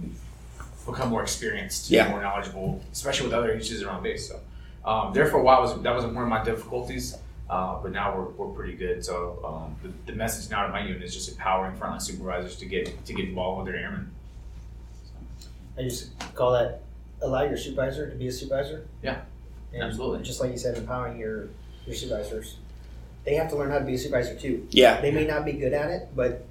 become 0.85 1.09
more 1.09 1.23
experienced, 1.23 1.89
Yeah. 1.89 2.09
more 2.09 2.21
knowledgeable, 2.21 2.81
especially 2.91 3.25
with 3.27 3.33
other 3.33 3.51
issues 3.51 3.81
around 3.81 4.03
base. 4.03 4.27
So, 4.29 4.39
um, 4.89 5.13
there 5.13 5.25
for 5.27 5.37
a 5.39 5.43
while 5.43 5.61
was 5.61 5.81
that 5.81 5.95
was 5.95 6.05
one 6.05 6.17
of 6.23 6.29
my 6.29 6.43
difficulties, 6.43 7.17
uh, 7.49 7.79
but 7.81 7.91
now 7.91 8.15
we're, 8.15 8.25
we're 8.45 8.53
pretty 8.53 8.73
good. 8.73 9.03
So 9.03 9.39
um, 9.43 9.75
the, 9.81 10.11
the 10.11 10.15
message 10.17 10.51
now 10.51 10.67
to 10.67 10.71
my 10.71 10.85
unit 10.85 11.01
is 11.01 11.13
just 11.13 11.29
empowering 11.29 11.75
frontline 11.77 12.01
supervisors 12.01 12.55
to 12.57 12.65
get 12.65 13.03
to 13.05 13.13
get 13.13 13.25
involved 13.29 13.63
with 13.65 13.73
their 13.73 13.81
airmen. 13.81 14.11
I 15.77 15.83
just 15.83 16.11
call 16.35 16.51
that 16.53 16.81
allow 17.21 17.43
your 17.43 17.57
supervisor 17.57 18.09
to 18.09 18.15
be 18.15 18.27
a 18.27 18.31
supervisor. 18.31 18.85
Yeah, 19.01 19.21
And 19.73 19.81
absolutely. 19.83 20.23
Just 20.23 20.39
like 20.41 20.51
you 20.51 20.57
said, 20.57 20.77
empowering 20.77 21.17
your 21.17 21.47
your 21.87 21.95
supervisors. 21.95 22.57
They 23.23 23.35
have 23.35 23.49
to 23.49 23.55
learn 23.55 23.71
how 23.71 23.79
to 23.79 23.85
be 23.85 23.95
a 23.95 23.97
supervisor 23.97 24.35
too. 24.35 24.67
Yeah, 24.69 25.01
They 25.01 25.09
may 25.11 25.25
not 25.25 25.45
be 25.45 25.53
good 25.53 25.73
at 25.73 25.89
it, 25.89 26.09
but 26.15 26.45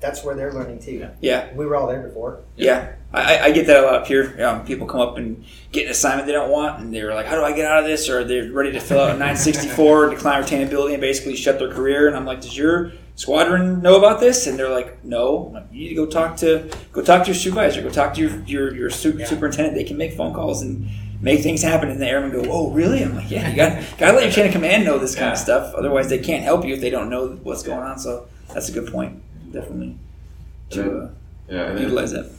that's 0.00 0.24
where 0.24 0.34
they're 0.34 0.52
learning 0.52 0.78
too. 0.80 1.06
yeah, 1.20 1.52
We 1.54 1.66
were 1.66 1.76
all 1.76 1.86
there 1.86 2.00
before. 2.00 2.40
yeah. 2.56 2.92
I, 3.12 3.38
I- 3.38 3.44
I 3.46 3.50
get 3.52 3.66
that 3.66 3.82
a 3.82 3.86
lot 3.86 3.94
up 3.96 4.06
here. 4.06 4.36
Um, 4.46 4.64
people 4.64 4.86
come 4.86 5.00
up 5.00 5.16
and 5.18 5.44
get 5.72 5.84
an 5.86 5.90
assignment 5.90 6.26
they 6.26 6.32
don't 6.32 6.50
want, 6.50 6.80
and 6.80 6.94
they're 6.94 7.12
like, 7.12 7.26
"How 7.26 7.34
do 7.34 7.42
I 7.42 7.50
get 7.52 7.66
out 7.66 7.80
of 7.80 7.84
this?" 7.84 8.08
Or 8.08 8.22
they're 8.22 8.52
ready 8.52 8.70
to 8.72 8.78
fill 8.80 9.00
out 9.00 9.10
a 9.10 9.18
964, 9.18 10.10
decline 10.10 10.42
retainability, 10.44 10.92
and 10.92 11.00
basically 11.00 11.34
shut 11.34 11.58
their 11.58 11.72
career. 11.72 12.06
And 12.06 12.16
I'm 12.16 12.24
like, 12.24 12.40
"Does 12.40 12.56
your 12.56 12.92
squadron 13.16 13.82
know 13.82 13.96
about 13.98 14.20
this?" 14.20 14.46
And 14.46 14.56
they're 14.56 14.70
like, 14.70 15.04
"No." 15.04 15.46
I'm 15.48 15.52
like, 15.54 15.64
you 15.72 15.80
need 15.80 15.88
to 15.88 15.94
go 15.96 16.06
talk 16.06 16.36
to 16.38 16.70
go 16.92 17.02
talk 17.02 17.22
to 17.24 17.28
your 17.30 17.34
supervisor. 17.34 17.82
Go 17.82 17.90
talk 17.90 18.14
to 18.14 18.20
your 18.20 18.30
your, 18.46 18.74
your 18.76 18.90
su- 18.90 19.16
Yeah. 19.18 19.26
superintendent. 19.26 19.74
They 19.76 19.82
can 19.84 19.96
make 19.96 20.12
phone 20.12 20.32
calls 20.32 20.62
and 20.62 20.88
make 21.20 21.40
things 21.42 21.62
happen. 21.62 21.90
And 21.90 22.00
the 22.00 22.06
airmen 22.06 22.30
go, 22.30 22.48
"Oh, 22.48 22.70
really?" 22.70 23.02
I'm 23.02 23.16
like, 23.16 23.28
"Yeah, 23.28 23.50
you 23.50 23.56
got 23.56 23.72
got 23.98 24.12
to 24.12 24.16
let 24.18 24.22
your 24.22 24.32
chain 24.32 24.46
of 24.46 24.52
command 24.52 24.84
know 24.84 24.98
this 25.00 25.16
kind 25.16 25.26
Yeah. 25.26 25.32
of 25.32 25.38
stuff. 25.38 25.74
Otherwise, 25.74 26.08
they 26.08 26.18
can't 26.20 26.44
help 26.44 26.64
you 26.64 26.74
if 26.74 26.80
they 26.80 26.90
don't 26.90 27.10
know 27.10 27.36
what's 27.42 27.64
going 27.64 27.80
on." 27.80 27.98
So 27.98 28.28
that's 28.54 28.68
a 28.68 28.72
good 28.72 28.86
point. 28.92 29.20
Definitely 29.52 29.96
to 30.70 30.82
uh, 30.98 31.10
Yeah, 31.48 31.66
and 31.66 31.76
then, 31.78 31.82
utilize 31.84 32.12
that. 32.12 32.30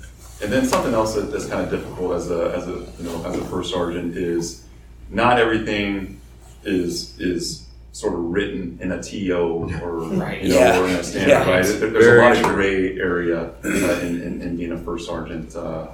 and 0.41 0.51
then 0.51 0.65
something 0.65 0.93
else 0.93 1.15
that, 1.15 1.31
that's 1.31 1.45
kind 1.45 1.61
of 1.63 1.69
difficult 1.69 2.13
as 2.13 2.31
a 2.31 2.53
as 2.55 2.67
a 2.67 2.71
you 2.71 3.03
know 3.03 3.23
as 3.25 3.35
a 3.37 3.43
first 3.45 3.71
sergeant 3.71 4.15
is 4.15 4.65
not 5.09 5.37
everything 5.39 6.19
is 6.63 7.19
is 7.19 7.67
sort 7.91 8.13
of 8.13 8.19
written 8.21 8.77
in 8.81 8.93
a 8.93 9.03
TO 9.03 9.35
or 9.83 10.05
Right. 10.15 10.41
you 10.41 10.49
know 10.49 10.59
Yeah. 10.59 10.79
or 10.79 10.87
in 10.87 10.95
a 10.95 11.03
standard 11.03 11.29
Yeah. 11.29 11.49
right. 11.49 11.65
There, 11.65 11.89
there's 11.89 12.05
Very 12.05 12.19
a 12.19 12.23
lot 12.23 12.37
of 12.37 12.43
gray 12.55 12.97
area 12.97 13.51
uh, 13.65 13.99
in, 14.07 14.21
in, 14.21 14.41
in 14.41 14.55
being 14.55 14.71
a 14.71 14.77
first 14.77 15.05
sergeant. 15.07 15.53
Uh, 15.55 15.87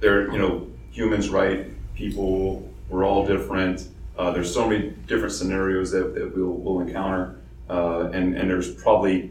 there, 0.00 0.30
you 0.30 0.38
know, 0.38 0.66
humans, 0.92 1.28
right? 1.30 1.66
People, 1.94 2.70
we're 2.90 3.04
all 3.04 3.26
different. 3.26 3.88
Uh, 4.18 4.30
there's 4.32 4.52
so 4.52 4.68
many 4.68 4.90
different 5.06 5.32
scenarios 5.32 5.90
that, 5.92 6.14
that 6.14 6.36
we'll, 6.36 6.52
we'll 6.52 6.80
encounter, 6.80 7.36
uh, 7.70 8.10
and 8.12 8.36
and 8.36 8.48
there's 8.50 8.72
probably 8.74 9.30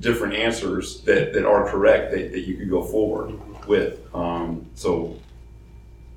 different 0.00 0.34
answers 0.34 1.02
that, 1.02 1.32
that 1.34 1.44
are 1.46 1.68
correct 1.68 2.10
that, 2.10 2.32
that 2.32 2.40
you 2.40 2.56
could 2.56 2.70
go 2.70 2.82
forward 2.82 3.38
with. 3.66 4.00
Um, 4.14 4.66
so, 4.74 5.18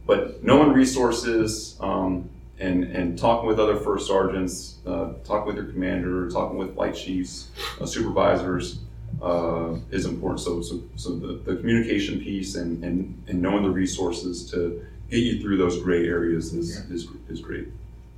but 0.06 0.44
knowing 0.44 0.74
resources 0.74 1.78
um, 1.80 2.30
and 2.60 2.84
and 2.86 3.18
talking 3.18 3.48
with 3.48 3.60
other 3.60 3.78
first 3.78 4.08
sergeants, 4.08 4.78
uh, 4.86 5.14
talking 5.24 5.48
with 5.48 5.56
your 5.56 5.66
commander, 5.66 6.30
talking 6.30 6.58
with 6.58 6.76
flight 6.76 6.96
chiefs, 6.96 7.50
uh, 7.80 7.86
supervisors 7.86 8.80
uh, 9.22 9.76
is 9.92 10.06
important. 10.06 10.40
So, 10.40 10.62
so, 10.62 10.82
so 10.96 11.16
the, 11.16 11.34
the 11.46 11.56
communication 11.58 12.20
piece 12.20 12.56
and, 12.56 12.84
and, 12.84 13.24
and 13.28 13.42
knowing 13.42 13.64
the 13.64 13.70
resources 13.70 14.50
to 14.52 14.86
get 15.10 15.18
you 15.18 15.40
through 15.42 15.58
those 15.58 15.82
gray 15.82 16.08
areas 16.08 16.54
is, 16.54 16.78
is, 16.90 17.08
is 17.30 17.40
great. 17.40 17.68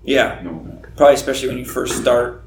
Yeah, 0.04 0.42
probably 0.96 1.16
especially 1.16 1.50
when 1.50 1.58
you 1.58 1.66
first 1.66 2.00
start 2.00 2.44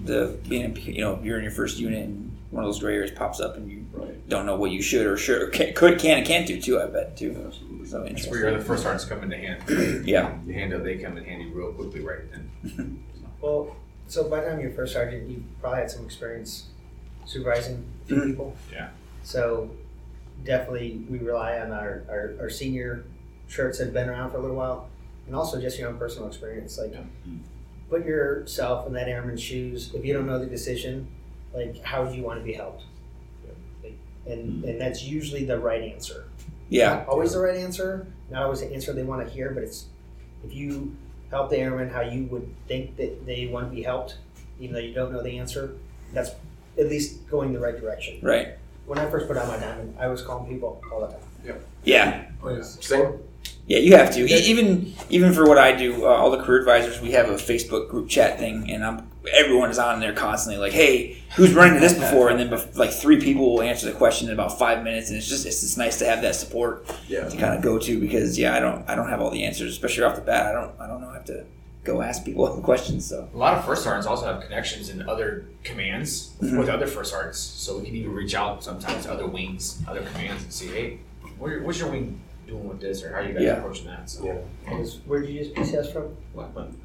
the 0.00 0.38
being 0.48 0.76
you 0.76 1.00
know 1.00 1.18
you're 1.22 1.38
in 1.38 1.42
your 1.42 1.52
first 1.52 1.78
unit 1.78 2.04
and 2.04 2.33
one 2.54 2.62
of 2.64 2.68
those 2.68 2.78
gray 2.78 2.94
areas 2.94 3.10
pops 3.10 3.40
up 3.40 3.56
and 3.56 3.68
you 3.70 3.84
Right. 3.92 4.28
don't 4.28 4.46
know 4.46 4.54
what 4.56 4.70
you 4.70 4.80
should 4.80 5.06
or 5.06 5.16
should 5.16 5.42
or 5.42 5.48
can, 5.48 5.74
could 5.74 5.98
can 5.98 6.18
and 6.18 6.26
can't 6.26 6.46
do 6.46 6.60
too. 6.60 6.80
I 6.80 6.86
bet 6.86 7.16
too. 7.16 7.30
Absolutely. 7.46 7.86
So 7.86 7.98
That's 7.98 8.08
interesting. 8.10 8.30
where 8.30 8.40
your 8.40 8.48
other 8.54 8.60
first 8.60 8.82
sergeants 8.84 9.04
come 9.04 9.22
into 9.24 9.36
hand. 9.36 9.62
Yeah. 10.06 10.36
The 10.46 10.52
hand 10.52 10.72
they 10.84 10.96
come 10.98 11.16
in 11.18 11.24
handy 11.24 11.46
real 11.50 11.72
quickly 11.72 12.00
right 12.00 12.20
then. 12.30 13.04
Well, 13.40 13.76
so 14.08 14.24
by 14.30 14.40
the 14.40 14.48
time 14.48 14.60
you're 14.60 14.70
first 14.70 14.94
sergeant, 14.94 15.28
you 15.28 15.44
probably 15.60 15.80
had 15.80 15.90
some 15.90 16.04
experience 16.06 16.68
supervising 17.26 17.84
a 18.04 18.06
few 18.06 18.16
Mhm. 18.16 18.26
people. 18.28 18.56
Yeah. 18.72 18.88
So 19.22 19.70
definitely 20.44 21.04
we 21.10 21.18
rely 21.18 21.58
on 21.58 21.70
our, 21.72 22.04
our, 22.08 22.34
our 22.40 22.48
senior 22.50 23.04
shirts 23.48 23.78
that 23.78 23.84
have 23.86 23.92
been 23.94 24.08
around 24.08 24.30
for 24.30 24.38
a 24.38 24.40
little 24.40 24.56
while 24.56 24.88
and 25.26 25.34
also 25.36 25.60
just 25.60 25.78
your 25.78 25.88
own 25.88 25.98
personal 25.98 26.26
experience. 26.28 26.78
Like 26.78 26.92
Yeah. 26.94 27.00
put 27.90 28.06
yourself 28.06 28.86
in 28.86 28.94
that 28.94 29.08
airman's 29.08 29.42
shoes. 29.42 29.90
If 29.94 30.04
you 30.06 30.14
don't 30.14 30.26
know 30.26 30.38
the 30.38 30.46
decision, 30.46 31.06
like 31.54 31.82
how 31.82 32.04
would 32.04 32.14
you 32.14 32.22
want 32.22 32.38
to 32.40 32.44
be 32.44 32.52
helped? 32.52 32.84
And, 34.26 34.64
and 34.64 34.80
that's 34.80 35.02
usually 35.02 35.44
the 35.44 35.58
right 35.58 35.82
answer. 35.82 36.24
Yeah. 36.70 36.94
Not 36.94 37.08
always 37.08 37.32
the 37.32 37.40
right 37.40 37.56
answer, 37.56 38.06
not 38.30 38.42
always 38.42 38.60
the 38.60 38.72
answer 38.72 38.92
they 38.92 39.02
want 39.02 39.26
to 39.26 39.32
hear, 39.32 39.50
but 39.50 39.62
it's 39.62 39.86
if 40.44 40.54
you 40.54 40.96
help 41.30 41.50
the 41.50 41.58
airman 41.58 41.90
how 41.90 42.00
you 42.00 42.24
would 42.26 42.48
think 42.66 42.96
that 42.96 43.26
they 43.26 43.46
want 43.46 43.68
to 43.68 43.74
be 43.74 43.82
helped, 43.82 44.16
even 44.58 44.74
though 44.74 44.80
you 44.80 44.94
don't 44.94 45.12
know 45.12 45.22
the 45.22 45.38
answer, 45.38 45.76
that's 46.12 46.30
at 46.78 46.88
least 46.88 47.28
going 47.28 47.52
the 47.52 47.60
right 47.60 47.78
direction. 47.78 48.18
Right. 48.22 48.54
When 48.86 48.98
I 48.98 49.10
first 49.10 49.26
put 49.26 49.36
out 49.36 49.48
my 49.48 49.58
diamond, 49.58 49.96
I 49.98 50.08
was 50.08 50.22
calling 50.22 50.50
people 50.50 50.82
all 50.92 51.00
the 51.00 51.08
time. 51.08 51.60
Yeah. 51.84 52.28
yeah 52.42 52.62
Same. 52.62 53.18
Yeah. 53.66 53.78
You 53.78 53.96
have 53.96 54.12
to. 54.14 54.20
Even 54.26 54.94
even 55.10 55.32
for 55.32 55.46
what 55.46 55.58
I 55.58 55.72
do, 55.72 56.06
uh, 56.06 56.08
all 56.08 56.30
the 56.30 56.42
career 56.42 56.60
advisors, 56.60 57.00
we 57.00 57.12
have 57.12 57.28
a 57.28 57.34
Facebook 57.34 57.88
group 57.88 58.08
chat 58.08 58.38
thing, 58.38 58.70
and 58.70 58.84
I'm 58.84 59.10
everyone 59.32 59.70
is 59.70 59.78
on 59.78 60.00
there 60.00 60.12
constantly 60.12 60.60
like, 60.60 60.72
hey, 60.72 61.16
who's 61.36 61.52
running 61.54 61.80
this 61.80 61.94
before? 61.94 62.28
And 62.30 62.38
then 62.38 62.68
like 62.74 62.90
three 62.90 63.20
people 63.20 63.54
will 63.54 63.62
answer 63.62 63.86
the 63.86 63.92
question 63.96 64.28
in 64.28 64.34
about 64.34 64.58
five 64.58 64.82
minutes, 64.84 65.08
and 65.08 65.16
it's 65.18 65.28
just 65.28 65.46
it's 65.46 65.60
just 65.60 65.78
nice 65.78 65.98
to 66.00 66.06
have 66.06 66.22
that 66.22 66.34
support 66.34 66.86
Yeah. 67.08 67.28
to 67.28 67.36
kind 67.36 67.54
of 67.54 67.62
go 67.62 67.78
to 67.78 68.00
because 68.00 68.38
yeah, 68.38 68.54
I 68.54 68.60
don't 68.60 68.88
I 68.88 68.94
don't 68.94 69.08
have 69.08 69.20
all 69.20 69.30
the 69.30 69.44
answers, 69.44 69.72
especially 69.72 70.04
off 70.04 70.16
the 70.16 70.22
bat. 70.22 70.46
I 70.46 70.52
don't 70.52 70.78
I 70.80 70.86
don't 70.86 71.00
know. 71.00 71.08
I 71.10 71.14
have 71.14 71.24
to 71.26 71.44
go 71.84 72.00
ask 72.02 72.24
people 72.24 72.48
questions. 72.62 73.06
So 73.06 73.28
A 73.34 73.36
lot 73.36 73.58
of 73.58 73.64
first 73.64 73.82
sergeants 73.84 74.06
also 74.06 74.26
have 74.26 74.42
connections 74.42 74.88
in 74.90 75.08
other 75.08 75.44
commands 75.64 76.32
Mhm. 76.42 76.58
with 76.58 76.68
other 76.68 76.86
first 76.86 77.10
sergeants, 77.10 77.38
so 77.40 77.78
we 77.78 77.84
can 77.86 77.94
even 77.96 78.12
reach 78.12 78.34
out 78.34 78.62
sometimes 78.64 79.04
to 79.04 79.12
other 79.12 79.26
wings, 79.26 79.82
other 79.88 80.02
commands, 80.02 80.42
and 80.44 80.52
see, 80.52 80.68
hey, 80.68 80.98
what's 81.38 81.78
your 81.78 81.90
wing 81.90 82.20
doing 82.46 82.68
with 82.68 82.80
this, 82.80 83.02
or 83.02 83.10
how 83.12 83.20
are 83.20 83.24
you 83.26 83.34
guys 83.34 83.42
Yeah. 83.42 83.56
approaching 83.58 83.86
that? 83.86 84.08
So, 84.08 84.24
Yeah. 84.24 84.74
Where'd 85.06 85.28
you 85.28 85.40
just 85.44 85.54
PCS 85.54 85.92
from? 85.92 86.16
Blackman. 86.34 86.76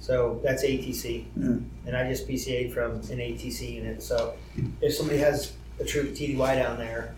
So 0.00 0.40
that's 0.44 0.62
ATC, 0.64 1.26
Mhm. 1.38 1.64
and 1.86 1.96
I 1.96 2.08
just 2.08 2.26
PCA'd 2.28 2.72
from 2.72 2.92
an 3.10 3.20
ATC 3.20 3.74
unit. 3.74 4.02
So 4.02 4.34
if 4.80 4.94
somebody 4.94 5.18
has 5.18 5.52
a 5.80 5.84
troop 5.84 6.14
TDY 6.14 6.54
down 6.54 6.78
there, 6.78 7.14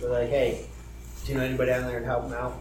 we're 0.00 0.10
like, 0.10 0.28
hey, 0.28 0.64
do 1.24 1.32
you 1.32 1.38
know 1.38 1.44
anybody 1.44 1.70
down 1.70 1.86
there 1.86 1.96
and 1.98 2.06
help 2.06 2.22
them 2.24 2.32
out? 2.32 2.54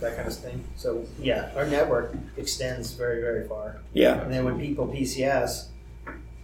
That 0.00 0.16
kind 0.16 0.28
of 0.28 0.34
thing. 0.34 0.64
So 0.76 1.04
yeah, 1.20 1.50
our 1.56 1.66
network 1.66 2.14
extends 2.36 2.92
very 2.92 3.20
very 3.20 3.46
far. 3.48 3.76
yeah, 3.92 4.22
And 4.22 4.32
then 4.32 4.44
when 4.44 4.58
people 4.60 4.86
PCS, 4.86 5.66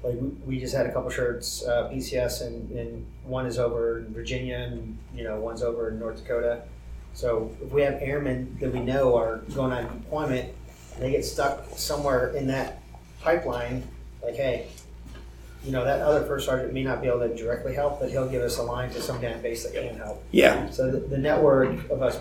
like 0.02 0.16
we, 0.46 0.58
just 0.60 0.74
had 0.74 0.86
a 0.86 0.92
couple 0.92 1.08
shirts 1.10 1.64
uh, 1.66 1.88
PCS, 1.88 2.42
and, 2.46 2.70
and 2.78 3.06
one 3.24 3.46
is 3.46 3.58
over 3.58 3.98
in 4.00 4.12
Virginia, 4.12 4.56
and 4.58 4.98
you 5.14 5.24
know 5.24 5.40
one's 5.40 5.62
over 5.62 5.88
in 5.90 5.98
North 5.98 6.18
Dakota. 6.22 6.62
So 7.14 7.50
if 7.64 7.72
we 7.72 7.80
have 7.82 7.94
airmen 8.00 8.56
that 8.60 8.72
we 8.72 8.80
know 8.80 9.16
are 9.16 9.38
going 9.54 9.72
on 9.72 9.84
deployment, 10.02 10.52
they 10.98 11.10
get 11.12 11.24
stuck 11.24 11.64
somewhere 11.76 12.28
in 12.30 12.46
that 12.48 12.80
pipeline, 13.20 13.82
like 14.22 14.34
hey, 14.36 14.66
you 15.64 15.72
know 15.72 15.84
that 15.84 16.00
other 16.00 16.24
first 16.24 16.46
sergeant 16.46 16.72
may 16.72 16.82
not 16.84 17.00
be 17.02 17.08
able 17.08 17.20
to 17.20 17.34
directly 17.34 17.74
help, 17.74 18.00
but 18.00 18.10
he'll 18.10 18.28
give 18.28 18.42
us 18.42 18.58
a 18.58 18.62
line 18.62 18.90
to 18.90 19.00
some 19.00 19.20
damn 19.20 19.40
base 19.42 19.64
that 19.64 19.74
can 19.74 19.96
help. 19.96 20.22
yeah, 20.30 20.68
So 20.70 20.90
the, 20.90 20.98
the 20.98 21.18
network 21.18 21.90
of 21.90 22.02
us 22.02 22.18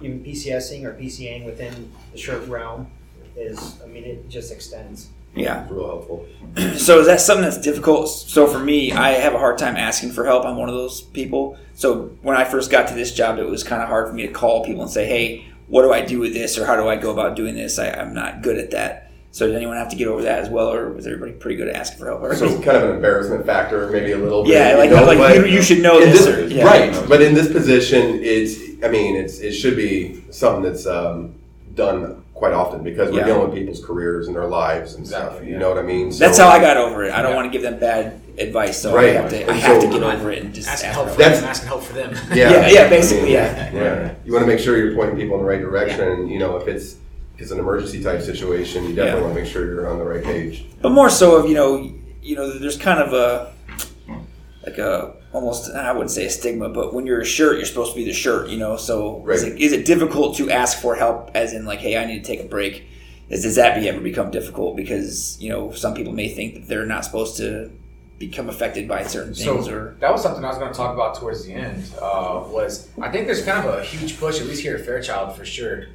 even 0.00 0.22
PCSing 0.22 0.84
or 0.84 0.92
PCAing 0.94 1.44
within 1.46 1.90
the 2.12 2.18
shirt 2.18 2.46
realm 2.48 2.86
is, 3.36 3.80
I 3.82 3.86
mean, 3.86 4.04
it 4.04 4.28
just 4.28 4.50
extends. 4.52 5.08
yeah. 5.34 5.66
Real 5.70 5.86
helpful. 5.86 6.26
So 6.76 7.00
is 7.00 7.06
that 7.06 7.20
something 7.20 7.44
that's 7.44 7.60
difficult? 7.60 8.08
So 8.08 8.46
for 8.46 8.58
me, 8.58 8.92
I 8.92 9.10
have 9.10 9.34
a 9.34 9.38
hard 9.38 9.58
time 9.58 9.76
asking 9.76 10.12
for 10.12 10.24
help. 10.24 10.44
I'm 10.46 10.56
one 10.56 10.68
of 10.70 10.74
those 10.74 11.00
people. 11.02 11.58
So 11.74 12.10
when 12.22 12.36
I 12.36 12.44
first 12.44 12.70
got 12.70 12.88
to 12.88 12.94
this 12.94 13.12
job, 13.14 13.38
it 13.38 13.44
was 13.46 13.62
kind 13.62 13.82
of 13.82 13.88
hard 13.88 14.08
for 14.08 14.14
me 14.14 14.26
to 14.26 14.32
call 14.32 14.64
people 14.64 14.82
and 14.82 14.90
say, 14.90 15.06
"Hey, 15.06 15.46
what 15.68 15.82
do 15.82 15.92
I 15.92 16.00
do 16.04 16.18
with 16.20 16.32
this?" 16.32 16.58
or 16.58 16.64
"How 16.66 16.76
do 16.76 16.88
I 16.88 16.96
go 16.96 17.10
about 17.12 17.36
doing 17.36 17.54
this?" 17.54 17.78
I, 17.78 17.90
I'm 17.90 18.14
not 18.14 18.42
good 18.42 18.58
at 18.58 18.70
that. 18.72 19.02
So 19.32 19.46
did 19.46 19.54
anyone 19.56 19.76
have 19.76 19.90
to 19.90 19.96
get 19.96 20.08
over 20.08 20.22
that 20.22 20.38
as 20.38 20.48
well, 20.48 20.72
or 20.72 20.90
was 20.92 21.06
everybody 21.06 21.32
pretty 21.32 21.56
good 21.56 21.68
at 21.68 21.76
asking 21.76 21.98
for 21.98 22.06
help? 22.06 22.22
Or 22.22 22.34
So 22.34 22.48
kind 22.62 22.78
of 22.78 22.84
an 22.84 22.96
embarrassment 22.96 23.44
factor, 23.44 23.86
maybe 23.90 24.12
a 24.12 24.16
little 24.16 24.42
bit. 24.44 24.52
Yeah, 24.54 24.72
you 24.72 24.78
like- 24.78 24.90
know, 24.90 25.04
like 25.04 25.18
but 25.18 25.36
you- 25.36 25.44
you 25.56 25.60
should 25.62 25.82
know 25.82 25.98
in 26.00 26.08
this 26.08 26.26
or- 26.26 26.46
yeah. 26.46 26.64
Right, 26.64 27.08
but 27.08 27.20
in 27.20 27.34
this 27.34 27.52
position, 27.52 28.20
it's, 28.22 28.58
I 28.82 28.88
mean, 28.88 29.14
it's, 29.14 29.40
it 29.40 29.52
should 29.52 29.76
be 29.76 30.22
something 30.30 30.62
that's 30.62 30.86
um, 30.86 31.34
done 31.74 32.22
quite 32.32 32.54
often 32.54 32.82
because 32.82 33.10
we're 33.12 33.18
Yeah. 33.18 33.26
dealing 33.26 33.48
with 33.50 33.54
people's 33.58 33.84
careers 33.84 34.26
and 34.26 34.34
their 34.34 34.46
lives 34.46 34.94
and 34.94 35.06
stuff. 35.06 35.42
You 35.44 35.52
yeah. 35.52 35.58
know 35.58 35.68
what 35.68 35.78
I 35.78 35.82
mean? 35.82 36.10
That's 36.18 36.38
how 36.38 36.48
I 36.48 36.58
got 36.58 36.78
over 36.78 37.04
it. 37.04 37.12
I 37.12 37.20
don't 37.20 37.32
Yeah. 37.32 37.36
want 37.36 37.52
to 37.52 37.58
give 37.58 37.62
them 37.62 37.78
bad 37.78 38.18
advice, 38.38 38.80
so 38.82 38.94
Right. 38.94 39.10
I 39.16 39.20
have 39.20 39.30
to. 39.30 39.50
I 39.50 39.54
have 39.54 39.82
so- 39.82 39.88
to 39.90 39.92
get 39.98 40.02
over 40.02 40.30
it 40.30 40.42
and 40.42 40.54
just 40.54 40.68
asking 40.68 40.88
ask 40.90 40.94
help 40.96 41.08
for 41.08 41.14
for 41.14 41.22
help. 41.22 41.34
them, 41.36 41.44
asking 41.44 41.68
help 41.68 41.82
for 41.82 41.92
them. 41.94 42.10
Yeah, 42.34 42.50
Yeah, 42.50 42.68
yeah, 42.68 42.88
basically, 42.88 43.24
mean, 43.24 43.32
yeah. 43.32 43.70
yeah. 43.74 44.14
You 44.24 44.32
want 44.32 44.42
to 44.44 44.46
make 44.46 44.58
sure 44.60 44.76
you're 44.76 44.94
pointing 44.94 45.16
people 45.16 45.36
in 45.36 45.42
the 45.42 45.48
right 45.48 45.60
direction. 45.60 46.00
and 46.00 46.30
You 46.30 46.38
know, 46.38 46.56
if 46.56 46.68
it's 46.68 46.96
if 47.34 47.42
it's 47.42 47.50
an 47.50 47.58
emergency 47.58 48.02
type 48.02 48.22
situation, 48.22 48.84
you 48.84 48.94
definitely 48.94 49.20
Yeah. 49.20 49.24
want 49.26 49.34
to 49.36 49.42
make 49.42 49.50
sure 49.52 49.66
you're 49.66 49.88
on 49.90 49.98
the 49.98 50.04
right 50.04 50.24
page. 50.24 50.64
But 50.80 50.90
more 50.90 51.10
so 51.10 51.36
of 51.36 51.48
you 51.48 51.54
know, 51.54 51.92
you 52.22 52.34
know, 52.36 52.58
there's 52.58 52.76
kind 52.78 53.00
of 53.00 53.12
a 53.12 53.52
like 54.64 54.78
a 54.78 55.12
almost 55.32 55.70
I 55.74 55.92
wouldn't 55.92 56.10
say 56.10 56.24
a 56.26 56.30
stigma, 56.30 56.68
but 56.68 56.92
when 56.94 57.06
you're 57.06 57.20
a 57.20 57.24
shirt, 57.26 57.56
you're 57.56 57.66
supposed 57.66 57.92
to 57.92 57.96
be 57.98 58.04
the 58.04 58.12
shirt, 58.12 58.48
you 58.48 58.58
know. 58.58 58.76
So 58.76 59.24
is, 59.30 59.42
it, 59.44 59.58
is 59.60 59.72
it 59.72 59.84
difficult 59.86 60.36
to 60.38 60.50
ask 60.50 60.80
for 60.80 60.94
help? 60.96 61.30
As 61.34 61.52
in, 61.52 61.64
like, 61.66 61.78
hey, 61.80 61.96
I 61.96 62.04
need 62.06 62.24
to 62.24 62.26
take 62.26 62.40
a 62.40 62.48
break. 62.48 62.84
Is 63.28 63.42
does 63.42 63.56
that 63.56 63.78
be 63.78 63.88
ever 63.88 64.00
become 64.00 64.30
difficult 64.30 64.76
because 64.76 65.36
you 65.40 65.50
know 65.50 65.72
some 65.72 65.94
people 65.94 66.12
may 66.12 66.28
think 66.28 66.54
that 66.54 66.68
they're 66.68 66.86
not 66.86 67.04
supposed 67.04 67.36
to 67.38 67.70
become 68.18 68.48
affected 68.48 68.88
by 68.88 69.02
certain 69.02 69.34
things 69.34 69.66
So 69.66 69.74
or 69.74 69.96
that 70.00 70.10
was 70.10 70.22
something 70.22 70.44
I 70.44 70.48
was 70.48 70.58
going 70.58 70.72
to 70.72 70.76
talk 70.76 70.94
about 70.94 71.16
towards 71.16 71.44
the 71.44 71.52
end. 71.52 71.84
Uh, 72.00 72.44
was 72.48 72.88
I 73.00 73.10
think 73.10 73.26
there's 73.26 73.44
kind 73.44 73.66
of 73.66 73.74
a 73.74 73.82
huge 73.82 74.18
push, 74.18 74.40
at 74.40 74.46
least 74.46 74.62
here 74.62 74.76
at 74.76 74.84
Fairchild 74.84 75.36
for 75.36 75.44
sure, 75.44 75.88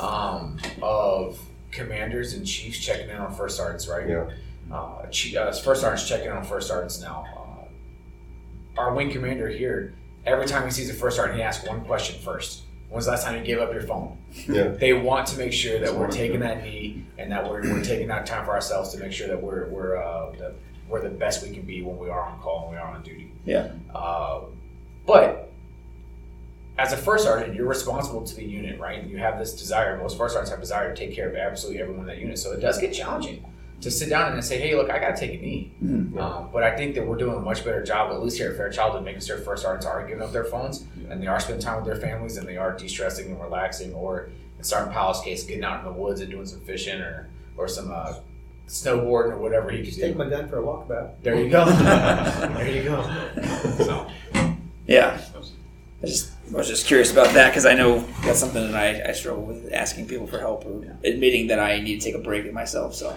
um, 0.00 0.58
of 0.80 1.38
commanders 1.70 2.32
and 2.32 2.46
chiefs 2.46 2.78
checking 2.78 3.10
in 3.10 3.16
on 3.16 3.34
first 3.34 3.56
sergeants, 3.56 3.88
right? 3.88 4.08
Yeah. 4.08 4.30
Uh, 4.72 5.06
chief, 5.06 5.36
uh, 5.36 5.52
first 5.52 5.82
sergeants 5.82 6.08
checking 6.08 6.26
in 6.26 6.32
on 6.32 6.44
first 6.44 6.68
sergeants 6.68 7.00
now. 7.00 7.24
Uh, 7.36 8.80
our 8.80 8.94
wing 8.94 9.10
commander 9.10 9.48
here, 9.48 9.94
every 10.24 10.46
time 10.46 10.64
he 10.64 10.70
sees 10.70 10.88
a 10.90 10.94
first 10.94 11.16
sergeant, 11.16 11.36
he 11.36 11.42
asks 11.42 11.66
one 11.68 11.82
question 11.82 12.18
first. 12.22 12.62
When's 12.88 13.04
the 13.04 13.10
last 13.10 13.24
time 13.24 13.36
you 13.36 13.44
gave 13.44 13.58
up 13.58 13.72
your 13.72 13.82
phone? 13.82 14.16
Yeah. 14.48 14.68
They 14.68 14.92
want 14.92 15.26
to 15.28 15.38
make 15.38 15.52
sure 15.52 15.78
that 15.80 15.94
we're 15.94 16.10
taking 16.10 16.40
that 16.40 16.62
knee 16.62 17.04
and 17.18 17.30
that 17.32 17.44
we're, 17.48 17.60
we're 17.62 17.82
taking 17.82 18.06
that 18.08 18.26
time 18.26 18.44
for 18.44 18.52
ourselves 18.52 18.92
to 18.94 18.98
make 18.98 19.12
sure 19.12 19.26
that 19.26 19.42
we're 19.42 19.68
we're 19.68 19.96
uh, 19.96 20.30
the, 20.32 20.54
we're 20.88 21.02
the 21.02 21.08
best 21.10 21.42
we 21.46 21.52
can 21.52 21.62
be 21.62 21.82
when 21.82 21.96
we 21.98 22.08
are 22.10 22.20
on 22.20 22.38
call 22.40 22.62
and 22.64 22.70
we 22.72 22.76
are 22.76 22.88
on 22.88 23.02
duty. 23.02 23.32
yeah, 23.44 23.68
Uh, 23.94 24.40
but 25.06 25.52
as 26.78 26.92
a 26.92 26.96
first 26.96 27.24
sergeant, 27.24 27.54
you're 27.54 27.66
responsible 27.66 28.22
to 28.24 28.34
the 28.36 28.44
unit, 28.44 28.78
right? 28.78 29.02
You 29.04 29.16
have 29.18 29.38
this 29.38 29.54
desire. 29.54 29.96
Most 29.98 30.18
first 30.18 30.34
sergeants 30.34 30.50
have 30.50 30.60
desire 30.60 30.94
to 30.94 30.96
take 31.06 31.14
care 31.14 31.28
of 31.28 31.34
absolutely 31.36 31.80
everyone 31.80 32.02
in 32.02 32.06
that 32.08 32.18
unit. 32.18 32.38
So 32.38 32.52
it 32.52 32.60
does 32.60 32.78
get 32.78 32.92
challenging 32.92 33.44
to 33.80 33.90
sit 33.90 34.08
down 34.10 34.32
and 34.32 34.44
say, 34.44 34.58
"Hey, 34.58 34.74
look, 34.74 34.90
I 34.90 34.98
got 34.98 35.16
to 35.16 35.20
take 35.26 35.38
a 35.38 35.42
knee." 35.42 35.72
Mhm. 35.82 36.18
Um, 36.20 36.50
but 36.52 36.62
I 36.62 36.76
think 36.76 36.94
that 36.94 37.06
we're 37.06 37.16
doing 37.16 37.36
a 37.36 37.40
much 37.40 37.64
better 37.64 37.82
job, 37.82 38.12
at 38.12 38.22
least 38.22 38.36
here 38.38 38.50
at 38.50 38.56
Fairchild, 38.56 38.94
of 38.96 39.04
making 39.04 39.20
sure 39.22 39.38
first 39.38 39.62
sergeants 39.62 39.86
are 39.86 40.06
giving 40.06 40.22
up 40.22 40.32
their 40.32 40.44
phones 40.44 40.84
and 41.10 41.22
they 41.22 41.26
are 41.26 41.40
spending 41.40 41.62
time 41.62 41.76
with 41.76 41.84
their 41.86 41.96
families 42.00 42.36
and 42.36 42.46
they 42.48 42.56
are 42.56 42.72
de-stressing 42.72 43.26
and 43.30 43.40
relaxing, 43.40 43.92
or 43.94 44.28
in 44.58 44.64
Sergeant 44.64 44.92
Powell's 44.92 45.20
case, 45.22 45.44
getting 45.44 45.64
out 45.64 45.80
in 45.80 45.86
the 45.86 45.92
woods 45.92 46.20
and 46.20 46.30
doing 46.30 46.46
some 46.46 46.60
fishing 46.60 47.00
or 47.00 47.28
or 47.56 47.68
some 47.68 47.90
uh, 47.90 48.14
snowboarding 48.68 49.32
or 49.32 49.38
whatever 49.38 49.70
he 49.70 49.78
could 49.78 49.86
Just 49.86 49.98
do. 49.98 50.06
take 50.06 50.16
my 50.16 50.28
gun 50.28 50.48
for 50.48 50.58
a 50.58 50.62
walkabout. 50.62 51.22
There 51.22 51.40
you 51.40 51.48
go. 51.48 51.64
there 51.70 52.70
you 52.70 52.82
go. 52.82 53.02
So. 53.78 54.10
yeah. 54.86 55.20
I 56.02 56.06
just 56.06 56.32
I 56.52 56.56
was 56.58 56.68
just 56.68 56.86
curious 56.86 57.10
about 57.10 57.32
that 57.34 57.50
because 57.50 57.66
I 57.66 57.74
know 57.74 58.00
that's 58.22 58.38
something 58.38 58.70
that 58.70 58.74
I, 58.76 59.08
I 59.10 59.12
struggle 59.12 59.44
with 59.44 59.72
asking 59.72 60.06
people 60.06 60.26
for 60.26 60.38
help 60.38 60.64
or 60.66 60.96
admitting 61.04 61.48
that 61.48 61.58
I 61.58 61.80
need 61.80 62.00
to 62.00 62.04
take 62.04 62.14
a 62.14 62.22
break 62.22 62.52
myself. 62.52 62.94
So 62.94 63.16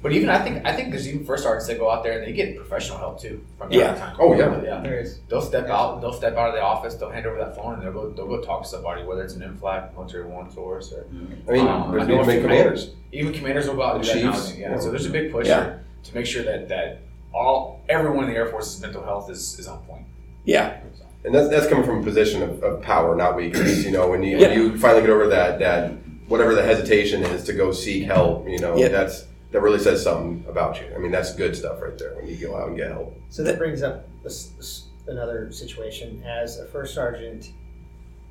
But 0.00 0.12
even 0.12 0.28
I 0.28 0.38
think 0.44 0.64
I 0.64 0.74
think 0.76 0.90
there's 0.90 1.08
even 1.08 1.24
first 1.24 1.42
sergeants 1.42 1.66
that 1.66 1.78
go 1.78 1.90
out 1.90 2.04
there 2.04 2.18
and 2.18 2.26
they 2.26 2.32
get 2.32 2.56
professional 2.56 2.98
help 2.98 3.20
too 3.20 3.44
from 3.58 3.72
Yeah. 3.72 3.94
time. 3.96 4.16
Oh, 4.20 4.32
yeah. 4.32 4.62
yeah. 4.62 4.80
There 4.80 5.00
is. 5.00 5.18
They'll 5.28 5.42
step 5.42 5.66
out. 5.68 6.00
They'll 6.00 6.12
step 6.12 6.36
out 6.36 6.48
of 6.50 6.54
the 6.54 6.62
office. 6.62 6.94
They'll 6.94 7.10
hand 7.10 7.26
over 7.26 7.36
that 7.38 7.56
phone 7.56 7.74
and 7.74 7.82
they'll 7.82 7.92
go. 7.92 8.10
They'll 8.10 8.28
go 8.28 8.40
talk 8.40 8.62
to 8.62 8.68
somebody, 8.68 9.02
whether 9.02 9.22
it's 9.24 9.34
an 9.34 9.42
MFLC, 9.42 9.92
military 9.94 10.24
one 10.26 10.50
source, 10.52 10.92
or 10.92 11.06
I 11.48 11.52
mean, 11.52 11.66
Um, 11.66 11.90
there's 11.90 12.04
I 12.04 12.06
know 12.06 12.14
need 12.14 12.14
to 12.14 12.20
a 12.22 12.26
make 12.26 12.34
few 12.38 12.42
commanders. 12.42 12.90
even 13.10 13.32
commanders 13.32 13.66
will 13.66 13.74
go 13.74 13.82
out 13.82 13.96
and 13.96 14.04
do 14.04 14.12
that 14.12 14.22
now. 14.24 14.44
Yeah. 14.56 14.78
So 14.78 14.90
there's 14.90 15.06
a 15.06 15.10
big 15.10 15.32
push 15.32 15.48
Yeah. 15.48 15.74
to 16.04 16.14
make 16.14 16.26
sure 16.26 16.44
that 16.44 16.68
that 16.68 17.00
all 17.34 17.80
everyone 17.88 18.24
in 18.24 18.30
the 18.30 18.36
Air 18.36 18.46
Force's 18.46 18.80
mental 18.80 19.02
health 19.02 19.28
is, 19.30 19.58
is 19.58 19.66
on 19.66 19.78
point. 19.80 20.04
yeah, 20.44 20.78
So, 20.96 21.04
And 21.24 21.34
that's, 21.34 21.48
that's 21.48 21.66
coming 21.66 21.84
from 21.84 22.00
a 22.00 22.02
position 22.04 22.42
of, 22.42 22.62
of 22.62 22.80
power, 22.82 23.14
not 23.16 23.34
weakness. 23.36 23.84
You 23.84 23.90
know, 23.90 24.08
when 24.08 24.22
you, 24.22 24.38
Yeah. 24.38 24.48
when 24.48 24.58
you 24.58 24.78
finally 24.78 25.02
get 25.02 25.10
over 25.10 25.26
that, 25.28 25.58
that 25.58 25.92
whatever 26.28 26.54
the 26.54 26.62
hesitation 26.62 27.22
is 27.24 27.42
to 27.44 27.52
go 27.52 27.72
seek 27.72 28.04
help, 28.04 28.48
you 28.48 28.58
know, 28.60 28.76
Yeah. 28.76 28.88
that's 28.88 29.24
that 29.50 29.60
really 29.62 29.78
says 29.78 30.02
something 30.02 30.44
about 30.48 30.80
you. 30.80 30.86
I 30.94 30.98
mean, 30.98 31.10
that's 31.10 31.34
good 31.34 31.56
stuff 31.56 31.80
right 31.80 31.96
there 31.96 32.14
when 32.16 32.26
you 32.26 32.36
go 32.36 32.56
out 32.56 32.68
and 32.68 32.76
get 32.76 32.90
help. 32.90 33.16
So 33.30 33.42
that 33.44 33.58
brings 33.58 33.82
up 33.82 34.06
this, 34.22 34.46
this, 34.58 34.86
another 35.06 35.50
situation. 35.52 36.22
As 36.24 36.58
a 36.58 36.66
first 36.66 36.94
sergeant, 36.94 37.52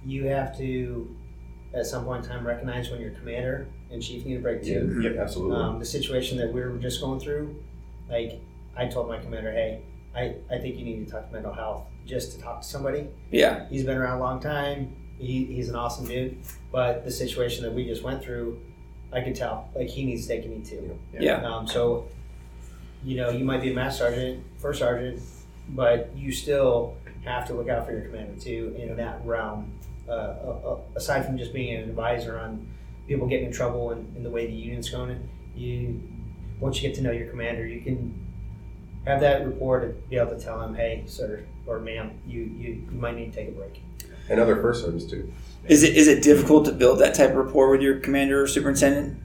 you 0.06 0.26
have 0.28 0.58
to, 0.58 1.16
at 1.74 1.86
some 1.86 2.06
point 2.06 2.24
in 2.24 2.30
time, 2.30 2.46
recognize 2.46 2.90
when 2.92 3.02
your 3.02 3.12
commander 3.12 3.68
and 3.90 4.02
chief 4.02 4.26
need 4.26 4.38
a 4.38 4.40
break 4.40 4.64
too. 4.64 5.00
Yep, 5.02 5.18
absolutely. 5.18 5.58
Um, 5.58 5.80
the 5.80 5.86
situation 5.86 6.38
that 6.38 6.52
we 6.54 6.62
were 6.62 6.78
just 6.78 7.02
going 7.02 7.20
through, 7.20 7.56
like 8.10 8.40
I 8.76 8.86
told 8.86 9.08
my 9.08 9.18
commander, 9.18 9.52
hey, 9.52 9.82
I, 10.16 10.36
I 10.54 10.60
think 10.60 10.78
you 10.78 10.86
need 10.86 11.06
to 11.06 11.12
talk 11.12 11.28
to 11.28 11.34
mental 11.34 11.54
health 11.54 11.86
just 12.06 12.34
to 12.34 12.42
talk 12.42 12.62
to 12.62 12.68
somebody. 12.68 13.08
yeah, 13.32 13.68
He's 13.70 13.84
been 13.84 13.98
around 13.98 14.18
a 14.18 14.22
long 14.22 14.40
time. 14.40 14.96
He, 15.20 15.46
he's 15.46 15.70
an 15.70 15.76
awesome 15.76 16.06
dude. 16.08 16.38
But 16.72 17.04
the 17.04 17.12
situation 17.12 17.64
that 17.64 17.74
we 17.74 17.86
just 17.86 18.04
went 18.04 18.24
through, 18.24 18.62
I 19.12 19.22
could 19.22 19.36
tell 19.36 19.70
like 19.76 19.88
he 19.88 20.06
needs 20.06 20.28
to 20.28 20.36
take 20.36 20.46
a 20.46 20.50
knee 20.50 20.64
too. 20.64 20.98
yeah, 21.14 21.42
Um, 21.44 21.68
so, 21.68 22.08
you 23.04 23.18
know, 23.18 23.30
you 23.30 23.46
might 23.46 23.62
be 23.62 23.72
a 23.72 23.76
master 23.76 24.06
sergeant, 24.06 24.44
first 24.58 24.80
sergeant, 24.80 25.22
but 25.70 26.12
you 26.16 26.32
still 26.32 26.98
have 27.24 27.46
to 27.48 27.54
look 27.54 27.70
out 27.70 27.86
for 27.86 27.92
your 27.92 28.02
commander 28.02 28.40
too 28.40 28.76
in 28.78 28.96
that 28.98 29.24
realm. 29.26 29.72
Uh, 30.10 30.78
aside 30.96 31.26
from 31.26 31.38
just 31.38 31.54
being 31.54 31.76
an 31.76 31.90
advisor 31.90 32.40
on 32.40 32.66
people 33.08 33.28
getting 33.28 33.48
in 33.48 33.52
trouble 33.52 33.92
and, 33.92 34.16
and 34.16 34.26
the 34.26 34.30
way 34.30 34.48
the 34.48 34.54
unit's 34.54 34.90
going, 34.90 35.30
you 35.56 36.02
once 36.60 36.82
you 36.82 36.88
get 36.88 36.96
to 36.96 37.04
know 37.04 37.12
your 37.12 37.30
commander, 37.30 37.66
you 37.66 37.82
can 37.82 38.26
have 39.06 39.22
that 39.22 39.46
report 39.46 39.84
and 39.84 40.10
be 40.10 40.18
able 40.18 40.32
to 40.32 40.40
tell 40.40 40.62
him, 40.62 40.76
hey, 40.76 41.04
sir 41.08 41.44
or 41.66 41.80
ma'am, 41.80 42.12
you, 42.26 42.42
you, 42.42 42.84
you 42.90 42.98
might 42.98 43.16
need 43.16 43.32
to 43.34 43.40
take 43.40 43.50
a 43.50 43.52
break. 43.52 43.82
And 44.30 44.40
other 44.40 44.56
first 44.62 44.82
sergeants 44.84 45.06
too. 45.06 45.32
Is 45.68 45.84
it 45.84 45.96
is 45.96 46.08
it 46.08 46.24
difficult 46.24 46.66
to 46.66 46.72
build 46.72 47.00
that 47.00 47.14
type 47.16 47.32
of 47.32 47.36
rapport 47.36 47.70
with 47.70 47.82
your 47.82 48.00
commander 48.00 48.42
or 48.44 48.48
superintendent? 48.48 49.18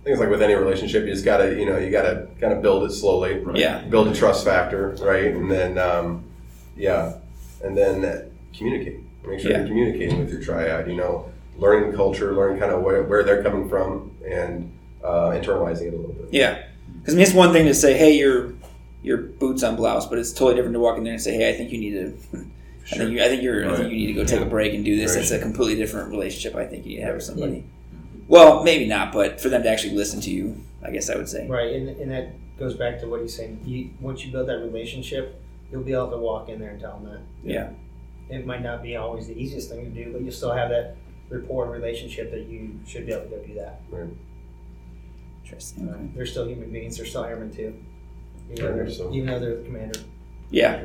I 0.00 0.04
think 0.04 0.12
it's 0.14 0.20
like 0.20 0.30
with 0.30 0.42
any 0.42 0.54
relationship, 0.54 1.04
you 1.04 1.12
just 1.12 1.24
gotta, 1.24 1.56
you 1.58 1.66
know, 1.66 1.78
you 1.78 1.90
gotta 1.90 2.28
kind 2.40 2.52
of 2.52 2.62
build 2.62 2.84
it 2.84 2.92
slowly. 2.92 3.42
Yeah, 3.54 3.80
Build 3.82 4.06
a 4.08 4.14
trust 4.14 4.44
factor, 4.44 4.90
right? 5.02 5.34
And 5.34 5.50
then, 5.50 5.78
um, 5.78 6.24
yeah, 6.76 7.14
and 7.64 7.76
then 7.76 8.04
uh, 8.04 8.24
communicate. 8.56 9.00
Make 9.26 9.40
sure 9.40 9.50
Yeah. 9.50 9.58
you're 9.58 9.66
communicating 9.66 10.20
with 10.20 10.30
your 10.30 10.40
triad. 10.40 10.88
You 10.88 10.94
know, 10.96 11.28
learning 11.58 11.90
the 11.90 11.96
culture, 11.96 12.32
learning 12.34 12.60
kind 12.60 12.70
of 12.70 12.82
where, 12.82 13.02
where 13.02 13.24
they're 13.24 13.42
coming 13.42 13.68
from, 13.68 14.12
and 14.24 14.72
uh, 15.02 15.30
internalizing 15.30 15.88
it 15.88 15.94
a 15.94 15.96
little 15.96 16.12
bit. 16.12 16.28
yeah. 16.32 16.62
Because 17.00 17.14
I 17.14 17.16
mean, 17.16 17.26
it's 17.26 17.34
one 17.34 17.52
thing 17.52 17.66
to 17.66 17.74
say, 17.74 17.96
hey, 17.98 18.16
your 18.16 18.52
your 19.02 19.16
boots 19.18 19.62
on 19.64 19.74
blouse, 19.76 20.06
but 20.06 20.18
it's 20.18 20.32
totally 20.32 20.54
different 20.54 20.74
to 20.74 20.80
walk 20.80 20.98
in 20.98 21.04
there 21.04 21.12
and 21.14 21.22
say, 21.22 21.34
hey, 21.34 21.50
I 21.50 21.56
think 21.56 21.72
you 21.72 21.78
need 21.78 21.90
to. 22.32 22.46
I 22.92 22.96
think 22.96 23.10
you, 23.10 23.22
I 23.22 23.28
think 23.28 23.42
you're. 23.42 23.68
I 23.68 23.76
think 23.76 23.90
you 23.92 23.96
need 23.98 24.06
to 24.06 24.12
go 24.12 24.24
take 24.24 24.40
a 24.40 24.46
break 24.46 24.72
and 24.74 24.84
do 24.84 24.96
this. 24.96 25.14
Right. 25.14 25.22
It's 25.22 25.32
a 25.32 25.38
completely 25.40 25.74
different 25.76 26.10
relationship. 26.10 26.54
I 26.54 26.66
think 26.66 26.84
you 26.86 26.90
need 26.92 27.00
to 27.00 27.06
have 27.06 27.14
with 27.16 27.24
somebody. 27.24 27.64
Well, 28.28 28.62
maybe 28.64 28.86
not, 28.86 29.12
but 29.12 29.40
for 29.40 29.48
them 29.48 29.62
to 29.64 29.68
actually 29.70 29.94
listen 29.94 30.20
to 30.22 30.30
you, 30.30 30.60
I 30.84 30.90
guess 30.90 31.08
I 31.10 31.16
would 31.16 31.28
say. 31.28 31.46
Right, 31.48 31.74
and, 31.74 31.88
and 31.88 32.10
that 32.10 32.32
goes 32.58 32.74
back 32.74 33.00
to 33.00 33.06
what 33.08 33.20
he's 33.22 33.36
saying. 33.36 33.60
You, 33.64 33.90
once 34.00 34.24
you 34.24 34.32
build 34.32 34.48
that 34.48 34.58
relationship, 34.58 35.40
you'll 35.70 35.82
be 35.84 35.92
able 35.92 36.10
to 36.10 36.16
walk 36.18 36.48
in 36.48 36.58
there 36.58 36.70
and 36.70 36.80
tell 36.80 36.98
them 36.98 37.10
that. 37.12 37.20
Yeah, 37.44 37.70
It 38.28 38.44
might 38.46 38.62
not 38.62 38.82
be 38.82 38.96
always 38.96 39.28
the 39.28 39.38
easiest 39.38 39.70
thing 39.70 39.84
to 39.84 40.04
do, 40.04 40.12
but 40.12 40.22
you 40.22 40.30
still 40.32 40.52
have 40.52 40.70
that 40.70 40.96
rapport 41.28 41.64
and 41.64 41.72
relationship 41.72 42.30
that 42.32 42.46
you 42.46 42.80
should 42.86 43.06
be 43.06 43.12
able 43.12 43.24
to 43.24 43.30
go 43.30 43.42
do 43.46 43.54
that. 43.54 43.80
Right. 43.90 44.08
interesting. 45.44 45.88
Okay. 45.88 46.00
They're 46.14 46.26
still 46.26 46.46
human 46.48 46.70
beings. 46.72 46.96
They're 46.96 47.06
still 47.06 47.24
airmen 47.24 47.54
too. 47.54 47.74
Even, 48.50 48.76
Right, 48.78 48.90
so- 48.92 49.12
even 49.12 49.26
though 49.26 49.38
they're 49.38 49.56
the 49.56 49.64
commander. 49.64 50.00
Yeah. 50.50 50.82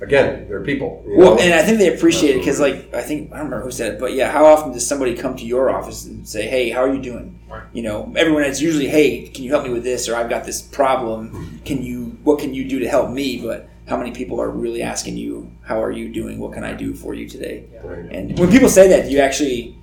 Again, 0.00 0.46
they're 0.48 0.62
people. 0.62 1.02
Well, 1.06 1.34
know? 1.34 1.40
and 1.40 1.52
I 1.52 1.62
think 1.62 1.78
they 1.78 1.92
appreciate 1.92 2.36
it 2.36 2.38
because, 2.38 2.60
like, 2.60 2.94
I 2.94 3.02
think 3.02 3.32
I 3.32 3.38
don't 3.38 3.46
remember 3.46 3.64
who 3.64 3.72
said 3.72 3.94
it, 3.94 4.00
but 4.00 4.12
yeah, 4.12 4.30
how 4.30 4.46
often 4.46 4.72
does 4.72 4.86
somebody 4.86 5.16
come 5.16 5.34
to 5.36 5.44
your 5.44 5.70
office 5.70 6.04
and 6.04 6.26
say, 6.26 6.46
"Hey, 6.46 6.70
how 6.70 6.82
are 6.82 6.94
you 6.94 7.02
doing?" 7.02 7.38
Right. 7.50 7.64
You 7.72 7.82
know, 7.82 8.12
everyone 8.16 8.44
it's 8.44 8.60
usually, 8.60 8.86
"Hey, 8.86 9.22
can 9.22 9.42
you 9.42 9.50
help 9.50 9.64
me 9.64 9.70
with 9.70 9.82
this?" 9.82 10.08
or 10.08 10.14
"I've 10.14 10.30
got 10.30 10.44
this 10.44 10.62
problem. 10.62 11.30
Mm-hmm. 11.30 11.64
Can 11.64 11.82
you? 11.82 12.16
What 12.22 12.38
can 12.38 12.54
you 12.54 12.68
do 12.68 12.78
to 12.78 12.88
help 12.88 13.10
me?" 13.10 13.40
But 13.42 13.68
how 13.86 13.96
many 13.96 14.12
people 14.12 14.40
are 14.40 14.50
really 14.50 14.82
asking 14.82 15.16
you, 15.16 15.50
"How 15.62 15.82
are 15.82 15.90
you 15.90 16.08
doing? 16.10 16.38
What 16.38 16.52
can 16.52 16.62
I 16.62 16.74
do 16.74 16.94
for 16.94 17.12
you 17.14 17.28
today?" 17.28 17.64
Right. 17.82 18.12
And 18.12 18.38
when 18.38 18.52
people 18.52 18.68
say 18.68 18.86
that, 18.88 19.06
do 19.06 19.10
you 19.10 19.18
actually 19.18 19.76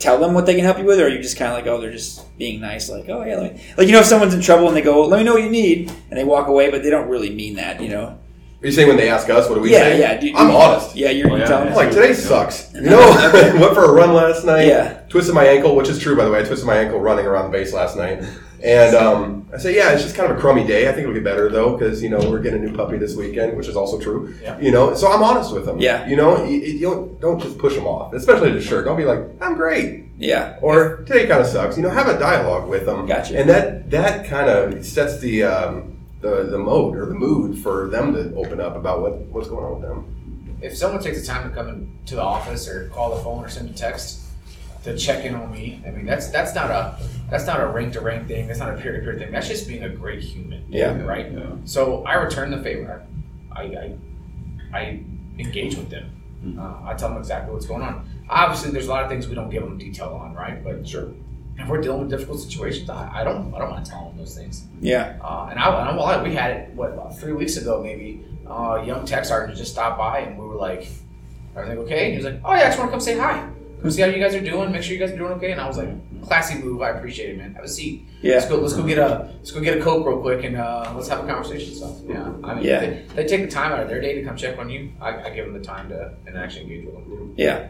tell 0.00 0.18
them 0.18 0.34
what 0.34 0.46
they 0.46 0.56
can 0.56 0.64
help 0.64 0.78
you 0.78 0.84
with, 0.84 0.98
or 0.98 1.04
are 1.04 1.08
you 1.08 1.22
just 1.22 1.36
kind 1.36 1.52
of 1.52 1.56
like, 1.56 1.68
"Oh, 1.68 1.80
they're 1.80 1.92
just 1.92 2.36
being 2.36 2.60
nice," 2.60 2.90
like, 2.90 3.08
"Oh 3.08 3.22
yeah," 3.24 3.36
let 3.36 3.54
me, 3.54 3.62
like 3.76 3.86
you 3.86 3.92
know, 3.92 4.00
if 4.00 4.06
someone's 4.06 4.34
in 4.34 4.40
trouble 4.40 4.66
and 4.66 4.76
they 4.76 4.82
go, 4.82 5.06
"Let 5.06 5.18
me 5.18 5.24
know 5.24 5.34
what 5.34 5.44
you 5.44 5.50
need," 5.50 5.92
and 6.10 6.18
they 6.18 6.24
walk 6.24 6.48
away, 6.48 6.72
but 6.72 6.82
they 6.82 6.90
don't 6.90 7.08
really 7.08 7.30
mean 7.30 7.54
that, 7.54 7.80
you 7.80 7.88
know. 7.88 8.18
Are 8.64 8.66
you 8.68 8.72
saying 8.72 8.88
when 8.88 8.96
they 8.96 9.10
ask 9.10 9.28
us, 9.28 9.46
what 9.46 9.56
do 9.56 9.60
we 9.60 9.70
yeah, 9.72 9.78
say? 9.80 10.00
yeah. 10.00 10.16
do- 10.18 10.32
do 10.32 10.38
I'm 10.38 10.48
you- 10.48 10.56
honest. 10.56 10.96
Yeah, 10.96 11.10
you're 11.10 11.30
Oh, 11.30 11.36
yeah, 11.36 11.44
tell 11.44 11.62
yeah. 11.62 11.68
I'm 11.70 11.76
like, 11.76 11.90
today 11.90 12.14
sucks. 12.14 12.72
You 12.72 12.80
know, 12.80 12.98
went 13.60 13.74
for 13.74 13.84
a 13.84 13.92
run 13.92 14.14
last 14.14 14.46
night. 14.46 14.66
Yeah. 14.68 15.00
Twisted 15.10 15.34
my 15.34 15.44
ankle, 15.46 15.76
which 15.76 15.90
is 15.90 15.98
true, 15.98 16.16
by 16.16 16.24
the 16.24 16.30
way. 16.30 16.40
I 16.40 16.44
twisted 16.44 16.66
my 16.66 16.78
ankle 16.78 16.98
running 16.98 17.26
around 17.26 17.52
the 17.52 17.58
base 17.58 17.74
last 17.74 17.94
night. 17.94 18.24
And 18.62 18.96
um, 18.96 19.46
I 19.52 19.58
say, 19.58 19.76
yeah, 19.76 19.92
it's 19.92 20.02
just 20.02 20.16
kind 20.16 20.32
of 20.32 20.38
a 20.38 20.40
crummy 20.40 20.66
day. 20.66 20.88
I 20.88 20.92
think 20.92 21.02
it'll 21.02 21.12
get 21.12 21.24
better, 21.24 21.50
though, 21.50 21.76
because, 21.76 22.02
you 22.02 22.08
know, 22.08 22.18
we're 22.30 22.38
getting 22.40 22.64
a 22.64 22.66
new 22.66 22.74
puppy 22.74 22.96
this 22.96 23.14
weekend, 23.14 23.54
which 23.54 23.68
is 23.68 23.76
also 23.76 24.00
true. 24.00 24.34
Yeah. 24.42 24.58
You 24.58 24.70
know, 24.70 24.94
so 24.94 25.12
I'm 25.12 25.22
honest 25.22 25.52
with 25.52 25.66
them. 25.66 25.78
Yeah. 25.78 26.08
You 26.08 26.16
know, 26.16 26.42
you, 26.46 26.56
you 26.60 26.80
don't, 26.80 27.20
don't 27.20 27.38
just 27.42 27.58
push 27.58 27.74
them 27.74 27.86
off, 27.86 28.14
especially 28.14 28.52
the 28.52 28.62
shirt. 28.62 28.86
Don't 28.86 28.96
be 28.96 29.04
like, 29.04 29.20
I'm 29.42 29.56
great. 29.56 30.04
Yeah, 30.16 30.56
Or 30.62 30.98
today 31.06 31.26
kind 31.26 31.42
of 31.42 31.46
sucks. 31.48 31.76
You 31.76 31.82
know, 31.82 31.90
have 31.90 32.06
a 32.08 32.18
dialogue 32.18 32.66
with 32.70 32.86
them. 32.86 33.04
Gotcha. 33.04 33.38
And 33.38 33.50
that, 33.50 33.90
that 33.90 34.26
kind 34.26 34.48
of 34.48 34.86
sets 34.86 35.18
the, 35.18 35.42
um, 35.42 35.93
the, 36.24 36.44
the 36.44 36.58
mode 36.58 36.96
or 36.96 37.04
the 37.04 37.14
mood 37.14 37.58
for 37.58 37.88
them 37.88 38.14
to 38.14 38.34
open 38.34 38.58
up 38.60 38.76
about 38.76 39.02
what, 39.02 39.18
what's 39.26 39.48
going 39.48 39.64
on 39.64 39.80
with 39.80 39.82
them. 39.88 40.58
if 40.62 40.74
someone 40.76 41.02
takes 41.02 41.20
the 41.20 41.26
time 41.26 41.48
to 41.48 41.54
come 41.54 41.68
into 41.68 42.14
the 42.14 42.22
office 42.22 42.66
or 42.66 42.88
call 42.88 43.14
the 43.14 43.22
phone 43.22 43.44
or 43.44 43.48
send 43.48 43.68
a 43.68 43.72
text 43.74 44.22
to 44.84 44.96
check 44.96 45.24
in 45.26 45.34
on 45.34 45.52
me, 45.52 45.82
I 45.86 45.90
mean 45.90 46.06
that's 46.06 46.28
that's 46.30 46.54
not 46.54 46.70
a 46.70 46.98
that's 47.30 47.46
not 47.46 47.60
a 47.60 47.66
rank 47.66 47.92
to 47.94 48.00
rank 48.00 48.26
thing. 48.26 48.46
That's 48.46 48.58
not 48.58 48.70
a 48.74 48.76
peer 48.80 48.92
to 48.96 49.00
peer 49.00 49.18
thing. 49.18 49.32
That's 49.32 49.48
just 49.48 49.68
being 49.68 49.82
a 49.84 49.88
great 49.88 50.22
human. 50.22 50.64
Yeah. 50.68 50.98
Right. 51.02 51.30
Yeah. 51.30 51.56
So 51.64 52.04
I 52.04 52.14
return 52.14 52.50
the 52.50 52.62
favor. 52.62 53.04
I 53.52 53.62
I, 53.62 53.94
I 54.72 54.80
engage 55.38 55.76
with 55.76 55.90
them. 55.90 56.10
Uh, 56.58 56.80
I 56.84 56.92
tell 56.94 57.08
them 57.08 57.18
exactly 57.18 57.52
what's 57.54 57.64
going 57.64 57.80
on. 57.82 58.06
Obviously, 58.28 58.70
there's 58.70 58.86
a 58.86 58.90
lot 58.90 59.02
of 59.02 59.08
things 59.10 59.26
we 59.28 59.34
don't 59.34 59.48
give 59.48 59.62
them 59.62 59.78
detail 59.78 60.10
on, 60.22 60.34
right? 60.34 60.62
But 60.62 60.86
sure, 60.86 61.08
if 61.58 61.68
we're 61.68 61.80
dealing 61.80 62.00
with 62.00 62.10
difficult 62.10 62.40
situations, 62.40 62.88
I, 62.90 63.20
I 63.20 63.24
don't 63.24 63.54
I 63.54 63.58
don't 63.60 63.70
want 63.70 63.84
to 63.84 63.90
tell 63.90 64.08
them 64.08 64.18
those 64.18 64.36
things. 64.36 64.64
yeah, 64.80 65.16
Uh, 65.22 65.48
and 65.50 65.58
I, 65.58 65.66
and 65.80 65.88
I'm 65.90 65.96
well, 65.96 66.22
we 66.22 66.34
had 66.34 66.50
it 66.56 66.70
what 66.74 66.90
about 66.92 67.16
three 67.18 67.32
weeks 67.32 67.56
ago 67.56 67.82
maybe. 67.82 68.24
Uh, 68.46 68.82
young 68.86 69.06
tech 69.06 69.24
sergeant 69.24 69.56
just 69.56 69.72
stopped 69.72 69.96
by 69.98 70.18
and 70.20 70.38
we 70.38 70.44
were 70.46 70.56
like, 70.56 70.86
"Everything 71.56 71.78
okay?" 71.84 72.04
And 72.06 72.10
he 72.12 72.16
was 72.18 72.26
like, 72.26 72.40
"Oh 72.44 72.52
yeah, 72.54 72.62
I 72.62 72.66
just 72.66 72.78
want 72.78 72.90
to 72.90 72.92
come 72.92 73.00
say 73.00 73.16
hi, 73.16 73.48
come 73.80 73.90
see 73.90 74.02
how 74.02 74.08
you 74.08 74.20
guys 74.22 74.34
are 74.34 74.40
doing, 74.40 74.70
make 74.72 74.82
sure 74.82 74.92
you 74.92 74.98
guys 75.00 75.12
are 75.12 75.16
doing 75.16 75.32
okay." 75.32 75.52
And 75.52 75.60
I 75.60 75.66
was 75.66 75.78
like, 75.78 75.88
"Classy 76.26 76.58
move, 76.62 76.82
I 76.82 76.90
appreciate 76.90 77.30
it, 77.30 77.38
man. 77.38 77.54
Have 77.54 77.64
a 77.64 77.68
seat. 77.68 78.04
Yeah. 78.20 78.34
Let's 78.34 78.46
go. 78.48 78.56
Let's 78.56 78.74
go 78.74 78.82
get 78.82 78.98
a 78.98 79.30
let's 79.38 79.50
go 79.50 79.60
get 79.60 79.78
a 79.78 79.82
coke 79.82 80.06
real 80.06 80.20
quick 80.20 80.44
and 80.44 80.56
uh, 80.56 80.92
let's 80.94 81.08
have 81.08 81.24
a 81.24 81.26
conversation." 81.26 81.74
So 81.74 81.96
yeah, 82.06 82.32
I 82.42 82.54
mean, 82.54 82.64
Yeah. 82.64 82.80
They, 82.80 83.06
they 83.14 83.26
take 83.26 83.42
the 83.42 83.50
time 83.50 83.72
out 83.72 83.80
of 83.80 83.88
their 83.88 84.00
day 84.00 84.14
to 84.14 84.24
come 84.24 84.36
check 84.36 84.58
on 84.58 84.68
you. 84.68 84.92
I, 85.00 85.22
I 85.22 85.30
give 85.30 85.46
them 85.46 85.54
the 85.54 85.64
time 85.64 85.88
to 85.88 86.12
and 86.26 86.36
actually 86.36 86.62
engage 86.64 86.84
with 86.86 86.94
them. 86.96 87.34
yeah. 87.36 87.68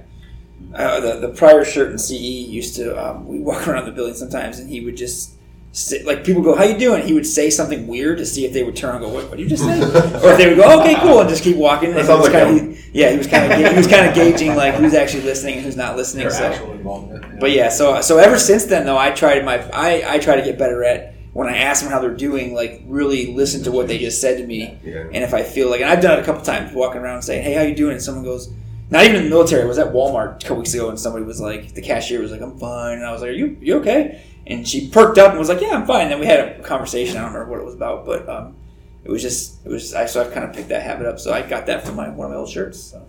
Uh, 0.74 1.00
the 1.00 1.26
the 1.26 1.28
prior 1.34 1.64
shirt 1.64 1.90
in 1.92 1.98
CE 1.98 2.12
used 2.12 2.76
to 2.76 2.96
um, 2.96 3.26
we 3.26 3.38
walk 3.40 3.66
around 3.68 3.84
the 3.86 3.92
building 3.92 4.14
sometimes, 4.14 4.58
and 4.58 4.68
he 4.70 4.80
would 4.84 4.96
just. 4.96 5.32
Sit, 5.76 6.06
like 6.06 6.22
people 6.22 6.40
go, 6.40 6.54
how 6.54 6.62
you 6.62 6.78
doing? 6.78 7.04
He 7.04 7.12
would 7.14 7.26
say 7.26 7.50
something 7.50 7.88
weird 7.88 8.18
to 8.18 8.24
see 8.26 8.44
if 8.44 8.52
they 8.52 8.62
would 8.62 8.76
turn 8.76 8.94
and 8.94 9.04
go, 9.04 9.08
what, 9.08 9.28
what 9.28 9.38
did 9.38 9.42
you 9.42 9.48
just 9.48 9.64
say? 9.64 9.80
or 10.22 10.30
if 10.30 10.38
they 10.38 10.46
would 10.46 10.56
go, 10.56 10.80
okay, 10.80 10.94
cool, 11.00 11.18
and 11.18 11.28
just 11.28 11.42
keep 11.42 11.56
walking. 11.56 11.90
That 11.90 11.98
And 11.98 12.06
sounds 12.06 12.28
it 12.28 12.32
like 12.32 12.44
kinda- 12.46 12.76
he- 12.76 13.00
yeah, 13.00 13.10
he 13.10 13.18
was 13.18 13.26
kind 13.26 13.52
of 13.52 13.58
he 13.72 13.76
was 13.76 13.88
kind 13.88 14.08
of 14.08 14.14
gauging 14.14 14.54
like 14.54 14.74
who's 14.74 14.94
actually 14.94 15.24
listening 15.24 15.54
and 15.56 15.64
who's 15.64 15.76
not 15.76 15.96
listening. 15.96 16.22
Their 16.28 16.30
So. 16.30 16.44
actual 16.44 16.70
involvement. 16.74 17.40
But 17.40 17.50
yeah, 17.50 17.70
so 17.70 18.00
so 18.02 18.18
ever 18.18 18.38
since 18.38 18.66
then 18.66 18.86
though, 18.86 18.96
I 18.96 19.10
tried 19.10 19.44
my 19.44 19.68
I, 19.72 20.14
I 20.14 20.18
try 20.20 20.36
to 20.36 20.42
get 20.42 20.56
better 20.60 20.84
at 20.84 21.12
when 21.32 21.48
I 21.48 21.56
ask 21.56 21.82
them 21.82 21.90
how 21.90 21.98
they're 21.98 22.14
doing, 22.14 22.54
like 22.54 22.80
really 22.86 23.34
listen 23.34 23.64
to 23.64 23.72
what 23.72 23.88
they 23.88 23.98
just 23.98 24.20
said 24.20 24.38
to 24.38 24.46
me, 24.46 24.78
Yeah. 24.84 25.06
and 25.12 25.24
if 25.24 25.34
I 25.34 25.42
feel 25.42 25.70
like, 25.70 25.80
and 25.80 25.90
I've 25.90 26.00
done 26.00 26.16
it 26.20 26.22
a 26.22 26.24
couple 26.24 26.42
times, 26.42 26.72
walking 26.72 27.00
around 27.00 27.22
saying, 27.22 27.42
"Hey, 27.42 27.54
how 27.54 27.62
you 27.62 27.74
doing?" 27.74 27.94
and 27.94 28.02
someone 28.02 28.22
goes, 28.22 28.48
not 28.94 29.04
even 29.06 29.16
in 29.16 29.24
the 29.24 29.28
military. 29.28 29.62
I 29.62 29.66
was 29.66 29.78
at 29.78 29.92
Walmart 29.92 30.36
a 30.36 30.38
couple 30.38 30.58
weeks 30.58 30.72
ago, 30.72 30.88
and 30.88 30.98
somebody 30.98 31.24
was 31.24 31.40
like, 31.40 31.74
the 31.74 31.82
cashier 31.82 32.20
was 32.20 32.30
like, 32.30 32.40
"I'm 32.40 32.56
fine," 32.58 32.98
and 32.98 33.04
I 33.04 33.10
was 33.10 33.22
like, 33.22 33.30
"Are 33.30 33.34
you 33.34 33.56
you 33.60 33.78
okay?" 33.80 34.22
And 34.46 34.66
she 34.66 34.88
perked 34.88 35.18
up 35.18 35.30
and 35.30 35.38
was 35.38 35.48
like, 35.48 35.60
"Yeah, 35.60 35.70
I'm 35.70 35.84
fine." 35.84 36.02
And 36.02 36.12
then 36.12 36.20
we 36.20 36.26
had 36.26 36.60
a 36.60 36.62
conversation. 36.62 37.16
I 37.16 37.22
don't 37.22 37.32
remember 37.32 37.50
what 37.50 37.60
it 37.60 37.64
was 37.64 37.74
about, 37.74 38.06
but 38.06 38.28
um, 38.28 38.56
it 39.02 39.10
was 39.10 39.20
just 39.20 39.66
it 39.66 39.68
was 39.68 39.94
I 39.94 40.06
so 40.06 40.24
I've 40.24 40.32
kind 40.32 40.48
of 40.48 40.54
picked 40.54 40.68
that 40.68 40.82
habit 40.82 41.06
up. 41.06 41.18
So 41.18 41.32
I 41.32 41.42
got 41.42 41.66
that 41.66 41.84
from 41.84 41.96
my 41.96 42.08
one 42.08 42.26
of 42.26 42.30
my 42.30 42.38
old 42.38 42.48
shirts. 42.48 42.80
So. 42.80 43.04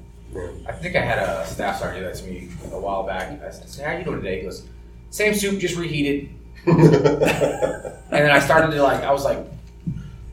I 0.68 0.74
think 0.74 0.98
I 0.98 1.02
had 1.02 1.20
a 1.20 1.46
staff 1.46 1.80
sergeant 1.80 2.02
do 2.02 2.08
that 2.08 2.16
to 2.16 2.26
me 2.26 2.50
a 2.74 2.80
while 2.80 3.04
back. 3.04 3.40
I 3.44 3.52
said, 3.52 3.86
"How 3.86 3.96
you 3.96 4.04
doing 4.04 4.22
today?" 4.22 4.40
He 4.40 4.44
goes, 4.44 4.64
"Same 5.12 5.36
soup, 5.36 5.60
just 5.60 5.76
reheated." 5.76 6.30
And 6.66 8.24
then 8.24 8.32
I 8.32 8.40
started 8.40 8.74
to 8.74 8.82
like, 8.82 9.04
I 9.04 9.12
was 9.12 9.26
like, 9.26 9.46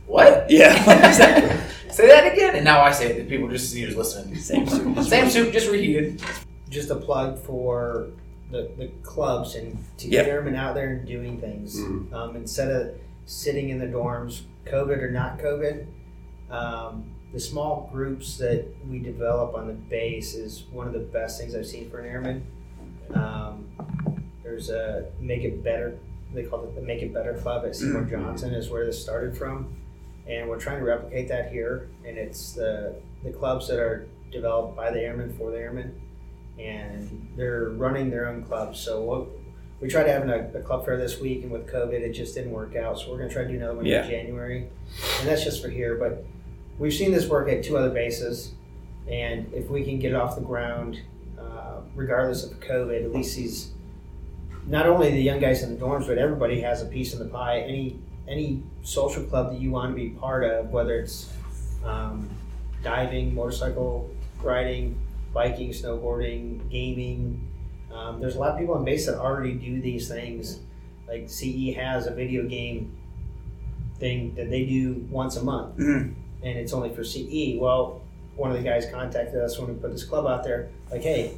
"What?" 0.07 0.49
Yeah. 0.49 1.69
say 1.93 2.07
that 2.09 2.33
again. 2.33 2.57
And 2.57 2.65
now 2.65 2.83
I 2.83 2.91
say 2.93 3.11
it. 3.13 3.21
And 3.21 3.29
people 3.29 3.49
just 3.49 3.71
see 3.71 3.83
who's 3.83 3.97
listening. 3.97 4.35
Same 4.37 4.67
soup. 4.67 4.99
Same 5.05 5.29
soup, 5.31 5.53
just 5.53 5.69
reheated. 5.71 6.23
just 6.71 6.91
a 6.91 6.97
plug 6.97 7.39
for 7.39 8.09
the, 8.51 8.71
the 8.79 8.89
clubs 9.03 9.55
and 9.55 9.79
to 9.99 10.09
Yep. 10.09 10.25
get 10.25 10.33
airmen 10.33 10.55
out 10.57 10.75
there 10.75 10.89
and 10.91 11.07
doing 11.07 11.39
things 11.41 11.79
Mhm. 11.79 12.13
um, 12.13 12.37
instead 12.37 12.71
of 12.71 12.95
sitting 13.27 13.69
in 13.71 13.79
the 13.79 13.87
dorms, 13.87 14.43
COVID 14.67 15.03
or 15.03 15.11
not 15.11 15.39
COVID. 15.39 15.87
Um, 16.51 17.05
the 17.33 17.41
small 17.41 17.89
groups 17.93 18.37
that 18.39 18.67
we 18.91 18.99
develop 18.99 19.55
on 19.55 19.67
the 19.67 19.73
base 19.73 20.35
is 20.35 20.65
one 20.71 20.87
of 20.87 20.93
the 20.93 20.99
best 20.99 21.41
things 21.41 21.55
I've 21.55 21.67
seen 21.67 21.89
for 21.91 21.99
an 22.01 22.07
airman. 22.07 22.47
Um, 23.15 23.67
there's 24.43 24.71
a 24.71 25.07
Make 25.21 25.43
It 25.45 25.63
Better, 25.65 25.99
they 26.35 26.43
call 26.45 26.65
it 26.65 26.75
the 26.75 26.83
Make 26.83 27.03
It 27.03 27.13
Better 27.15 27.35
Club 27.35 27.65
at 27.65 27.75
Seymour 27.77 28.05
Johnson, 28.05 28.53
is 28.55 28.69
where 28.71 28.85
this 28.85 29.01
started 29.01 29.37
from. 29.37 29.75
And 30.29 30.49
we're 30.49 30.61
trying 30.61 30.79
to 30.79 30.85
replicate 30.85 31.29
that 31.29 31.51
here. 31.53 31.89
And 32.07 32.17
it's 32.17 32.53
the, 32.53 32.95
the 33.25 33.31
clubs 33.31 33.69
that 33.69 33.79
are 33.79 34.07
developed 34.31 34.77
by 34.77 34.91
the 34.91 35.01
airmen 35.01 35.35
for 35.37 35.51
the 35.51 35.59
airmen 35.59 36.01
and 36.59 37.29
they're 37.37 37.71
running 37.71 38.11
their 38.11 38.29
own 38.29 38.43
clubs. 38.45 38.79
So 38.79 39.01
what 39.03 39.27
we 39.81 39.89
tried 39.89 40.07
having 40.07 40.31
a, 40.31 40.49
a 40.59 40.63
club 40.63 40.85
fair 40.85 40.97
this 40.97 41.19
week, 41.19 41.43
and 41.43 41.51
with 41.51 41.67
COVID, 41.67 41.93
it 41.95 42.13
just 42.13 42.35
didn't 42.35 42.53
work 42.53 42.77
out. 42.77 42.99
So 43.01 43.11
we're 43.11 43.17
going 43.17 43.29
to 43.29 43.35
try 43.35 43.43
to 43.45 43.49
do 43.49 43.57
another 43.57 43.75
one 43.75 43.87
Yeah. 43.87 44.05
in 44.05 44.11
January, 44.11 44.69
and 45.19 45.29
that's 45.29 45.43
just 45.45 45.63
for 45.63 45.69
here. 45.71 45.97
But 45.97 46.25
we've 46.79 46.93
seen 46.95 47.11
this 47.11 47.27
work 47.27 47.49
at 47.49 47.65
two 47.65 47.77
other 47.77 47.91
bases, 47.91 48.53
and 49.09 49.53
if 49.53 49.69
we 49.71 49.83
can 49.83 49.99
get 49.99 50.13
it 50.13 50.15
off 50.15 50.37
the 50.37 50.43
ground, 50.43 51.01
uh, 51.41 51.81
regardless 51.97 52.45
of 52.45 52.61
COVID, 52.61 53.03
at 53.05 53.13
least 53.13 53.37
these 53.37 53.73
not 54.67 54.87
only 54.87 55.11
the 55.11 55.21
young 55.21 55.41
guys 55.41 55.63
in 55.65 55.75
the 55.77 55.85
dorms, 55.85 56.07
but 56.07 56.17
everybody 56.19 56.61
has 56.61 56.83
a 56.83 56.87
piece 56.87 57.13
in 57.15 57.19
the 57.19 57.25
pie. 57.25 57.61
Any 57.61 57.99
any 58.29 58.63
social 58.83 59.23
club 59.25 59.53
that 59.53 59.61
you 59.61 59.71
want 59.71 59.91
to 59.91 59.97
be 59.97 60.11
part 60.11 60.45
of, 60.45 60.71
whether 60.71 60.95
it's 61.01 61.33
um, 61.85 62.29
diving, 62.83 63.35
motorcycle 63.35 64.11
riding, 64.43 64.99
biking, 65.33 65.71
snowboarding, 65.71 66.69
gaming. 66.71 67.49
Um, 67.93 68.21
there's 68.21 68.37
a 68.37 68.39
lot 68.39 68.51
of 68.53 68.59
people 68.59 68.75
on 68.75 68.85
base 68.85 69.07
that 69.07 69.17
already 69.19 69.53
do 69.55 69.81
these 69.81 70.09
things. 70.09 70.61
Like 71.09 71.29
CE 71.29 71.75
has 71.77 72.07
a 72.07 72.15
video 72.15 72.45
game 72.49 72.97
thing 73.99 74.35
that 74.35 74.51
they 74.51 74.65
do 74.65 75.07
once 75.11 75.37
a 75.37 75.43
month, 75.45 75.77
Mhm. 75.77 76.15
and 76.43 76.59
it's 76.59 76.73
only 76.73 76.91
for 76.95 77.05
CE. 77.05 77.59
Well, 77.59 78.01
one 78.37 78.51
of 78.51 78.57
the 78.57 78.63
guys 78.63 78.87
contacted 78.91 79.37
us 79.41 79.59
when 79.59 79.69
we 79.69 79.75
put 79.75 79.93
this 79.93 80.05
club 80.05 80.27
out 80.27 80.43
there, 80.43 80.71
like, 80.91 81.03
"Hey, 81.03 81.33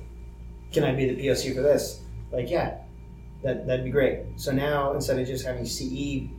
can 0.72 0.84
I 0.84 0.94
be 0.94 1.06
the 1.12 1.16
POC 1.20 1.52
for 1.52 1.60
this?" 1.60 2.00
Like, 2.32 2.50
yeah, 2.50 2.78
that 3.42 3.66
that'd 3.66 3.84
be 3.84 3.90
great. 3.90 4.20
So 4.36 4.52
now 4.52 4.92
instead 4.94 5.18
of 5.18 5.26
just 5.26 5.44
having 5.44 5.64
CE 5.66 6.30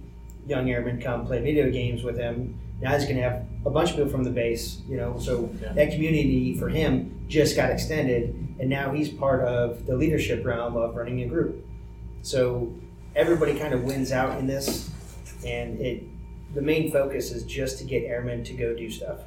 young 0.48 0.70
airmen 0.70 1.02
come 1.02 1.26
play 1.26 1.42
video 1.42 1.70
games 1.72 2.04
with 2.04 2.18
him, 2.18 2.60
now 2.82 2.94
he's 2.94 3.06
going 3.06 3.16
to 3.18 3.22
have 3.24 3.46
a 3.66 3.70
bunch 3.70 3.92
of 3.92 3.96
people 3.96 4.12
from 4.12 4.24
the 4.24 4.30
base. 4.30 4.82
You 4.88 4.98
know, 4.98 5.18
so 5.20 5.50
Yeah. 5.62 5.74
that 5.74 5.92
community 5.92 6.58
for 6.58 6.70
him 6.70 7.26
just 7.28 7.56
got 7.56 7.72
extended, 7.72 8.36
and 8.60 8.70
now 8.70 8.92
he's 8.94 9.10
part 9.10 9.42
of 9.42 9.86
the 9.86 9.96
leadership 9.96 10.46
realm 10.46 10.76
of 10.76 10.96
running 10.96 11.22
a 11.22 11.28
group. 11.28 11.66
So 12.22 12.74
everybody 13.16 13.56
kind 13.56 13.74
of 13.74 13.84
wins 13.84 14.12
out 14.12 14.40
in 14.40 14.48
this, 14.48 14.90
and 15.46 15.80
it 15.80 16.04
the 16.54 16.62
main 16.62 16.90
focus 16.90 17.32
is 17.32 17.44
just 17.44 17.80
to 17.80 17.84
get 17.84 18.04
airmen 18.04 18.42
to 18.46 18.54
go 18.54 18.74
do 18.74 18.90
stuff, 18.90 19.20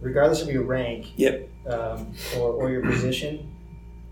regardless 0.00 0.42
of 0.42 0.48
your 0.48 0.64
rank. 0.64 1.12
Yep. 1.16 1.48
Um, 1.66 2.12
or, 2.38 2.52
or 2.52 2.70
your 2.70 2.82
position. 2.82 3.52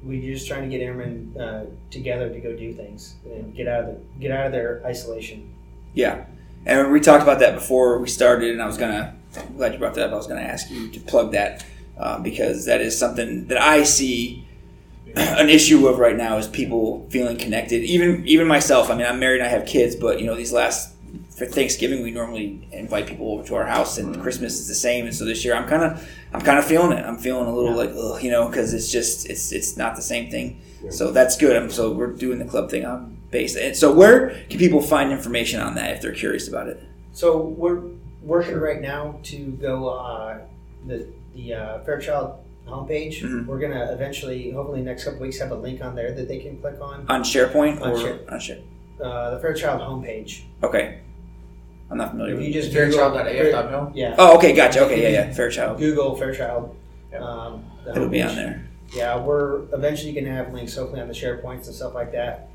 We're 0.02 0.20
just 0.20 0.46
trying 0.48 0.68
to 0.68 0.76
get 0.76 0.84
airmen 0.84 1.34
uh, 1.40 1.64
together 1.90 2.28
to 2.28 2.38
go 2.40 2.54
do 2.54 2.72
things 2.74 3.14
and 3.24 3.54
get 3.54 3.66
out 3.68 3.84
of 3.84 3.86
the, 3.86 4.00
get 4.20 4.30
out 4.32 4.46
of 4.46 4.52
their 4.52 4.82
isolation. 4.84 5.54
Yeah, 5.94 6.26
and 6.66 6.92
we 6.92 7.00
talked 7.00 7.22
about 7.22 7.40
that 7.40 7.54
before 7.54 7.98
we 7.98 8.08
started, 8.08 8.50
and 8.50 8.62
I 8.62 8.66
was 8.66 8.78
gonna. 8.78 9.16
I'm 9.36 9.56
glad 9.56 9.72
you 9.72 9.78
brought 9.78 9.94
that 9.94 10.06
up. 10.06 10.12
I 10.12 10.16
was 10.16 10.26
gonna 10.26 10.40
ask 10.40 10.70
you 10.70 10.88
to 10.88 11.00
plug 11.00 11.32
that 11.32 11.64
um, 11.98 12.22
because 12.22 12.66
that 12.66 12.80
is 12.80 12.98
something 12.98 13.46
that 13.48 13.60
I 13.60 13.82
see 13.82 14.46
an 15.16 15.48
issue 15.48 15.86
of 15.86 15.98
right 15.98 16.16
now 16.16 16.38
is 16.38 16.48
people 16.48 17.06
feeling 17.10 17.36
connected. 17.36 17.84
Even 17.84 18.26
even 18.26 18.46
myself. 18.46 18.90
I 18.90 18.96
mean, 18.96 19.06
I'm 19.06 19.18
married 19.18 19.40
and 19.40 19.46
I 19.46 19.50
have 19.50 19.66
kids, 19.66 19.94
but 19.96 20.20
you 20.20 20.26
know, 20.26 20.34
these 20.34 20.52
last 20.52 20.94
for 21.30 21.46
Thanksgiving 21.46 22.02
we 22.02 22.12
normally 22.12 22.68
invite 22.72 23.06
people 23.06 23.32
over 23.32 23.44
to 23.44 23.54
our 23.56 23.66
house, 23.66 23.98
and 23.98 24.20
Christmas 24.22 24.58
is 24.58 24.68
the 24.68 24.74
same. 24.74 25.06
And 25.06 25.14
so 25.14 25.24
this 25.24 25.44
year 25.44 25.54
I'm 25.54 25.68
kind 25.68 25.82
of 25.82 26.08
I'm 26.32 26.40
kind 26.40 26.58
of 26.58 26.64
feeling 26.64 26.96
it. 26.96 27.04
I'm 27.04 27.18
feeling 27.18 27.46
a 27.46 27.54
little 27.54 27.76
like 27.76 27.90
ugh, 27.90 28.22
you 28.22 28.30
know, 28.30 28.48
because 28.48 28.72
it's 28.74 28.90
just 28.90 29.28
it's 29.28 29.52
it's 29.52 29.76
not 29.76 29.96
the 29.96 30.02
same 30.02 30.30
thing. 30.30 30.60
So 30.90 31.12
that's 31.12 31.36
good. 31.36 31.56
I'm, 31.56 31.70
so 31.70 31.92
we're 31.92 32.12
doing 32.12 32.38
the 32.38 32.44
club 32.44 32.70
thing 32.70 32.84
on 32.84 33.13
base. 33.34 33.56
And 33.56 33.76
so 33.76 33.92
where 33.92 34.30
can 34.48 34.58
people 34.58 34.80
find 34.80 35.12
information 35.12 35.60
on 35.60 35.74
that 35.74 35.90
if 35.90 36.00
they're 36.00 36.12
curious 36.14 36.48
about 36.48 36.68
it? 36.68 36.82
So 37.12 37.36
we're 37.38 37.82
working 38.22 38.56
right 38.58 38.80
now 38.80 39.18
to 39.24 39.36
go 39.60 39.88
uh, 39.88 40.38
the 40.86 41.06
the 41.34 41.52
uh, 41.54 41.78
Fairchild 41.84 42.38
homepage. 42.66 43.20
Mhm. 43.22 43.44
We're 43.46 43.58
gonna 43.58 43.92
eventually, 43.92 44.50
hopefully, 44.52 44.80
next 44.80 45.04
couple 45.04 45.20
weeks, 45.20 45.38
have 45.40 45.50
a 45.50 45.56
link 45.56 45.82
on 45.84 45.94
there 45.94 46.12
that 46.14 46.28
they 46.28 46.38
can 46.38 46.58
click 46.58 46.80
on. 46.80 47.04
On 47.08 47.22
SharePoint 47.22 47.82
On 47.82 47.90
or 47.90 47.98
Share- 48.00 48.20
on 48.30 48.40
Share? 48.40 48.58
Uh, 49.02 49.30
the 49.34 49.40
Fairchild 49.40 49.80
homepage. 49.82 50.42
Okay. 50.62 51.00
I'm 51.90 51.98
not 51.98 52.12
familiar 52.12 52.32
If 52.34 52.38
with. 52.38 52.46
you 52.46 52.52
just 52.54 52.72
Fairchild.af.mil. 52.72 53.92
yeah, 53.94 54.14
Oh, 54.18 54.36
okay, 54.38 54.52
gotcha. 54.54 54.84
Okay, 54.86 55.02
yeah, 55.02 55.26
yeah. 55.26 55.32
Fairchild. 55.32 55.78
Google 55.78 56.16
Fairchild. 56.16 56.74
Yeah. 57.12 57.18
Um, 57.18 57.64
It'll 57.94 58.08
be 58.08 58.22
on 58.22 58.34
there. 58.34 58.64
Yeah, 58.96 59.20
we're 59.22 59.64
eventually 59.74 60.12
going 60.12 60.24
to 60.24 60.30
have 60.30 60.52
links, 60.54 60.74
hopefully 60.76 61.02
on 61.02 61.08
the 61.08 61.14
SharePoints 61.14 61.66
and 61.66 61.74
stuff 61.74 61.92
like 61.94 62.12
that. 62.12 62.48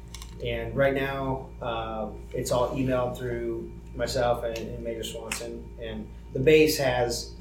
And 0.45 0.75
right 0.75 0.93
now, 0.93 1.47
um, 1.61 2.21
it's 2.33 2.51
all 2.51 2.69
emailed 2.69 3.17
through 3.17 3.71
myself 3.95 4.43
and, 4.43 4.57
and 4.57 4.83
Major 4.83 5.03
Swanson. 5.03 5.67
And 5.81 6.07
the 6.33 6.39
base 6.39 6.77
has, 6.77 7.31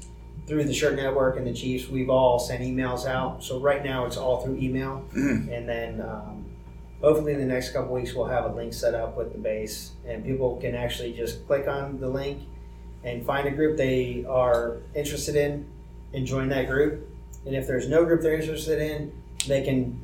through 0.47 0.65
the 0.65 0.73
Shirt 0.73 0.95
Network 0.95 1.37
and 1.37 1.47
the 1.47 1.53
Chiefs, 1.53 1.87
we've 1.89 2.09
all 2.09 2.39
sent 2.39 2.61
emails 2.61 3.05
out. 3.05 3.43
So 3.43 3.59
right 3.59 3.83
now, 3.83 4.05
it's 4.05 4.17
all 4.17 4.41
through 4.41 4.57
email. 4.57 5.05
Mhm. 5.13 5.51
And 5.55 5.69
then 5.69 6.01
um, 6.01 6.45
hopefully 7.01 7.33
in 7.33 7.39
the 7.39 7.45
next 7.45 7.71
couple 7.71 7.93
weeks, 7.93 8.13
we'll 8.13 8.25
have 8.25 8.45
a 8.45 8.53
link 8.53 8.73
set 8.73 8.93
up 8.93 9.15
with 9.15 9.31
the 9.31 9.37
base. 9.37 9.91
And 10.07 10.25
people 10.25 10.57
can 10.57 10.75
actually 10.75 11.13
just 11.13 11.45
click 11.47 11.67
on 11.67 11.99
the 11.99 12.09
link 12.09 12.41
and 13.03 13.25
find 13.25 13.47
a 13.47 13.51
group 13.51 13.77
they 13.77 14.25
are 14.27 14.77
interested 14.93 15.35
in 15.35 15.65
and 16.13 16.25
join 16.25 16.49
that 16.49 16.67
group. 16.67 17.07
And 17.45 17.55
if 17.55 17.65
there's 17.67 17.87
no 17.87 18.03
group 18.03 18.21
they're 18.21 18.33
interested 18.33 18.81
in, 18.81 19.13
they 19.47 19.63
can 19.63 20.01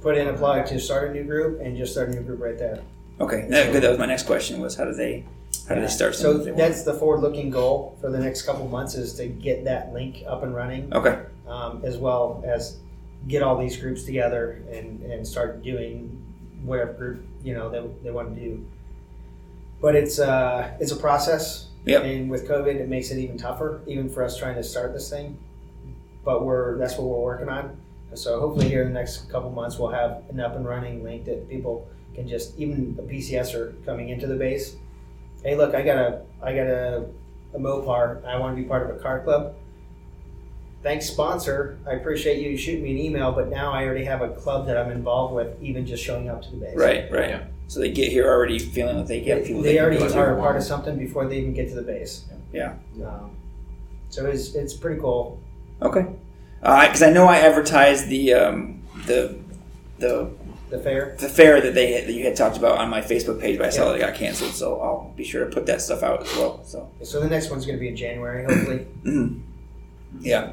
put 0.00 0.16
in 0.16 0.28
a 0.28 0.32
plug 0.32 0.66
to 0.66 0.80
start 0.80 1.10
a 1.10 1.12
new 1.12 1.24
group 1.24 1.60
and 1.60 1.76
just 1.76 1.92
start 1.92 2.08
a 2.08 2.12
new 2.12 2.22
group 2.22 2.40
right 2.40 2.58
there. 2.58 2.82
Okay, 3.20 3.46
that, 3.50 3.72
good. 3.72 3.82
That 3.82 3.90
was 3.90 3.98
my 3.98 4.06
next 4.06 4.24
question. 4.26 4.60
Was 4.60 4.76
how 4.76 4.84
do 4.84 4.94
they 4.94 5.24
how 5.68 5.74
do 5.74 5.80
they 5.80 5.88
start? 5.88 6.14
So 6.14 6.38
they 6.38 6.52
that's 6.52 6.84
the 6.84 6.94
forward-looking 6.94 7.50
goal 7.50 7.96
for 8.00 8.10
the 8.10 8.18
next 8.18 8.42
couple 8.42 8.68
months 8.68 8.94
is 8.94 9.14
to 9.14 9.26
get 9.26 9.64
that 9.64 9.92
link 9.92 10.22
up 10.26 10.42
and 10.42 10.54
running, 10.54 10.92
okay. 10.94 11.22
um, 11.46 11.82
as 11.84 11.96
well 11.96 12.42
as 12.46 12.78
get 13.26 13.42
all 13.42 13.58
these 13.58 13.76
groups 13.76 14.04
together 14.04 14.62
and, 14.70 15.02
and 15.02 15.26
start 15.26 15.62
doing 15.62 16.24
whatever 16.62 16.92
group 16.92 17.26
you 17.42 17.54
know 17.54 17.68
they, 17.68 18.04
they 18.04 18.10
want 18.10 18.34
to 18.34 18.40
do. 18.40 18.64
But 19.80 19.94
it's 19.94 20.18
uh, 20.18 20.76
it's 20.80 20.92
a 20.92 20.96
process, 20.96 21.68
Yep. 21.84 22.02
and 22.04 22.30
with 22.30 22.48
COVID, 22.48 22.76
it 22.76 22.88
makes 22.88 23.10
it 23.10 23.18
even 23.18 23.38
tougher, 23.38 23.80
even 23.86 24.08
for 24.08 24.22
us 24.22 24.36
trying 24.36 24.56
to 24.56 24.64
start 24.64 24.92
this 24.92 25.08
thing. 25.10 25.38
But 26.24 26.44
we're 26.44 26.78
that's 26.78 26.96
what 26.96 27.08
we're 27.08 27.20
working 27.20 27.48
on. 27.48 27.76
So 28.14 28.40
hopefully 28.40 28.68
here 28.68 28.82
in 28.82 28.88
the 28.88 28.94
next 28.94 29.30
couple 29.30 29.50
months 29.50 29.78
we'll 29.78 29.90
have 29.90 30.22
an 30.30 30.40
up 30.40 30.56
and 30.56 30.66
running 30.66 31.02
link 31.04 31.24
that 31.26 31.48
people 31.48 31.88
can 32.14 32.26
just 32.26 32.58
even 32.58 32.96
a 32.98 33.02
PCSer 33.02 33.84
coming 33.84 34.08
into 34.08 34.26
the 34.26 34.34
base. 34.34 34.76
Hey, 35.44 35.56
look, 35.56 35.74
I 35.74 35.82
got 35.82 35.96
a 35.98 36.22
I 36.42 36.54
got 36.54 36.66
a, 36.66 37.04
a 37.54 37.58
Mopar. 37.58 38.24
I 38.24 38.38
want 38.38 38.56
to 38.56 38.62
be 38.62 38.68
part 38.68 38.88
of 38.88 38.96
a 38.96 38.98
car 39.00 39.20
club. 39.22 39.54
Thanks, 40.82 41.06
sponsor. 41.06 41.78
I 41.86 41.92
appreciate 41.92 42.40
you 42.40 42.56
shooting 42.56 42.84
me 42.84 42.92
an 42.92 42.98
email, 42.98 43.32
but 43.32 43.48
now 43.48 43.72
I 43.72 43.84
already 43.84 44.04
have 44.04 44.22
a 44.22 44.28
club 44.30 44.66
that 44.66 44.76
I'm 44.76 44.90
involved 44.92 45.34
with, 45.34 45.60
even 45.60 45.84
just 45.84 46.02
showing 46.04 46.28
up 46.28 46.42
to 46.42 46.50
the 46.50 46.56
base. 46.56 46.76
Right, 46.76 47.10
right. 47.10 47.30
Yeah. 47.30 47.44
So 47.66 47.80
they 47.80 47.90
get 47.90 48.10
here 48.10 48.26
already 48.28 48.58
feeling 48.58 48.96
that 48.96 49.06
they 49.08 49.20
get 49.20 49.42
They, 49.42 49.48
people. 49.48 49.62
they 49.62 49.74
can 49.74 49.84
already 49.84 50.14
are 50.14 50.38
a 50.38 50.40
part 50.40 50.56
of 50.56 50.62
something 50.62 50.96
before 50.96 51.26
they 51.26 51.38
even 51.38 51.52
get 51.52 51.68
to 51.70 51.74
the 51.74 51.82
base. 51.82 52.24
Yeah. 52.52 52.74
Um, 53.04 53.36
so 54.08 54.24
it's 54.26 54.54
it's 54.54 54.72
pretty 54.72 55.00
cool. 55.00 55.40
Okay. 55.82 56.06
Because 56.60 57.02
I 57.02 57.10
know 57.10 57.26
I 57.26 57.38
advertised 57.38 58.08
the 58.08 58.34
um, 58.34 58.82
the 59.06 59.38
the 59.98 60.30
The 60.70 60.78
fair. 60.78 61.16
the 61.18 61.28
fair 61.28 61.60
that 61.60 61.74
they 61.74 62.00
that 62.04 62.12
you 62.12 62.24
had 62.24 62.36
talked 62.36 62.56
about 62.56 62.78
on 62.78 62.88
my 62.90 63.00
Facebook 63.00 63.40
page, 63.40 63.58
but 63.58 63.66
I 63.66 63.70
saw 63.70 63.84
Yeah. 63.84 63.88
that 63.92 63.96
it 63.96 64.00
got 64.00 64.14
canceled. 64.14 64.52
So 64.52 64.80
I'll 64.80 65.12
be 65.16 65.24
sure 65.24 65.44
to 65.44 65.50
put 65.54 65.66
that 65.66 65.80
stuff 65.80 66.02
out 66.02 66.22
as 66.22 66.36
well. 66.36 66.60
So 66.64 66.90
So 67.02 67.20
the 67.20 67.28
next 67.28 67.50
one's 67.50 67.64
going 67.64 67.76
to 67.78 67.80
be 67.80 67.88
in 67.88 67.96
January, 67.96 68.44
hopefully. 68.44 68.86
yeah, 70.20 70.52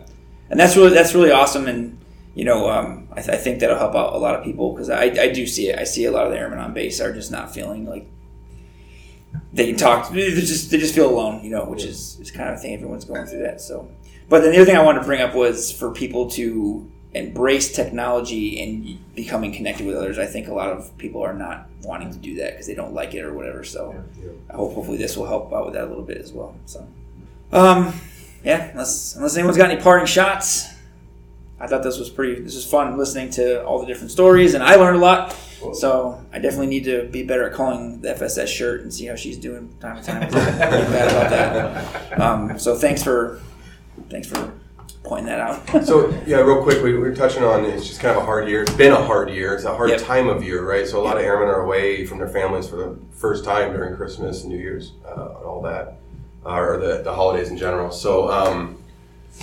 and 0.49 0.59
that's 0.59 0.75
really 0.77 0.93
that's 0.93 1.13
really 1.15 1.31
awesome, 1.31 1.67
and 1.67 1.97
you 2.35 2.45
know 2.45 2.69
um, 2.69 3.07
I, 3.11 3.21
th- 3.21 3.29
I 3.29 3.37
think 3.37 3.59
that'll 3.59 3.77
help 3.77 3.95
out 3.95 4.13
a 4.13 4.17
lot 4.17 4.35
of 4.35 4.43
people 4.43 4.73
because 4.73 4.89
I, 4.89 5.03
I 5.05 5.29
do 5.31 5.45
see 5.47 5.69
it. 5.69 5.79
I 5.79 5.83
see 5.85 6.05
a 6.05 6.11
lot 6.11 6.25
of 6.25 6.31
the 6.31 6.37
airmen 6.37 6.59
on 6.59 6.73
base 6.73 6.99
are 7.01 7.13
just 7.13 7.31
not 7.31 7.53
feeling 7.53 7.85
like 7.85 8.07
they 9.53 9.67
can 9.67 9.75
talk. 9.77 10.11
They 10.11 10.29
just 10.31 10.69
they 10.71 10.77
just 10.77 10.93
feel 10.95 11.09
alone, 11.09 11.43
you 11.43 11.49
know, 11.49 11.65
which 11.65 11.83
is 11.83 12.17
is 12.21 12.31
kind 12.31 12.49
of 12.49 12.55
a 12.55 12.59
thing. 12.59 12.73
Everyone's 12.73 13.05
going 13.05 13.25
through 13.25 13.43
that. 13.43 13.59
So, 13.61 13.89
but 14.29 14.41
then 14.41 14.51
the 14.51 14.57
other 14.57 14.65
thing 14.65 14.77
I 14.77 14.83
wanted 14.83 14.99
to 14.99 15.05
bring 15.05 15.21
up 15.21 15.35
was 15.35 15.71
for 15.71 15.91
people 15.91 16.29
to 16.31 16.89
embrace 17.13 17.71
technology 17.73 18.61
and 18.61 19.15
becoming 19.15 19.53
connected 19.53 19.87
with 19.87 19.95
others. 19.95 20.19
I 20.19 20.25
think 20.25 20.47
a 20.47 20.53
lot 20.53 20.69
of 20.69 20.95
people 20.97 21.21
are 21.23 21.33
not 21.33 21.67
wanting 21.83 22.11
to 22.11 22.17
do 22.17 22.35
that 22.35 22.51
because 22.51 22.67
they 22.67 22.75
don't 22.75 22.93
like 22.93 23.13
it 23.13 23.23
or 23.23 23.33
whatever. 23.33 23.63
So, 23.63 24.03
I 24.49 24.55
hope 24.55 24.73
hopefully 24.73 24.97
this 24.97 25.15
will 25.15 25.25
help 25.25 25.53
out 25.53 25.65
with 25.65 25.75
that 25.75 25.85
a 25.85 25.87
little 25.87 26.03
bit 26.03 26.17
as 26.17 26.33
well. 26.33 26.55
So, 26.65 26.85
um, 27.51 27.93
yeah, 28.43 28.69
unless 28.71 29.15
unless 29.15 29.35
anyone's 29.37 29.57
got 29.57 29.71
any 29.71 29.81
parting 29.81 30.05
shots. 30.07 30.67
I 31.57 31.67
thought 31.67 31.83
this 31.83 31.97
was 31.97 32.09
pretty. 32.09 32.41
This 32.41 32.55
was 32.55 32.65
fun 32.65 32.97
listening 32.97 33.29
to 33.31 33.63
all 33.63 33.79
the 33.79 33.85
different 33.85 34.11
stories, 34.11 34.53
and 34.55 34.63
I 34.63 34.75
learned 34.75 34.97
a 34.97 34.99
lot. 34.99 35.35
So 35.73 36.23
I 36.31 36.39
definitely 36.39 36.67
need 36.67 36.83
to 36.83 37.05
be 37.05 37.23
better 37.23 37.49
at 37.49 37.53
calling 37.53 38.01
the 38.01 38.09
FSS 38.13 38.47
shirt 38.47 38.81
and 38.81 38.93
see 38.93 39.05
how 39.05 39.15
she's 39.15 39.37
doing 39.37 39.73
time 39.79 39.97
to 39.97 40.03
time. 40.03 40.23
I'm 40.23 40.31
bad 40.31 41.11
about 41.11 41.29
that. 41.29 42.19
Um, 42.19 42.59
so 42.59 42.75
thanks 42.75 43.01
for 43.01 43.41
thanks 44.09 44.27
for 44.27 44.53
pointing 45.03 45.27
that 45.27 45.39
out. 45.39 45.85
So 45.85 46.09
yeah, 46.25 46.37
real 46.37 46.63
quick, 46.63 46.81
we 46.83 46.93
we 46.93 46.99
were 46.99 47.15
touching 47.15 47.43
on 47.43 47.63
it's 47.65 47.87
just 47.87 47.99
kind 47.99 48.15
of 48.17 48.23
a 48.23 48.25
hard 48.25 48.47
year. 48.49 48.63
It's 48.63 48.73
been 48.73 48.91
a 48.91 49.03
hard 49.03 49.29
year. 49.29 49.53
It's 49.55 49.65
a 49.65 49.75
hard 49.75 49.89
Yep. 49.91 50.01
time 50.01 50.27
of 50.29 50.43
year, 50.43 50.67
right? 50.67 50.87
So 50.87 50.99
a 50.99 51.03
lot 51.03 51.17
of 51.17 51.23
airmen 51.23 51.47
are 51.47 51.61
away 51.61 52.05
from 52.05 52.17
their 52.17 52.27
families 52.29 52.67
for 52.67 52.75
the 52.77 52.97
first 53.11 53.45
time 53.45 53.73
during 53.73 53.95
Christmas, 53.95 54.43
and 54.43 54.51
New 54.51 54.57
Year's, 54.59 54.93
uh, 55.05 55.11
and 55.37 55.45
all 55.45 55.61
that, 55.63 55.97
uh, 56.45 56.55
or 56.59 56.77
the, 56.77 57.01
the 57.03 57.13
holidays 57.13 57.49
in 57.49 57.57
general. 57.57 57.91
So 57.91 58.29
um, 58.31 58.77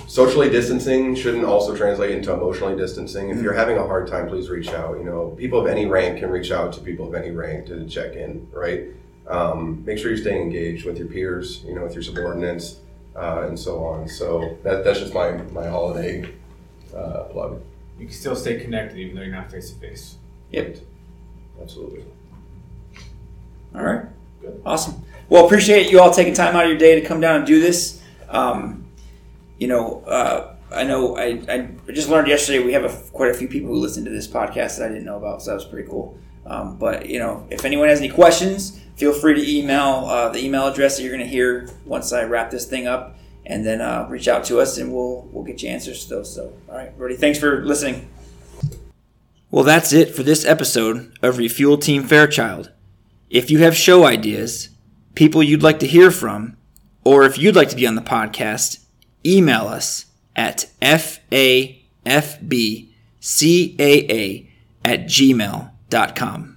socially 0.08 0.48
distancing 0.50 1.14
shouldn't 1.14 1.44
also 1.44 1.76
translate 1.76 2.10
into 2.10 2.32
emotionally 2.32 2.76
distancing. 2.76 3.30
If 3.30 3.40
you're 3.42 3.52
having 3.52 3.76
a 3.78 3.86
hard 3.86 4.08
time, 4.08 4.28
please 4.28 4.48
reach 4.48 4.68
out. 4.70 4.98
You 4.98 5.04
know, 5.04 5.34
people 5.38 5.60
of 5.60 5.66
any 5.66 5.86
rank 5.86 6.18
can 6.18 6.30
reach 6.30 6.50
out 6.50 6.72
to 6.74 6.80
people 6.80 7.06
of 7.06 7.14
any 7.14 7.30
rank 7.30 7.66
to 7.66 7.86
check 7.86 8.14
in, 8.16 8.48
right? 8.52 8.86
Um, 9.28 9.84
make 9.84 9.98
sure 9.98 10.08
you're 10.10 10.18
staying 10.18 10.42
engaged 10.42 10.84
with 10.84 10.98
your 10.98 11.06
peers, 11.06 11.62
you 11.64 11.74
know, 11.74 11.82
with 11.84 11.94
your 11.94 12.02
subordinates, 12.02 12.76
uh, 13.16 13.46
and 13.46 13.58
so 13.58 13.84
on. 13.84 14.08
So 14.08 14.58
that, 14.62 14.84
that's 14.84 15.00
just 15.00 15.14
my, 15.14 15.32
my 15.52 15.66
holiday 15.66 16.24
uh, 16.94 17.24
plug. 17.24 17.62
You 17.98 18.06
can 18.06 18.14
still 18.14 18.36
stay 18.36 18.60
connected 18.60 18.98
even 18.98 19.16
though 19.16 19.22
you're 19.22 19.34
not 19.34 19.50
face 19.50 19.70
to 19.70 19.78
face. 19.78 20.16
Yep. 20.50 20.78
Absolutely. 21.60 22.04
All 23.74 23.84
right. 23.84 24.06
Good. 24.40 24.60
Awesome. 24.64 25.02
Well, 25.28 25.46
appreciate 25.46 25.90
you 25.90 26.00
all 26.00 26.10
taking 26.10 26.34
time 26.34 26.56
out 26.56 26.64
of 26.64 26.70
your 26.70 26.78
day 26.78 27.00
to 27.00 27.06
come 27.06 27.20
down 27.20 27.36
and 27.36 27.46
do 27.46 27.60
this. 27.60 28.02
Um, 28.28 28.86
you 29.58 29.68
know, 29.68 30.02
uh, 30.02 30.56
I 30.74 30.84
know 30.84 31.16
I, 31.16 31.40
I 31.48 31.68
just 31.92 32.08
learned 32.08 32.28
yesterday 32.28 32.64
we 32.64 32.72
have 32.72 32.84
a, 32.84 33.10
quite 33.12 33.30
a 33.30 33.34
few 33.34 33.48
people 33.48 33.70
who 33.70 33.76
listen 33.76 34.04
to 34.04 34.10
this 34.10 34.26
podcast 34.26 34.78
that 34.78 34.86
I 34.86 34.88
didn't 34.88 35.04
know 35.04 35.16
about, 35.16 35.42
so 35.42 35.50
that 35.50 35.54
was 35.54 35.64
pretty 35.64 35.88
cool. 35.88 36.18
Um, 36.44 36.76
but 36.76 37.08
you 37.08 37.18
know, 37.18 37.46
if 37.50 37.64
anyone 37.64 37.88
has 37.88 38.00
any 38.00 38.08
questions, 38.08 38.80
feel 38.96 39.12
free 39.12 39.34
to 39.34 39.50
email 39.50 40.06
uh, 40.06 40.28
the 40.28 40.44
email 40.44 40.66
address 40.66 40.96
that 40.96 41.02
you're 41.02 41.12
going 41.12 41.24
to 41.24 41.30
hear 41.30 41.68
once 41.84 42.12
I 42.12 42.24
wrap 42.24 42.50
this 42.50 42.66
thing 42.66 42.86
up, 42.86 43.16
and 43.46 43.66
then 43.66 43.80
uh, 43.80 44.06
reach 44.08 44.28
out 44.28 44.44
to 44.44 44.60
us, 44.60 44.78
and 44.78 44.92
we'll 44.92 45.28
we'll 45.32 45.44
get 45.44 45.62
you 45.62 45.68
answers 45.68 46.04
to 46.04 46.16
those. 46.16 46.34
So, 46.34 46.52
all 46.68 46.76
right, 46.76 46.88
everybody, 46.88 47.16
thanks 47.16 47.38
for 47.38 47.64
listening. 47.64 48.08
Well, 49.50 49.64
that's 49.64 49.92
it 49.92 50.14
for 50.14 50.22
this 50.22 50.46
episode 50.46 51.12
of 51.20 51.36
Refuel 51.36 51.76
Team 51.76 52.04
Fairchild. 52.04 52.72
If 53.28 53.50
you 53.50 53.58
have 53.58 53.76
show 53.76 54.04
ideas, 54.04 54.70
people 55.14 55.42
you'd 55.42 55.62
like 55.62 55.78
to 55.80 55.86
hear 55.86 56.10
from, 56.10 56.56
or 57.04 57.24
if 57.24 57.36
you'd 57.36 57.56
like 57.56 57.68
to 57.68 57.76
be 57.76 57.86
on 57.86 57.94
the 57.94 58.02
podcast, 58.02 58.78
email 59.26 59.68
us 59.68 60.06
at 60.34 60.70
fafbcaa 60.80 61.78
at 64.84 65.04
gmail.com. 65.04 66.51